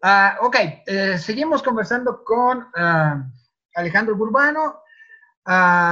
Ah, 0.03 0.37
ok, 0.43 0.57
eh, 0.87 1.19
seguimos 1.19 1.63
conversando 1.63 2.23
con 2.23 2.67
ah, 2.77 3.27
Alejandro 3.75 4.17
Burbano. 4.17 4.81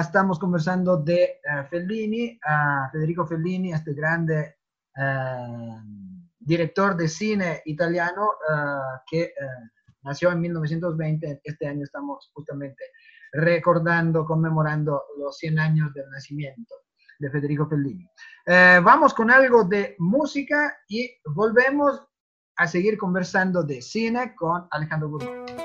Estamos 0.01 0.41
conversando 0.41 0.97
de 0.97 1.39
Fellini, 1.71 2.41
Federico 2.91 3.25
Fellini, 3.25 3.73
este 3.73 3.95
grande 3.95 4.57
director 6.41 6.97
de 6.97 7.07
cine 7.07 7.63
italiano 7.65 8.31
que 9.09 9.33
nació 10.05 10.31
en 10.33 10.41
1920. 10.41 11.41
Este 11.43 11.67
año 11.67 11.85
estamos 11.85 12.31
justamente 12.33 12.85
recordando, 13.33 14.25
conmemorando 14.25 15.03
los 15.19 15.37
100 15.39 15.59
años 15.59 15.93
del 15.95 16.09
nacimiento 16.11 16.75
de 17.19 17.31
Federico 17.31 17.67
Fellini. 17.69 18.09
Eh, 18.47 18.81
vamos 18.83 19.15
con 19.15 19.31
algo 19.31 19.65
de 19.65 19.97
música 19.99 20.77
y 20.89 21.11
volvemos 21.35 22.03
a 22.57 22.67
seguir 22.67 22.97
conversando 22.99 23.63
de 23.63 23.83
cine 23.83 24.35
con 24.37 24.67
Alejandro 24.71 25.09
Burgos. 25.09 25.64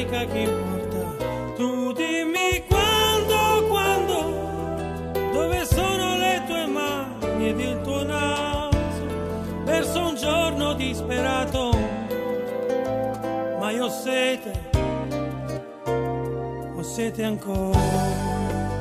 Africa 0.00 0.24
che 0.24 0.38
importa. 0.38 1.54
Tu 1.56 1.92
dimmi 1.92 2.64
quando, 2.66 3.66
quando, 3.68 5.12
dove 5.32 5.66
sono 5.66 6.16
le 6.16 6.42
tue 6.46 6.66
mani 6.66 7.48
ed 7.48 7.60
il 7.60 7.80
tuo 7.82 8.02
naso. 8.04 9.04
Verso 9.64 10.00
un 10.00 10.14
giorno 10.14 10.72
disperato, 10.72 11.70
ma 13.58 13.70
io 13.70 13.84
ho 13.84 13.90
sete, 13.90 14.70
ho 16.74 16.82
sete 16.82 17.22
ancora. 17.22 18.79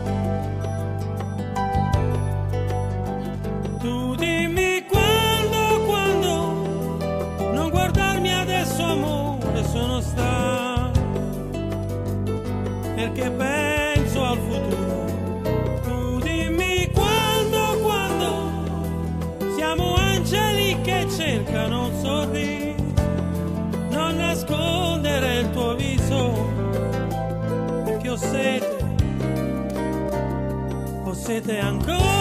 siete 31.30 31.60
ancora 31.60 32.19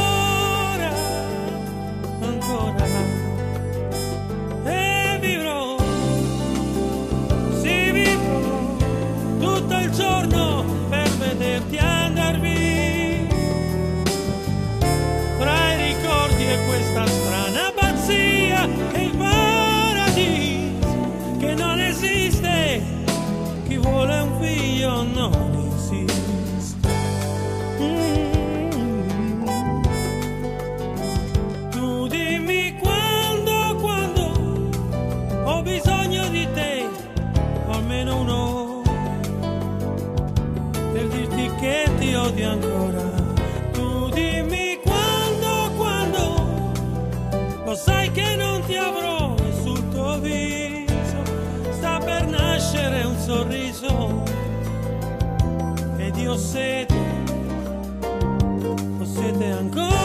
Dio 56.19 56.37
siete, 56.37 56.97
o 59.01 59.05
siete 59.07 59.53
ancora. 59.53 59.98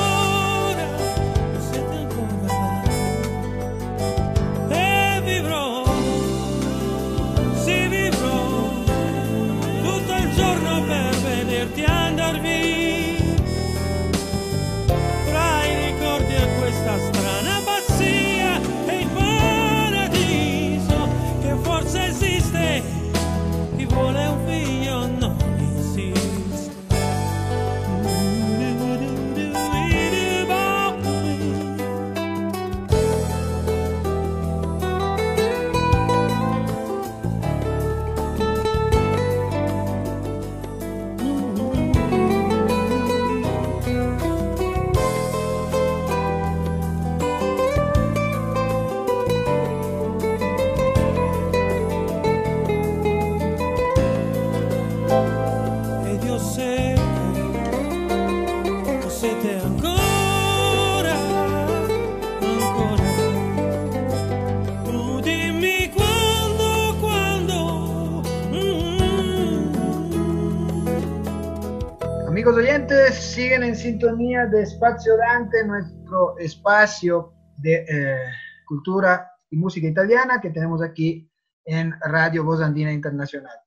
Sintonía 73.84 74.46
de 74.46 74.62
Espacio 74.62 75.18
Dante, 75.18 75.66
nuestro 75.66 76.38
espacio 76.38 77.34
de 77.58 77.86
eh, 77.86 78.18
cultura 78.66 79.30
y 79.50 79.58
música 79.58 79.86
italiana 79.86 80.40
que 80.40 80.52
tenemos 80.52 80.82
aquí 80.82 81.30
en 81.66 81.94
Radio 82.00 82.46
Voz 82.46 82.62
Andina 82.62 82.94
Internacional. 82.94 83.58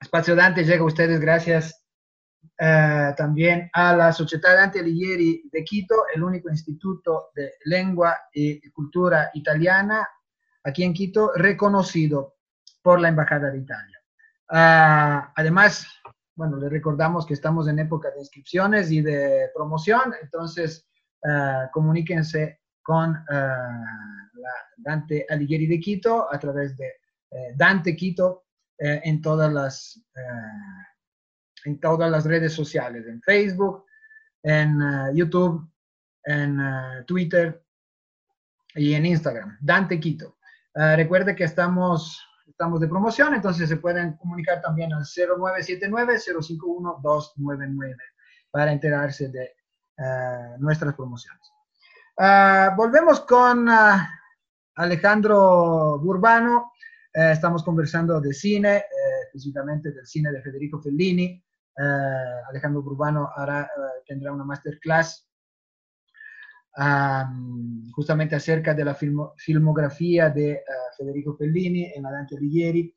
Espacio 0.00 0.34
Dante 0.34 0.64
llega 0.64 0.80
a 0.80 0.86
ustedes 0.86 1.20
gracias 1.20 1.84
eh, 2.58 3.12
también 3.14 3.68
a 3.74 3.94
la 3.94 4.10
Sociedad 4.10 4.56
Dante 4.56 4.80
Alighieri 4.80 5.50
de 5.52 5.64
Quito, 5.64 6.06
el 6.14 6.22
único 6.22 6.48
instituto 6.48 7.28
de 7.34 7.52
lengua 7.66 8.16
y 8.32 8.70
cultura 8.70 9.30
italiana 9.34 10.08
aquí 10.64 10.82
en 10.82 10.94
Quito, 10.94 11.32
reconocido 11.34 12.36
por 12.80 12.98
la 12.98 13.08
Embajada 13.08 13.50
de 13.50 13.58
Italia. 13.58 13.98
Ah, 14.48 15.30
además, 15.36 15.86
bueno, 16.40 16.56
le 16.56 16.70
recordamos 16.70 17.26
que 17.26 17.34
estamos 17.34 17.68
en 17.68 17.78
época 17.78 18.10
de 18.10 18.20
inscripciones 18.20 18.90
y 18.90 19.02
de 19.02 19.50
promoción, 19.54 20.14
entonces 20.22 20.88
ah, 21.24 21.68
comuníquense 21.70 22.60
con 22.82 23.14
ah, 23.14 24.30
la 24.34 24.54
Dante 24.78 25.26
Alighieri 25.28 25.66
de 25.66 25.78
Quito 25.78 26.32
a 26.32 26.38
través 26.38 26.76
de 26.78 26.86
eh, 27.30 27.52
Dante 27.54 27.94
Quito 27.94 28.46
eh, 28.78 29.02
en 29.04 29.20
todas 29.20 29.52
las 29.52 30.02
eh, 30.16 31.66
en 31.66 31.78
todas 31.78 32.10
las 32.10 32.24
redes 32.24 32.54
sociales, 32.54 33.06
en 33.06 33.20
Facebook, 33.20 33.84
en 34.42 34.80
eh, 34.80 35.10
YouTube, 35.12 35.70
en 36.24 36.58
eh, 36.58 37.04
Twitter 37.06 37.62
y 38.74 38.94
en 38.94 39.04
Instagram. 39.04 39.58
Dante 39.60 40.00
Quito. 40.00 40.38
Eh, 40.74 40.96
recuerde 40.96 41.36
que 41.36 41.44
estamos, 41.44 42.18
estamos 42.50 42.80
de 42.80 42.88
promoción, 42.88 43.34
entonces 43.34 43.68
se 43.68 43.76
pueden 43.76 44.16
comunicar 44.16 44.60
también 44.60 44.92
al 44.92 45.04
0979-051-299 45.04 47.96
para 48.50 48.72
enterarse 48.72 49.28
de 49.28 49.44
eh, 49.44 50.56
nuestras 50.58 50.94
promociones. 50.94 51.40
Ah, 52.18 52.74
volvemos 52.76 53.20
con 53.20 53.68
ah, 53.68 54.08
Alejandro 54.74 55.98
Burbano. 55.98 56.72
Eh, 57.14 57.32
estamos 57.32 57.62
conversando 57.62 58.20
de 58.20 58.32
cine, 58.32 58.76
eh, 58.76 58.84
específicamente 59.26 59.92
del 59.92 60.06
cine 60.06 60.30
de 60.30 60.42
Federico 60.42 60.80
Fellini. 60.80 61.42
Eh, 61.76 62.42
Alejandro 62.48 62.82
Burbano 62.82 63.30
eh, 63.38 63.66
tendrá 64.06 64.32
una 64.32 64.44
masterclass 64.44 65.29
am, 66.74 67.90
justamente 67.92 68.36
acerca 68.36 68.74
de 68.74 68.84
la 68.84 68.94
filmo- 68.94 69.34
filmografía 69.36 70.30
de 70.30 70.52
eh, 70.52 70.62
Federico 70.96 71.36
Fellini 71.36 71.92
en 71.94 72.02
la 72.02 72.10
Dante 72.12 72.36
Alighieri. 72.36 72.94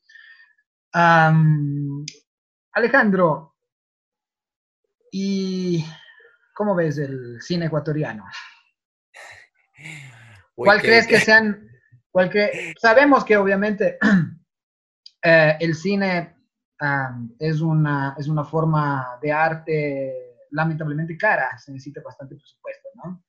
Am, 0.93 2.05
Alejandro, 2.74 3.55
¿y 5.11 5.84
cómo 6.53 6.76
ves 6.76 6.97
el 6.97 7.41
cine 7.41 7.65
ecuatoriano? 7.67 8.26
¿Cuál 10.55 10.82
que- 10.82 10.88
crees 10.88 11.07
que 11.07 11.19
sean? 11.19 11.69
cuál 12.11 12.30
cre- 12.30 12.76
sabemos 12.80 13.26
que 13.26 13.38
obviamente 13.38 13.97
eh, 15.24 15.57
el 15.59 15.74
cine 15.76 16.36
am, 16.80 17.36
es, 17.39 17.59
una, 17.61 18.15
es 18.19 18.28
una 18.28 18.43
forma 18.43 19.17
de 19.21 19.32
arte 19.32 20.13
lamentablemente 20.51 21.17
cara, 21.17 21.57
se 21.57 21.71
necesita 21.71 22.01
bastante 22.05 22.36
presupuesto, 22.36 22.89
¿no? 23.03 23.24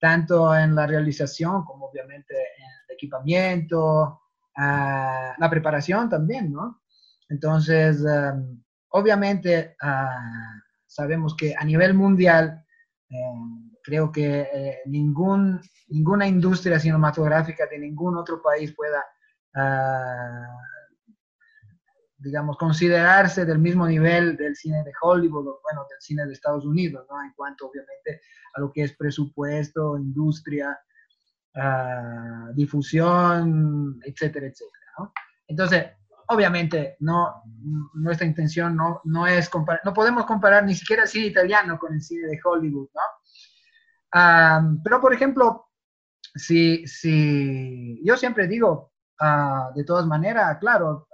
Tanto 0.00 0.54
en 0.54 0.74
la 0.74 0.86
realización 0.86 1.64
como 1.64 1.86
obviamente 1.86 2.34
en 2.34 2.64
el 2.88 2.94
equipamiento, 2.94 4.20
ah, 4.56 5.34
la 5.38 5.50
preparación 5.50 6.08
también, 6.08 6.52
¿no? 6.52 6.82
Entonces, 7.28 8.04
am, 8.06 8.62
obviamente 8.90 9.76
ah, 9.82 10.60
sabemos 10.86 11.34
que 11.36 11.54
a 11.56 11.64
nivel 11.64 11.94
mundial, 11.94 12.64
eh, 13.10 13.16
creo 13.82 14.10
que 14.12 14.40
eh, 14.52 14.78
ningún, 14.86 15.60
ninguna 15.88 16.26
industria 16.26 16.78
cinematográfica 16.78 17.66
de 17.66 17.78
ningún 17.78 18.16
otro 18.16 18.40
país 18.42 18.74
pueda, 18.74 19.04
ah, 19.54 20.46
digamos, 22.18 22.56
considerarse 22.56 23.44
del 23.44 23.58
mismo 23.58 23.86
nivel 23.86 24.36
del 24.36 24.56
cine 24.56 24.82
de 24.82 24.92
Hollywood 25.00 25.46
o, 25.46 25.60
bueno, 25.62 25.86
del 25.88 26.00
cine 26.00 26.26
de 26.26 26.32
Estados 26.32 26.64
Unidos, 26.64 27.06
¿no? 27.08 27.22
En 27.22 27.32
cuanto, 27.34 27.68
obviamente, 27.68 28.20
a 28.54 28.60
lo 28.60 28.72
que 28.72 28.82
es 28.82 28.96
presupuesto, 28.96 29.96
industria, 29.96 30.78
ah, 31.54 32.50
difusión, 32.54 34.00
etcétera, 34.04 34.46
etcétera, 34.46 34.86
¿no? 34.98 35.12
Entonces, 35.46 35.86
obviamente, 36.26 36.96
no, 37.00 37.42
nuestra 37.94 38.26
intención 38.26 38.76
no, 38.76 39.00
no 39.04 39.26
es 39.26 39.48
comparar, 39.48 39.80
no 39.84 39.94
podemos 39.94 40.26
comparar 40.26 40.64
ni 40.64 40.74
siquiera 40.74 41.04
el 41.04 41.08
cine 41.08 41.26
italiano 41.26 41.78
con 41.78 41.94
el 41.94 42.02
cine 42.02 42.26
de 42.26 42.40
Hollywood, 42.42 42.88
¿no? 42.94 44.80
Pero, 44.82 45.00
por 45.00 45.14
ejemplo, 45.14 45.68
si, 46.34 46.86
si 46.86 48.00
yo 48.04 48.16
siempre 48.16 48.48
digo, 48.48 48.92
ah, 49.20 49.70
de 49.74 49.84
todas 49.84 50.06
maneras, 50.06 50.58
claro, 50.58 51.07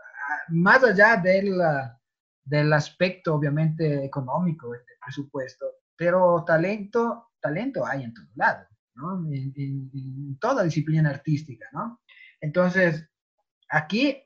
más 0.49 0.83
allá 0.85 1.17
del, 1.17 1.61
ah, 1.61 1.99
del 2.45 2.73
aspecto, 2.73 3.35
obviamente, 3.35 4.05
económico, 4.05 4.71
del 4.73 4.83
presupuesto, 5.05 5.67
pero 5.97 6.45
talento, 6.47 7.33
talento 7.41 7.87
hay 7.87 8.05
en 8.05 8.15
todos 8.15 8.29
lados, 8.37 8.69
¿no? 8.95 9.19
En, 9.29 9.53
en- 9.57 9.91
en 9.95 10.39
toda 10.39 10.63
disciplina 10.65 11.11
artística, 11.11 11.67
¿no? 11.73 12.01
Entonces, 12.41 13.09
aquí 13.71 14.23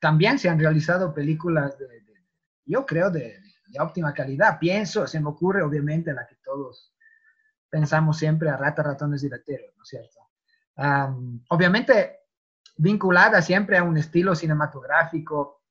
también 0.00 0.38
se 0.38 0.48
han 0.48 0.58
realizado 0.58 1.12
películas, 1.14 1.78
de, 1.78 1.86
de- 1.86 2.24
yo 2.66 2.84
creo, 2.86 3.10
de, 3.10 3.38
de 3.68 3.80
óptima 3.80 4.12
calidad. 4.12 4.58
Pienso, 4.58 5.06
se 5.06 5.20
me 5.20 5.28
ocurre, 5.28 5.62
obviamente, 5.62 6.12
la 6.12 6.26
que 6.26 6.36
todos 6.44 6.92
pensamos 7.70 8.18
siempre 8.18 8.48
a 8.50 8.56
rata, 8.56 8.82
ratones 8.82 9.22
y 9.24 9.28
rateros, 9.28 9.74
¿no 9.76 9.82
es 9.82 9.88
cierto? 9.88 10.18
Am, 10.76 11.44
obviamente, 11.50 12.20
vinculada 12.76 13.40
siempre 13.42 13.78
a 13.78 13.82
un 13.82 13.96
estilo 13.96 14.34
cinematográfico 14.34 15.62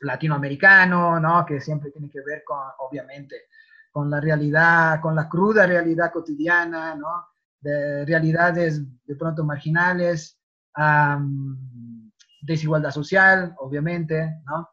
latinoamericano, 0.00 1.18
¿no? 1.18 1.44
Que 1.46 1.60
siempre 1.60 1.90
tiene 1.90 2.10
que 2.10 2.20
ver 2.20 2.42
con, 2.44 2.58
obviamente, 2.78 3.46
con 3.90 4.10
la 4.10 4.20
realidad, 4.20 5.00
con 5.00 5.14
la 5.14 5.28
cruda 5.28 5.66
realidad 5.66 6.12
cotidiana, 6.12 6.94
¿no? 6.94 7.28
De 7.60 8.04
realidades 8.04 8.82
de 9.04 9.16
pronto 9.16 9.44
marginales, 9.44 10.38
am, 10.74 12.10
desigualdad 12.42 12.90
social, 12.90 13.54
obviamente, 13.58 14.42
¿no? 14.46 14.68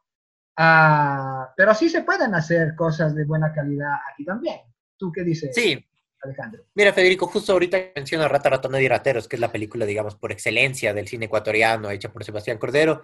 Ah, 0.57 1.53
pero 1.55 1.73
sí 1.73 1.89
se 1.89 2.03
pueden 2.03 2.35
hacer 2.35 2.75
cosas 2.75 3.15
de 3.15 3.23
buena 3.23 3.53
calidad 3.53 3.93
aquí 4.11 4.25
también. 4.25 4.59
¿Tú 4.97 5.11
qué 5.11 5.23
dices, 5.23 5.55
Sí, 5.55 5.83
Alejandro? 6.21 6.63
Mira, 6.75 6.93
Federico, 6.93 7.27
justo 7.27 7.53
ahorita 7.53 7.77
menciona 7.95 8.27
Rata, 8.27 8.49
Ratona 8.49 8.81
y 8.81 8.87
Rateros, 8.87 9.27
que 9.27 9.35
es 9.35 9.39
la 9.39 9.51
película, 9.51 9.85
digamos, 9.85 10.15
por 10.15 10.31
excelencia 10.31 10.93
del 10.93 11.07
cine 11.07 11.25
ecuatoriano, 11.25 11.89
hecha 11.89 12.11
por 12.11 12.23
Sebastián 12.23 12.57
Cordero. 12.57 13.03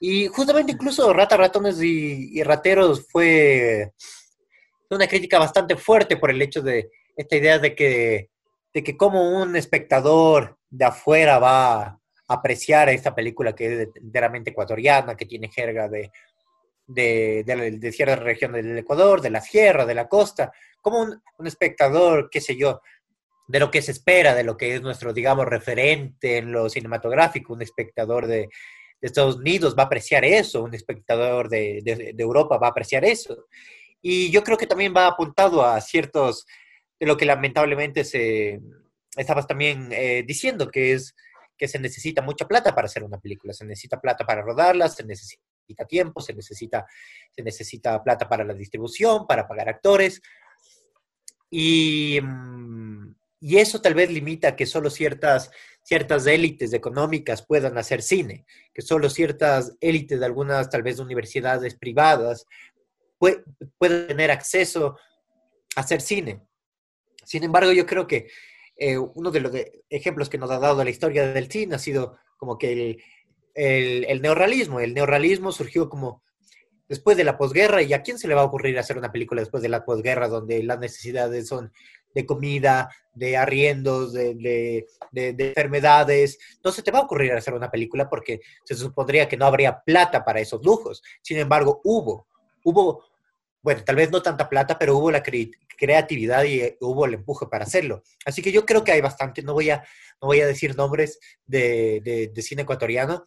Y 0.00 0.26
justamente 0.26 0.72
incluso 0.72 1.12
Rata, 1.12 1.36
Ratones 1.36 1.80
y, 1.82 2.38
y 2.38 2.42
Rateros 2.42 3.06
fue 3.08 3.92
una 4.90 5.06
crítica 5.06 5.38
bastante 5.38 5.76
fuerte 5.76 6.16
por 6.16 6.30
el 6.30 6.42
hecho 6.42 6.62
de 6.62 6.90
esta 7.16 7.36
idea 7.36 7.58
de 7.58 7.74
que, 7.74 8.30
de 8.72 8.82
que 8.82 8.96
como 8.96 9.40
un 9.40 9.56
espectador 9.56 10.58
de 10.70 10.84
afuera 10.84 11.38
va 11.38 11.82
a 11.82 12.00
apreciar 12.28 12.88
esta 12.88 13.14
película 13.14 13.54
que 13.54 13.82
es 13.82 13.88
enteramente 13.96 14.50
ecuatoriana, 14.50 15.16
que 15.16 15.26
tiene 15.26 15.48
jerga 15.48 15.88
de, 15.88 16.10
de, 16.86 17.92
ciertas 17.92 18.18
regiones 18.18 18.64
del 18.64 18.78
Ecuador, 18.78 19.20
de 19.20 19.30
la 19.30 19.40
sierra, 19.40 19.86
de 19.86 19.94
la 19.94 20.08
costa, 20.08 20.52
como 20.80 21.00
un, 21.00 21.46
espectador, 21.46 22.28
qué 22.30 22.40
sé 22.40 22.56
yo, 22.56 22.80
de 23.48 23.60
lo 23.60 23.70
que 23.70 23.82
se 23.82 23.92
espera, 23.92 24.34
de 24.34 24.44
lo 24.44 24.56
que 24.56 24.74
es 24.74 24.82
nuestro, 24.82 25.12
digamos, 25.12 25.46
referente 25.46 26.38
en 26.38 26.52
lo 26.52 26.68
cinematográfico, 26.68 27.52
un 27.52 27.62
espectador 27.62 28.26
de, 28.26 28.48
Estados 29.00 29.34
Unidos 29.34 29.74
va 29.76 29.82
a 29.82 29.86
apreciar 29.86 30.24
eso, 30.24 30.62
un 30.62 30.74
espectador 30.74 31.48
de 31.48 32.14
Europa 32.16 32.56
va 32.56 32.68
a 32.68 32.70
apreciar 32.70 33.04
eso. 33.04 33.46
Y 34.00 34.30
yo 34.30 34.42
creo 34.42 34.58
que 34.58 34.66
también 34.66 34.92
va 34.94 35.06
apuntado 35.06 35.64
a 35.64 35.80
ciertos, 35.80 36.44
de 37.00 37.06
lo 37.06 37.16
que 37.16 37.24
lamentablemente 37.24 38.04
se 38.04 38.60
estabas 39.16 39.46
también 39.46 39.90
eh, 39.92 40.24
diciendo, 40.26 40.70
que 40.70 40.92
es 40.92 41.14
que 41.56 41.68
se 41.68 41.78
necesita 41.78 42.22
mucha 42.22 42.48
plata 42.48 42.74
para 42.74 42.86
hacer 42.86 43.04
una 43.04 43.20
película, 43.20 43.52
se 43.52 43.64
necesita 43.64 44.00
plata 44.00 44.26
para 44.26 44.42
rodarla, 44.42 44.88
se 44.88 45.04
necesita 45.04 45.42
tiempo, 45.88 46.20
se 46.20 46.34
necesita, 46.34 46.86
se 47.30 47.42
necesita 47.42 48.02
plata 48.02 48.28
para 48.28 48.44
la 48.44 48.54
distribución, 48.54 49.26
para 49.26 49.46
pagar 49.46 49.68
actores. 49.68 50.20
Y, 51.50 52.18
mm, 52.22 53.14
y 53.40 53.58
eso 53.58 53.80
tal 53.80 53.94
vez 53.94 54.10
limita 54.10 54.54
que 54.56 54.66
solo 54.66 54.88
ciertas, 54.90 55.50
ciertas 55.82 56.26
élites 56.26 56.72
económicas 56.72 57.44
puedan 57.44 57.76
hacer 57.76 58.02
cine, 58.02 58.46
que 58.72 58.82
solo 58.82 59.10
ciertas 59.10 59.76
élites 59.80 60.20
de 60.20 60.26
algunas 60.26 60.70
tal 60.70 60.82
vez 60.82 60.98
universidades 60.98 61.74
privadas 61.74 62.46
pue- 63.18 63.42
puedan 63.78 64.06
tener 64.06 64.30
acceso 64.30 64.96
a 65.76 65.80
hacer 65.80 66.00
cine. 66.00 66.42
Sin 67.24 67.44
embargo, 67.44 67.72
yo 67.72 67.86
creo 67.86 68.06
que 68.06 68.28
eh, 68.76 68.96
uno 68.98 69.30
de 69.30 69.40
los 69.40 69.52
ejemplos 69.90 70.28
que 70.28 70.38
nos 70.38 70.50
ha 70.50 70.58
dado 70.58 70.82
la 70.82 70.90
historia 70.90 71.32
del 71.32 71.50
cine 71.50 71.74
ha 71.74 71.78
sido 71.78 72.18
como 72.36 72.58
que 72.58 72.72
el, 72.72 73.02
el, 73.54 74.04
el 74.04 74.22
neorrealismo. 74.22 74.80
El 74.80 74.94
neorrealismo 74.94 75.52
surgió 75.52 75.88
como 75.88 76.22
después 76.88 77.16
de 77.16 77.24
la 77.24 77.38
posguerra 77.38 77.80
y 77.82 77.92
a 77.94 78.02
quién 78.02 78.18
se 78.18 78.28
le 78.28 78.34
va 78.34 78.42
a 78.42 78.44
ocurrir 78.44 78.78
hacer 78.78 78.98
una 78.98 79.10
película 79.10 79.40
después 79.40 79.62
de 79.62 79.68
la 79.70 79.84
posguerra 79.84 80.28
donde 80.28 80.62
las 80.62 80.78
necesidades 80.78 81.48
son 81.48 81.72
de 82.14 82.26
comida, 82.26 82.90
de 83.14 83.38
arriendos, 83.38 84.12
de, 84.12 84.34
de, 84.34 84.86
de, 85.10 85.32
de 85.32 85.48
enfermedades. 85.48 86.38
No 86.62 86.70
se 86.70 86.82
te 86.82 86.90
va 86.90 86.98
a 86.98 87.02
ocurrir 87.02 87.32
hacer 87.32 87.54
una 87.54 87.70
película 87.70 88.08
porque 88.10 88.40
se 88.64 88.74
supondría 88.74 89.26
que 89.28 89.38
no 89.38 89.46
habría 89.46 89.82
plata 89.82 90.22
para 90.22 90.40
esos 90.40 90.62
lujos. 90.62 91.02
Sin 91.22 91.38
embargo, 91.38 91.80
hubo, 91.84 92.26
hubo, 92.64 93.04
bueno, 93.62 93.82
tal 93.84 93.96
vez 93.96 94.10
no 94.10 94.20
tanta 94.20 94.48
plata, 94.48 94.78
pero 94.78 94.96
hubo 94.98 95.10
la 95.10 95.22
cre 95.22 95.50
creatividad 95.78 96.44
y 96.44 96.60
eh, 96.60 96.76
hubo 96.80 97.06
el 97.06 97.14
empuje 97.14 97.46
para 97.46 97.64
hacerlo. 97.64 98.02
Así 98.26 98.42
que 98.42 98.52
yo 98.52 98.66
creo 98.66 98.84
que 98.84 98.92
hay 98.92 99.00
bastante, 99.00 99.42
no 99.42 99.54
voy 99.54 99.70
a, 99.70 99.82
no 100.20 100.28
voy 100.28 100.40
a 100.40 100.46
decir 100.46 100.76
nombres 100.76 101.18
de 101.46 102.30
cine 102.36 102.62
ecuatoriano, 102.62 103.24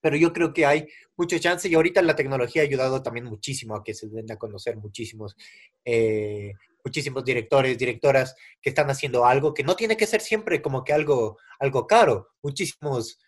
pero 0.00 0.16
yo 0.16 0.32
creo 0.32 0.52
que 0.52 0.66
hay 0.66 0.86
mucho 1.16 1.38
chance 1.38 1.68
y 1.68 1.74
ahorita 1.74 2.02
la 2.02 2.16
tecnología 2.16 2.62
ha 2.62 2.64
ayudado 2.64 3.02
también 3.02 3.26
muchísimo 3.26 3.76
a 3.76 3.84
que 3.84 3.94
se 3.94 4.08
den 4.08 4.30
a 4.32 4.36
conocer 4.36 4.76
muchísimos, 4.76 5.36
eh, 5.84 6.52
muchísimos 6.84 7.24
directores, 7.24 7.76
directoras 7.76 8.34
que 8.60 8.70
están 8.70 8.88
haciendo 8.90 9.26
algo 9.26 9.52
que 9.52 9.64
no 9.64 9.76
tiene 9.76 9.96
que 9.96 10.06
ser 10.06 10.20
siempre 10.20 10.62
como 10.62 10.82
que 10.82 10.92
algo, 10.92 11.38
algo 11.58 11.86
caro. 11.86 12.28
Muchísimos, 12.42 13.18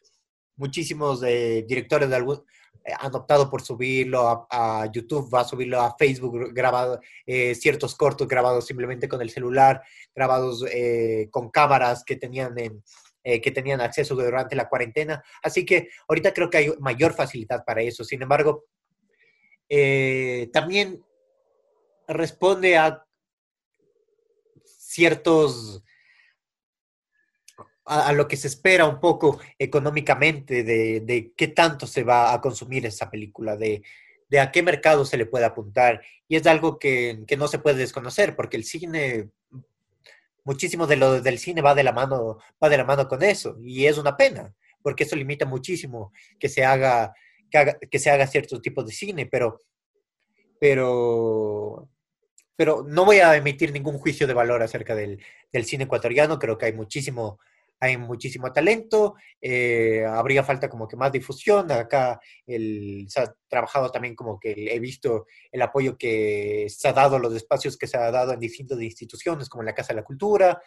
muchísimos 0.57 1.23
eh, 1.23 1.65
directores 1.69 2.09
de 2.09 2.17
algún, 2.17 2.43
eh, 2.85 2.93
han 2.99 3.15
optado 3.15 3.51
por 3.51 3.61
subirlo 3.63 4.47
a, 4.51 4.91
YouTube, 4.93 5.33
va 5.33 5.41
a 5.41 5.45
subirlo 5.45 5.81
a 5.81 5.95
Facebook, 5.99 6.53
grabado, 6.55 7.01
ciertos 7.55 7.95
cortos 7.95 8.27
grabados 8.27 8.67
simplemente 8.67 9.09
con 9.09 9.21
el 9.21 9.31
celular, 9.31 9.83
grabados 10.15 10.65
con 11.31 11.51
cámaras 11.51 12.05
que 12.05 12.17
tenían 12.17 12.59
en, 12.59 12.83
eh, 13.25 13.41
que 13.41 13.51
tenían 13.51 13.81
acceso 13.81 14.15
durante 14.15 14.57
la 14.57 14.69
cuarentena. 14.69 15.23
Así 15.43 15.65
que 15.65 15.89
ahorita 16.09 16.33
creo 16.33 16.51
que 16.51 16.59
hay 16.59 16.73
mayor 16.81 17.15
facilidad 17.15 17.65
para 17.65 17.83
eso. 17.83 18.05
Sin 18.05 18.23
embargo, 18.23 18.65
eh, 19.69 20.51
también 20.53 21.05
responde 22.07 22.77
a 22.77 23.05
ciertos 24.65 25.83
a, 27.85 28.13
lo 28.13 28.29
que 28.29 28.37
se 28.37 28.49
espera 28.49 28.87
un 28.87 29.01
poco 29.01 29.41
económicamente 29.59 30.63
de, 30.63 31.01
de 31.01 31.33
qué 31.37 31.49
tanto 31.49 31.87
se 31.87 32.05
va 32.05 32.33
a 32.33 32.41
consumir 32.41 32.87
esa 32.87 33.11
película, 33.11 33.57
de, 33.57 33.83
de 34.29 34.41
a 34.41 34.51
qué 34.51 34.63
mercado 34.63 35.05
se 35.05 35.17
le 35.17 35.27
puede 35.27 35.45
apuntar. 35.45 36.03
Y 36.29 36.37
es 36.37 36.47
algo 36.47 36.79
que, 36.79 37.25
que 37.27 37.37
no 37.37 37.49
se 37.49 37.59
puede 37.59 37.77
desconocer, 37.77 38.37
porque 38.37 38.57
el 38.57 38.65
cine, 38.65 39.31
muchísimo 40.45 40.87
de 40.87 40.97
lo 40.97 41.21
del 41.21 41.39
cine 41.39 41.63
va 41.63 41.75
de 41.75 41.85
la 41.85 41.93
mano, 41.93 42.39
va 42.63 42.69
de 42.69 42.77
la 42.77 42.85
mano 42.85 43.09
con 43.09 43.23
eso, 43.23 43.57
y 43.61 43.87
es 43.87 43.99
una 43.99 44.17
pena, 44.17 44.55
porque 44.83 45.05
eso 45.05 45.17
limita 45.17 45.47
muchísimo 45.47 46.13
que 46.39 46.49
se 46.49 46.65
haga, 46.65 47.15
que 47.51 47.59
haga, 47.59 47.79
que 47.79 47.99
se 47.99 48.11
haga 48.11 48.27
ciertos 48.27 48.61
tipos 48.63 48.87
de 48.87 48.93
cine, 48.93 49.27
pero, 49.27 49.61
pero, 50.59 51.89
pero 52.57 52.85
no 52.87 53.05
voy 53.05 53.19
a 53.19 53.37
emitir 53.37 53.73
ningún 53.73 53.99
juicio 53.99 54.27
de 54.27 54.35
valor 54.35 54.63
acerca 54.63 54.95
del, 54.95 55.23
del 55.53 55.65
cine 55.65 55.85
ecuatoriano, 55.85 56.39
creo 56.39 56.59
que 56.59 56.67
hay 56.67 56.73
muchísimo, 56.73 57.39
hay 57.83 57.97
muchísimo 57.97 58.53
talento, 58.53 59.17
eh, 59.41 60.05
habría 60.07 60.45
falta 60.45 60.69
como 60.69 60.87
que 60.87 60.97
más 60.97 61.11
difusión, 61.11 61.73
acá 61.73 62.21
el, 62.47 63.07
se 63.09 63.23
ha 63.23 63.35
trabajado 63.49 63.91
también 63.91 64.15
como 64.15 64.39
que 64.39 64.53
he 64.73 64.79
visto 64.79 65.27
el 65.51 65.63
apoyo 65.63 65.99
que 65.99 66.69
se 66.69 66.87
ha 66.87 66.93
dado, 66.93 67.19
los 67.19 67.35
espacios 67.35 67.77
que 67.77 67.89
se 67.89 67.97
ha 67.97 68.09
dado 68.13 68.35
en 68.35 68.39
distintas 68.39 68.81
instituciones, 68.81 69.49
como 69.49 69.65
la 69.65 69.75
Casa 69.75 69.89
de 69.93 69.97
la 69.97 70.05
Cultura, 70.05 70.63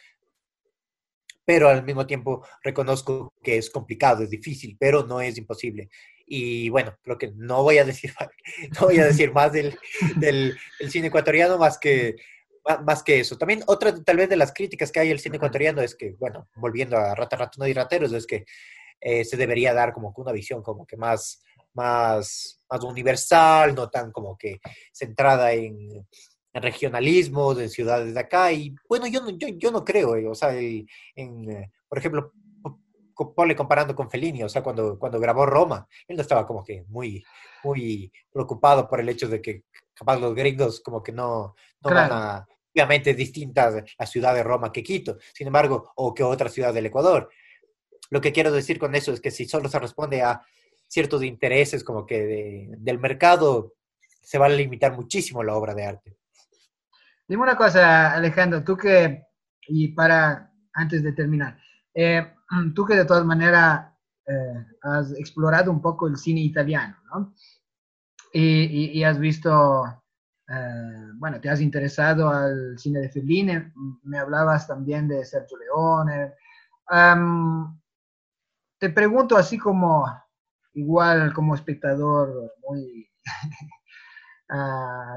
pero 1.45 1.69
al 1.69 1.85
mismo 1.85 2.05
tiempo 2.05 2.45
reconozco 2.61 3.33
que 3.41 3.59
es 3.59 3.69
complicado, 3.69 4.23
es 4.23 4.29
difícil, 4.29 4.75
pero 4.77 5.05
no 5.05 5.21
es 5.21 5.37
imposible. 5.37 5.89
Y 6.27 6.67
bueno, 6.67 6.97
creo 7.01 7.17
que 7.17 7.31
no 7.33 7.63
voy 7.63 7.77
a 7.77 7.85
decir, 7.85 8.11
no 8.77 8.87
voy 8.87 8.99
a 8.99 9.05
decir 9.05 9.31
más 9.31 9.53
del, 9.53 9.77
cine 10.89 11.07
ecuatoriano 11.07 11.57
más 11.57 11.77
que, 11.77 12.17
más 12.83 13.03
que 13.03 13.19
eso. 13.19 13.37
También 13.37 13.63
otra 13.67 13.93
tal 14.03 14.17
vez 14.17 14.29
de 14.29 14.37
las 14.37 14.53
críticas 14.53 14.91
que 14.91 14.99
hay 14.99 15.11
al 15.11 15.19
cine 15.19 15.37
ecuatoriano 15.37 15.81
es 15.81 15.95
que, 15.95 16.15
bueno, 16.19 16.47
volviendo 16.55 16.97
a 16.97 17.13
Rata 17.15 17.37
Ratona 17.37 17.69
y 17.69 17.73
Rateros, 17.73 18.11
es 18.13 18.25
que 18.25 18.45
eh, 19.01 19.23
se 19.23 19.37
debería 19.37 19.73
dar 19.73 19.93
como 19.93 20.13
que 20.13 20.21
una 20.21 20.31
visión 20.31 20.63
como 20.63 20.85
que 20.85 20.97
más, 20.97 21.43
más, 21.73 22.59
más 22.69 22.83
universal, 22.83 23.75
no 23.75 23.89
tan 23.89 24.11
como 24.11 24.37
que 24.37 24.59
centrada 24.91 25.51
en, 25.53 26.07
en 26.53 26.61
regionalismos, 26.61 27.59
en 27.59 27.69
ciudades 27.69 28.13
de 28.13 28.19
acá. 28.19 28.51
Y 28.51 28.73
bueno, 28.89 29.05
yo 29.07 29.21
no, 29.21 29.29
yo, 29.31 29.47
yo 29.49 29.71
no 29.71 29.83
creo, 29.85 30.15
eh, 30.15 30.27
o 30.27 30.33
sea, 30.33 30.55
el- 30.55 30.87
en, 31.15 31.51
eh, 31.51 31.71
por 31.87 31.99
ejemplo, 31.99 32.33
ponle 33.35 33.55
comparando 33.55 33.95
con 33.95 34.09
Fellini, 34.09 34.43
o 34.43 34.49
sea, 34.49 34.61
cuando, 34.63 34.97
cuando 34.99 35.19
grabó 35.19 35.45
Roma, 35.45 35.87
él 36.07 36.15
no 36.17 36.21
estaba 36.21 36.45
como 36.45 36.63
que 36.63 36.83
muy, 36.87 37.23
muy 37.63 38.11
preocupado 38.31 38.87
por 38.89 38.99
el 38.99 39.07
hecho 39.09 39.29
de 39.29 39.41
que 39.41 39.63
capaz 39.93 40.19
los 40.19 40.35
gringos 40.35 40.81
como 40.81 41.01
que 41.01 41.13
no, 41.13 41.55
no 41.81 41.89
van 41.95 42.11
a, 42.11 42.47
obviamente 42.75 43.11
es 43.11 43.17
distinta 43.17 43.71
la 43.97 44.05
ciudad 44.05 44.33
de 44.35 44.43
Roma 44.43 44.71
que 44.71 44.83
Quito, 44.83 45.17
sin 45.33 45.47
embargo, 45.47 45.91
o 45.95 46.13
que 46.13 46.23
otra 46.23 46.49
ciudad 46.49 46.73
del 46.73 46.87
Ecuador. 46.87 47.29
Lo 48.09 48.19
que 48.21 48.31
quiero 48.33 48.51
decir 48.51 48.77
con 48.77 48.93
eso 48.95 49.13
es 49.13 49.21
que 49.21 49.31
si 49.31 49.45
solo 49.45 49.69
se 49.69 49.79
responde 49.79 50.21
a 50.21 50.41
ciertos 50.87 51.23
intereses 51.23 51.83
como 51.83 52.05
que 52.05 52.21
de- 52.21 52.75
del 52.77 52.99
mercado, 52.99 53.73
se 54.21 54.37
va 54.37 54.47
a 54.47 54.49
limitar 54.49 54.93
muchísimo 54.93 55.41
la 55.43 55.55
obra 55.55 55.73
de 55.73 55.85
arte. 55.85 56.17
Dime 57.27 57.43
una 57.43 57.55
cosa, 57.57 58.13
Alejandro, 58.13 58.63
tú 58.63 58.75
que, 58.77 59.23
y 59.67 59.87
para, 59.89 60.51
antes 60.73 61.01
de 61.01 61.13
terminar, 61.13 61.57
eh, 61.93 62.33
tú 62.75 62.85
que 62.85 62.95
de 62.95 63.05
todas 63.05 63.25
maneras 63.25 63.91
eh, 64.27 64.65
has 64.81 65.13
explorado 65.17 65.71
un 65.71 65.81
poco 65.81 66.07
el 66.07 66.17
cine 66.17 66.41
italiano, 66.41 66.97
¿no? 67.13 67.33
Y, 68.33 68.41
y- 68.65 68.91
y 68.99 69.03
has 69.03 69.17
visto, 69.17 69.83
eh, 70.49 71.11
bueno, 71.15 71.39
te 71.41 71.49
has 71.49 71.61
interesado 71.61 72.29
al 72.29 72.77
cine 72.77 72.99
de 73.01 73.09
Fellini, 73.09 73.51
m- 73.53 73.73
me 74.03 74.19
hablabas 74.19 74.67
también 74.67 75.07
de 75.07 75.25
Sergio 75.25 75.57
Leone. 75.57 76.33
Am, 76.87 77.79
te 78.79 78.89
pregunto 78.89 79.37
así 79.37 79.57
como, 79.57 80.05
igual 80.73 81.33
como 81.33 81.55
espectador 81.55 82.53
muy, 82.67 83.09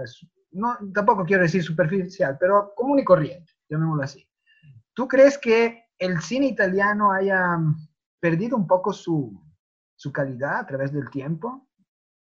su- 0.07 0.27
no, 0.53 0.77
tampoco 0.95 1.25
quiero 1.25 1.43
decir 1.43 1.63
superficial, 1.63 2.37
pero 2.41 2.73
común 2.75 2.99
y 3.01 3.05
corriente, 3.05 3.53
llamémoslo 3.69 4.03
así. 4.03 4.27
¿Tú 4.95 5.07
crees 5.09 5.39
que 5.39 5.85
el 5.99 6.21
cine 6.23 6.47
italiano 6.49 7.13
haya 7.13 7.59
perdido 8.21 8.57
un 8.57 8.67
poco 8.67 8.93
su, 8.93 9.41
su 9.97 10.13
calidad 10.13 10.61
a 10.61 10.67
través 10.67 10.93
del 10.93 11.11
tiempo? 11.11 11.69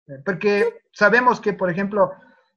Eh, 0.08 0.22
Porque 0.26 0.82
sabemos 0.94 1.42
que, 1.42 1.54
por 1.54 1.72
ejemplo, 1.72 2.14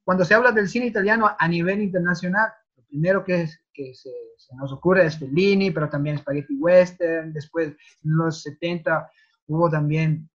cuando 0.09 0.25
se 0.25 0.33
habla 0.33 0.53
del 0.53 0.71
cine 0.71 0.87
italiano 0.87 1.37
a 1.39 1.47
nivel 1.47 1.83
internacional, 1.83 2.51
lo 2.79 2.83
primero 2.87 3.23
que, 3.23 3.43
es, 3.43 3.61
que 3.75 3.93
se, 3.95 4.09
se 4.39 4.57
nos 4.57 4.73
ocurre 4.73 5.05
es 5.05 5.19
Fellini, 5.19 5.71
pero 5.71 5.91
también 5.91 6.17
Spaghetti 6.17 6.57
Western, 6.57 7.31
después 7.35 7.69
en 7.69 8.17
los 8.17 8.41
70 8.41 9.07
hubo 9.49 9.69
también 9.69 10.31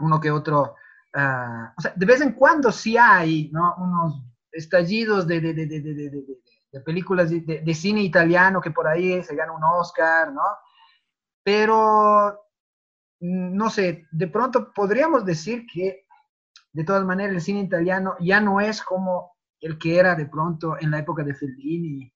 uno 0.00 0.20
que 0.20 0.30
otro, 0.30 0.74
ah, 1.14 1.72
o 1.78 1.80
sea, 1.80 1.94
de 1.96 2.04
vez 2.04 2.20
en 2.20 2.32
cuando 2.32 2.70
sí 2.70 2.98
hay, 2.98 3.48
¿no? 3.54 3.74
Unos 3.78 4.22
estallidos 4.52 5.26
de, 5.26 5.40
de, 5.40 5.54
de, 5.54 5.66
de, 5.66 6.80
películas 6.84 7.30
de 7.30 7.74
cine 7.74 8.02
italiano 8.02 8.60
que 8.60 8.70
por 8.70 8.86
ahí 8.86 9.22
se 9.22 9.34
gana 9.34 9.52
un 9.52 9.64
Oscar, 9.64 10.30
¿no? 10.30 10.42
Pero, 11.42 12.38
mm, 13.20 13.56
no 13.56 13.70
sé, 13.70 14.06
de 14.12 14.28
pronto 14.28 14.74
podríamos 14.74 15.24
decir 15.24 15.64
que 15.72 16.05
de 16.76 16.84
todas 16.84 17.04
maneras 17.04 17.34
el 17.34 17.40
cine 17.40 17.60
italiano 17.60 18.14
ya 18.20 18.40
no 18.40 18.60
es 18.60 18.82
como 18.82 19.32
el 19.60 19.78
que 19.78 19.98
era 19.98 20.14
de 20.14 20.26
pronto 20.26 20.76
en 20.78 20.90
la 20.90 20.98
época 20.98 21.24
de 21.24 21.34
Fellini 21.34 22.12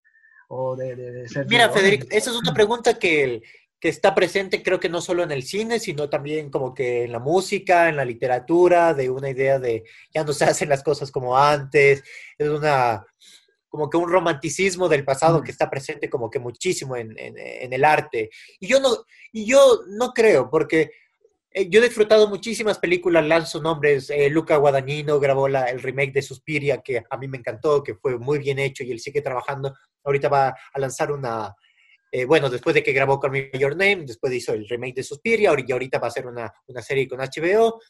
o 0.49 0.77
de, 0.77 0.95
de, 0.97 1.13
de 1.13 1.29
Sergio 1.29 1.49
Mira. 1.49 1.71
Federico, 1.71 2.07
esa 2.11 2.31
es 2.31 2.37
una 2.37 2.53
pregunta 2.53 2.99
que, 2.99 3.43
que 3.81 3.89
está 3.89 4.15
presente 4.15 4.63
creo 4.63 4.79
que 4.79 4.91
no 4.91 5.01
solo 5.01 5.23
en 5.23 5.31
el 5.33 5.43
cine, 5.45 5.81
sino 5.81 6.11
también 6.11 6.51
como 6.51 6.75
que 6.75 7.05
en 7.05 7.13
la 7.13 7.19
música, 7.21 7.89
en 7.89 7.97
la 7.97 8.05
literatura, 8.05 8.93
de 8.93 9.09
una 9.09 9.31
idea 9.31 9.59
de 9.59 9.85
ya 10.15 10.25
no 10.25 10.33
se 10.35 10.45
hacen 10.51 10.69
las 10.69 10.83
cosas 10.83 11.11
como 11.11 11.37
antes, 11.39 12.03
es 12.37 12.49
una 12.49 13.05
como 13.71 13.89
que 13.89 13.97
un 13.97 14.11
romanticismo 14.11 14.89
del 14.89 15.05
pasado 15.05 15.39
Mm. 15.41 15.45
que 15.45 15.53
está 15.53 15.71
presente 15.71 16.11
como 16.11 16.29
que 16.29 16.41
muchísimo 16.41 16.97
en, 16.97 17.17
en- 17.19 17.39
en 17.39 17.73
el 17.73 17.85
arte. 17.85 18.29
Y 18.59 18.67
yo 18.67 18.81
no, 18.81 18.89
y 19.33 19.47
yo 19.47 19.61
no 19.97 20.13
creo, 20.13 20.51
porque 20.51 20.91
yo 21.53 21.81
he 21.81 21.85
disfrutado 21.85 22.29
muchísimas 22.29 22.79
películas, 22.79 23.27
lanzo 23.27 23.61
nombres, 23.61 24.09
eh, 24.11 24.31
Luca 24.31 24.57
Guadagnino 24.57 25.19
grabó 25.19 25.49
la- 25.49 25.67
el 25.67 25.83
remake 25.83 26.13
de 26.13 26.23
Suspiria, 26.23 26.81
que 26.81 27.03
a 27.09 27.17
mí 27.17 27.27
me 27.29 27.39
encantó, 27.39 27.83
que 27.83 27.95
fue 27.97 28.19
muy 28.19 28.39
bien 28.39 28.59
hecho 28.59 28.85
y 28.85 28.93
él 28.93 29.01
sigue 29.01 29.21
trabajando. 29.21 29.75
Ahorita 30.05 30.29
va 30.29 30.49
a 30.73 30.79
lanzar 30.79 31.11
una, 31.11 31.55
eh, 32.13 32.25
bueno, 32.25 32.49
después 32.51 32.75
de 32.75 32.83
que 32.83 32.93
grabó 32.93 33.19
con 33.19 33.33
Your 33.35 33.73
Name, 33.77 34.05
después 34.07 34.33
hizo 34.33 34.53
el 34.53 34.69
remake 34.69 34.95
de 34.97 35.03
Suspiria, 35.03 35.53
y 35.67 35.73
ahorita 35.73 35.99
va 35.99 36.07
a 36.07 36.11
hacer 36.11 36.27
una, 36.27 36.53
una 36.67 36.83
serie 36.83 37.09
con 37.09 37.21
HBO. 37.21 37.81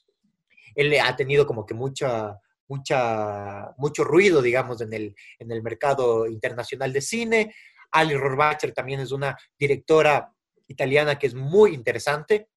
Él 0.74 0.98
ha 0.98 1.14
tenido 1.16 1.46
como 1.46 1.66
que 1.66 1.74
mucha, 1.74 2.38
mucha, 2.68 3.74
mucho 3.76 4.04
ruido, 4.04 4.40
digamos, 4.40 4.80
en 4.80 4.92
el, 4.94 5.14
en 5.38 5.50
el 5.52 5.62
mercado 5.62 6.26
internacional 6.26 6.92
de 6.92 7.00
cine. 7.02 7.54
Ali 7.92 8.14
Rohrwacher 8.16 8.72
también 8.72 9.00
es 9.00 9.12
una 9.12 9.36
directora 9.58 10.32
italiana 10.68 11.18
que 11.18 11.26
es 11.26 11.34
muy 11.34 11.74
interesante, 11.74 12.48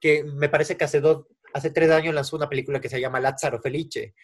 que 0.00 0.24
me 0.24 0.48
parece 0.48 0.76
que 0.76 0.84
hace, 0.84 1.00
dos, 1.00 1.26
hace 1.52 1.70
tres 1.70 1.90
años 1.90 2.14
lanzó 2.14 2.36
una 2.36 2.48
película 2.48 2.80
que 2.80 2.88
se 2.88 3.00
llama 3.00 3.20
Lázaro 3.20 3.60
Felice, 3.60 4.14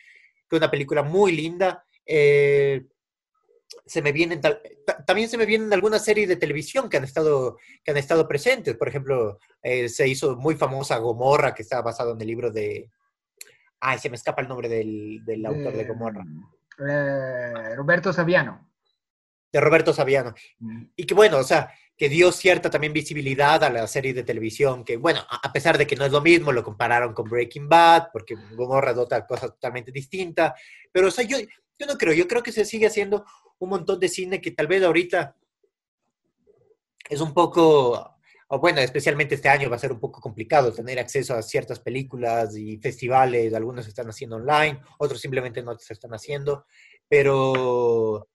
que 0.49 0.57
es 0.57 0.59
una 0.59 0.71
película 0.71 1.03
muy 1.03 1.33
linda. 1.33 1.85
Eh, 2.05 2.87
se 3.85 4.03
me 4.03 4.13
vienen 4.13 4.41
también 5.07 5.29
se 5.29 5.37
me 5.37 5.47
vienen 5.47 5.73
algunas 5.73 6.05
series 6.05 6.29
de 6.29 6.37
televisión 6.37 6.89
que 6.89 6.97
han 6.97 7.05
estado 7.05 7.59
que 7.85 7.91
han 7.91 7.97
estado 7.97 8.29
presentes 8.29 8.77
por 8.77 8.89
ejemplo 8.89 9.39
eh, 9.63 9.89
se 9.89 10.07
hizo 10.07 10.37
muy 10.37 10.55
famosa 10.55 10.99
Gomorra 10.99 11.55
que 11.55 11.63
está 11.63 11.83
basado 11.83 12.13
en 12.13 12.21
el 12.21 12.27
libro 12.27 12.51
de 12.51 12.91
ay 13.81 13.99
se 13.99 14.09
me 14.09 14.17
escapa 14.17 14.43
el 14.43 14.49
nombre 14.49 14.69
del, 14.69 15.25
del 15.25 15.45
autor 15.45 15.77
de 15.77 15.85
Gomorra 15.85 16.25
eh, 16.79 17.75
Roberto 17.77 18.13
Saviano. 18.13 18.71
de 19.53 19.61
Roberto 19.61 19.93
Saviano 19.93 20.35
y 20.95 21.05
que 21.05 21.15
bueno 21.15 21.39
o 21.39 21.45
sea 21.45 21.73
que 21.97 22.09
dio 22.09 22.31
cierta 22.31 22.69
también 22.69 22.93
visibilidad 22.93 23.63
a 23.65 23.71
la 23.71 23.87
serie 23.87 24.13
de 24.13 24.23
televisión 24.23 24.85
que 24.85 24.97
bueno 24.97 25.21
a 25.29 25.53
pesar 25.53 25.79
de 25.79 25.87
que 25.87 25.97
no 25.97 26.05
es 26.05 26.13
lo 26.13 26.21
mismo 26.21 26.53
lo 26.53 26.63
compararon 26.63 27.15
con 27.15 27.29
Breaking 27.29 27.69
Bad 27.69 28.09
porque 28.13 28.37
Gomorra 28.55 28.93
es 28.93 28.99
otra 28.99 29.27
cosa 29.27 29.49
totalmente 29.49 29.91
distinta 29.93 30.55
pero 30.93 31.09
o 31.09 31.11
sea 31.11 31.25
yo 31.25 31.39
yo 31.79 31.87
no 31.87 31.97
creo 31.97 32.13
yo 32.13 32.29
creo 32.29 32.43
que 32.43 32.53
se 32.53 32.65
sigue 32.65 32.87
haciendo 32.87 33.25
un 33.59 33.71
montón 33.71 33.99
de 33.99 34.09
cine 34.09 34.41
que 34.41 34.51
tal 34.51 34.67
vez 34.67 34.83
ahorita 34.83 35.35
es 37.09 37.21
un 37.21 37.33
poco, 37.33 38.19
o 38.49 38.59
bueno, 38.59 38.81
especialmente 38.81 39.37
este 39.37 39.49
año 39.49 39.71
va 39.71 39.77
a 39.77 39.81
ser 39.81 39.93
un 39.93 40.01
poco 40.01 40.21
complicado 40.21 40.73
tener 40.73 40.99
acceso 40.99 41.35
a 41.35 41.43
ciertas 41.43 41.81
películas 41.81 42.57
y 42.57 42.79
festivales, 42.79 43.55
algunos 43.55 43.85
se 43.85 43.91
están 43.91 44.09
haciendo 44.09 44.37
online, 44.37 44.81
otros 44.99 45.21
simplemente 45.21 45.63
no 45.63 45.79
se 45.79 45.93
están 45.93 46.15
haciendo, 46.15 46.67
pero, 47.09 48.29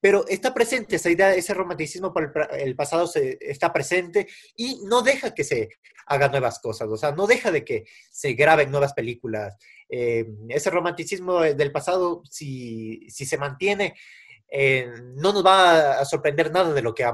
pero 0.00 0.26
está 0.28 0.54
presente 0.54 0.96
esa 0.96 1.10
idea, 1.10 1.34
ese 1.34 1.54
romanticismo 1.54 2.12
por 2.12 2.32
el, 2.52 2.76
pasado 2.76 3.10
está 3.14 3.72
presente 3.72 4.28
y 4.56 4.80
no 4.84 5.02
deja 5.02 5.34
que 5.34 5.44
se 5.44 5.68
hagan 6.06 6.30
nuevas 6.30 6.58
cosas, 6.60 6.88
o 6.88 6.96
sea, 6.96 7.12
no 7.12 7.26
deja 7.26 7.50
de 7.50 7.64
que 7.64 7.84
se 8.10 8.32
graben 8.32 8.70
nuevas 8.70 8.94
películas. 8.94 9.56
Eh, 9.88 10.26
ese 10.48 10.70
romanticismo 10.70 11.40
del 11.40 11.72
pasado, 11.72 12.22
si, 12.30 13.08
si 13.10 13.26
se 13.26 13.38
mantiene, 13.38 13.94
eh, 14.50 14.90
no 15.16 15.32
nos 15.32 15.44
va 15.44 16.00
a 16.00 16.04
sorprender 16.06 16.50
nada 16.50 16.72
de 16.72 16.80
lo 16.80 16.94
que, 16.94 17.06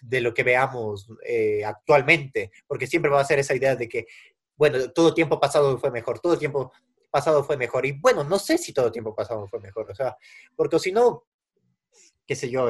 de 0.00 0.20
lo 0.20 0.32
que 0.32 0.42
veamos 0.42 1.08
eh, 1.24 1.62
actualmente, 1.64 2.50
porque 2.66 2.86
siempre 2.86 3.10
va 3.10 3.20
a 3.20 3.24
ser 3.24 3.38
esa 3.38 3.54
idea 3.54 3.76
de 3.76 3.88
que, 3.88 4.06
bueno, 4.56 4.90
todo 4.92 5.12
tiempo 5.12 5.38
pasado 5.38 5.78
fue 5.78 5.90
mejor, 5.90 6.18
todo 6.18 6.38
tiempo 6.38 6.72
pasado 7.10 7.44
fue 7.44 7.56
mejor. 7.56 7.84
Y 7.84 7.92
bueno, 7.92 8.24
no 8.24 8.38
sé 8.38 8.58
si 8.58 8.72
todo 8.72 8.90
tiempo 8.90 9.14
pasado 9.14 9.46
fue 9.48 9.60
mejor, 9.60 9.90
o 9.90 9.94
sea, 9.94 10.16
porque 10.56 10.78
si 10.78 10.92
no, 10.92 11.24
qué 12.28 12.36
sé 12.36 12.50
yo, 12.50 12.68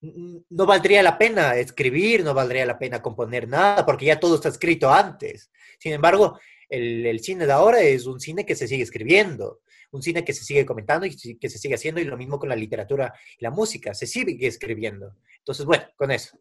no 0.00 0.66
valdría 0.66 1.02
la 1.02 1.18
pena 1.18 1.56
escribir, 1.56 2.24
no 2.24 2.32
valdría 2.32 2.64
la 2.64 2.78
pena 2.78 3.02
componer 3.02 3.48
nada, 3.48 3.84
porque 3.84 4.06
ya 4.06 4.20
todo 4.20 4.36
está 4.36 4.48
escrito 4.48 4.90
antes. 4.90 5.50
Sin 5.78 5.92
embargo, 5.92 6.38
el, 6.68 7.20
cine 7.20 7.44
de 7.44 7.52
ahora 7.52 7.80
es 7.80 8.06
un 8.06 8.20
cine 8.20 8.46
que 8.46 8.54
se 8.54 8.68
sigue 8.68 8.84
escribiendo, 8.84 9.60
un 9.90 10.00
cine 10.00 10.24
que 10.24 10.32
se 10.32 10.44
sigue 10.44 10.64
comentando 10.64 11.06
y 11.06 11.36
que 11.38 11.50
se 11.50 11.58
sigue 11.58 11.74
haciendo, 11.74 12.00
y 12.00 12.04
lo 12.04 12.16
mismo 12.16 12.38
con 12.38 12.48
la 12.48 12.56
literatura 12.56 13.12
y 13.38 13.44
la 13.44 13.50
música, 13.50 13.94
se 13.94 14.06
sigue 14.06 14.46
escribiendo. 14.46 15.16
Entonces, 15.38 15.66
bueno, 15.66 15.84
con 15.96 16.12
eso. 16.12 16.38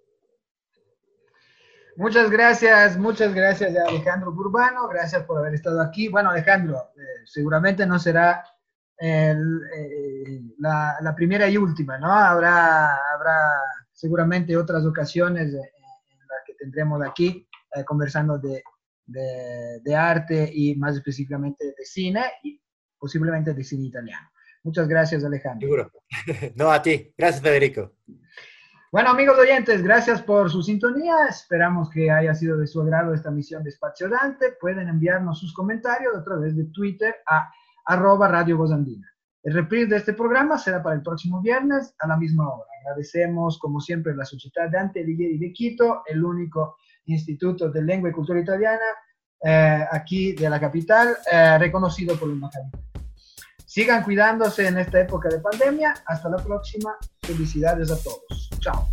Muchas 1.98 2.30
gracias, 2.30 2.98
muchas 2.98 3.34
gracias 3.34 3.76
Alejandro 3.76 4.32
Burbano, 4.32 4.88
gracias 4.88 5.24
por 5.26 5.40
haber 5.40 5.56
estado 5.56 5.82
aquí. 5.82 6.08
Bueno, 6.08 6.30
Alejandro, 6.30 6.78
eh, 6.96 7.26
seguramente 7.26 7.86
no 7.86 8.00
será 8.00 8.46
el, 9.02 9.62
eh, 9.76 10.42
la, 10.60 10.96
la 11.02 11.16
primera 11.16 11.50
y 11.50 11.58
última, 11.58 11.98
¿no? 11.98 12.12
Habrá, 12.12 12.94
habrá 13.16 13.60
seguramente 13.92 14.56
otras 14.56 14.86
ocasiones 14.86 15.54
eh, 15.56 15.58
en 15.58 16.20
las 16.20 16.40
que 16.46 16.54
tendremos 16.54 17.02
aquí 17.04 17.48
eh, 17.76 17.84
conversando 17.84 18.38
de, 18.38 18.62
de, 19.08 19.80
de 19.84 19.96
arte 19.96 20.52
y 20.54 20.76
más 20.76 20.96
específicamente 20.96 21.66
de 21.66 21.84
cine 21.84 22.26
y 22.44 22.62
posiblemente 23.00 23.56
de 23.56 23.64
cine 23.64 23.88
italiano. 23.88 24.30
Muchas 24.64 24.88
gracias, 24.88 25.24
Alejandro. 25.24 25.68
Seguro. 25.68 25.92
No 26.56 26.72
a 26.72 26.80
ti. 26.80 27.12
Gracias, 27.18 27.42
Federico. 27.42 27.94
Bueno, 28.92 29.10
amigos 29.10 29.40
oyentes, 29.40 29.82
gracias 29.82 30.22
por 30.22 30.52
su 30.52 30.62
sintonía. 30.62 31.26
Esperamos 31.28 31.90
que 31.90 32.12
haya 32.12 32.36
sido 32.36 32.56
de 32.58 32.68
su 32.68 32.82
agrado 32.82 33.16
esta 33.16 33.32
misión 33.32 33.64
de 33.64 33.72
Espacio 33.72 34.10
Dante. 34.10 34.52
Pueden 34.60 34.90
enviarnos 34.90 35.40
sus 35.40 35.54
comentarios 35.56 36.16
a 36.16 36.24
través 36.24 36.56
de 36.56 36.66
Twitter 36.66 37.16
a 37.26 37.50
arroba 37.86 38.28
Radio 38.28 38.58
Gozandina. 38.58 39.08
El 39.44 39.54
reprise 39.54 39.88
de 39.88 39.98
este 39.98 40.14
programa 40.14 40.58
será 40.58 40.84
para 40.84 40.96
el 40.96 41.02
próximo 41.02 41.42
viernes 41.42 41.96
a 42.00 42.08
la 42.08 42.18
misma 42.18 42.48
hora. 42.48 42.70
Agradecemos, 42.82 43.58
como 43.58 43.80
siempre, 43.80 44.16
la 44.16 44.26
Sociedad 44.26 44.70
Dante 44.72 45.02
Alighieri 45.02 45.38
de 45.38 45.52
Quito, 45.52 46.04
el 46.06 46.24
único 46.24 46.78
instituto 47.06 47.70
de 47.70 47.82
lengua 47.82 48.10
y 48.10 48.14
cultura 48.14 48.40
italiana 48.40 48.86
eh, 49.44 49.86
aquí 49.92 50.34
de 50.34 50.50
la 50.50 50.60
capital, 50.60 51.18
eh, 51.32 51.58
reconocido 51.58 52.16
por 52.16 52.30
el 52.30 52.36
Maccabi. 52.36 52.70
Sigan 53.66 54.04
cuidándose 54.04 54.68
en 54.68 54.78
esta 54.78 55.00
época 55.00 55.30
de 55.30 55.40
pandemia. 55.40 55.94
Hasta 56.06 56.30
la 56.30 56.38
próxima. 56.38 56.98
Felicidades 57.22 57.90
a 57.90 57.96
todos. 58.04 58.50
Chao. 58.60 58.90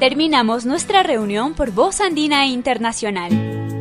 Terminamos 0.00 0.66
nuestra 0.66 1.02
reunión 1.04 1.54
por 1.54 1.70
Voz 1.70 2.00
Andina 2.00 2.46
Internacional. 2.46 3.75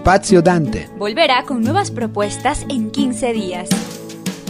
Spazio 0.00 0.40
Dante. 0.40 0.88
Volverá 0.96 1.44
con 1.44 1.62
nuevas 1.62 1.90
propuestas 1.90 2.64
en 2.70 2.90
15 2.90 3.32
días, 3.34 3.68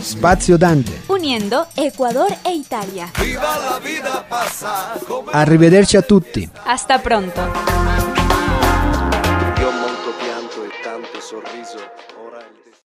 Spazio 0.01 0.57
Dante. 0.57 0.92
uniendo 1.09 1.66
Ecuador 1.74 2.32
e 2.44 2.53
Italia. 2.55 3.11
Viva 3.20 3.59
la 3.59 3.80
vida 3.80 4.24
pasa 4.28 4.94
Arrivederci 5.32 5.96
a 5.96 6.03
tutti. 6.03 6.48
Hasta 6.64 7.01
pronto. 7.01 7.80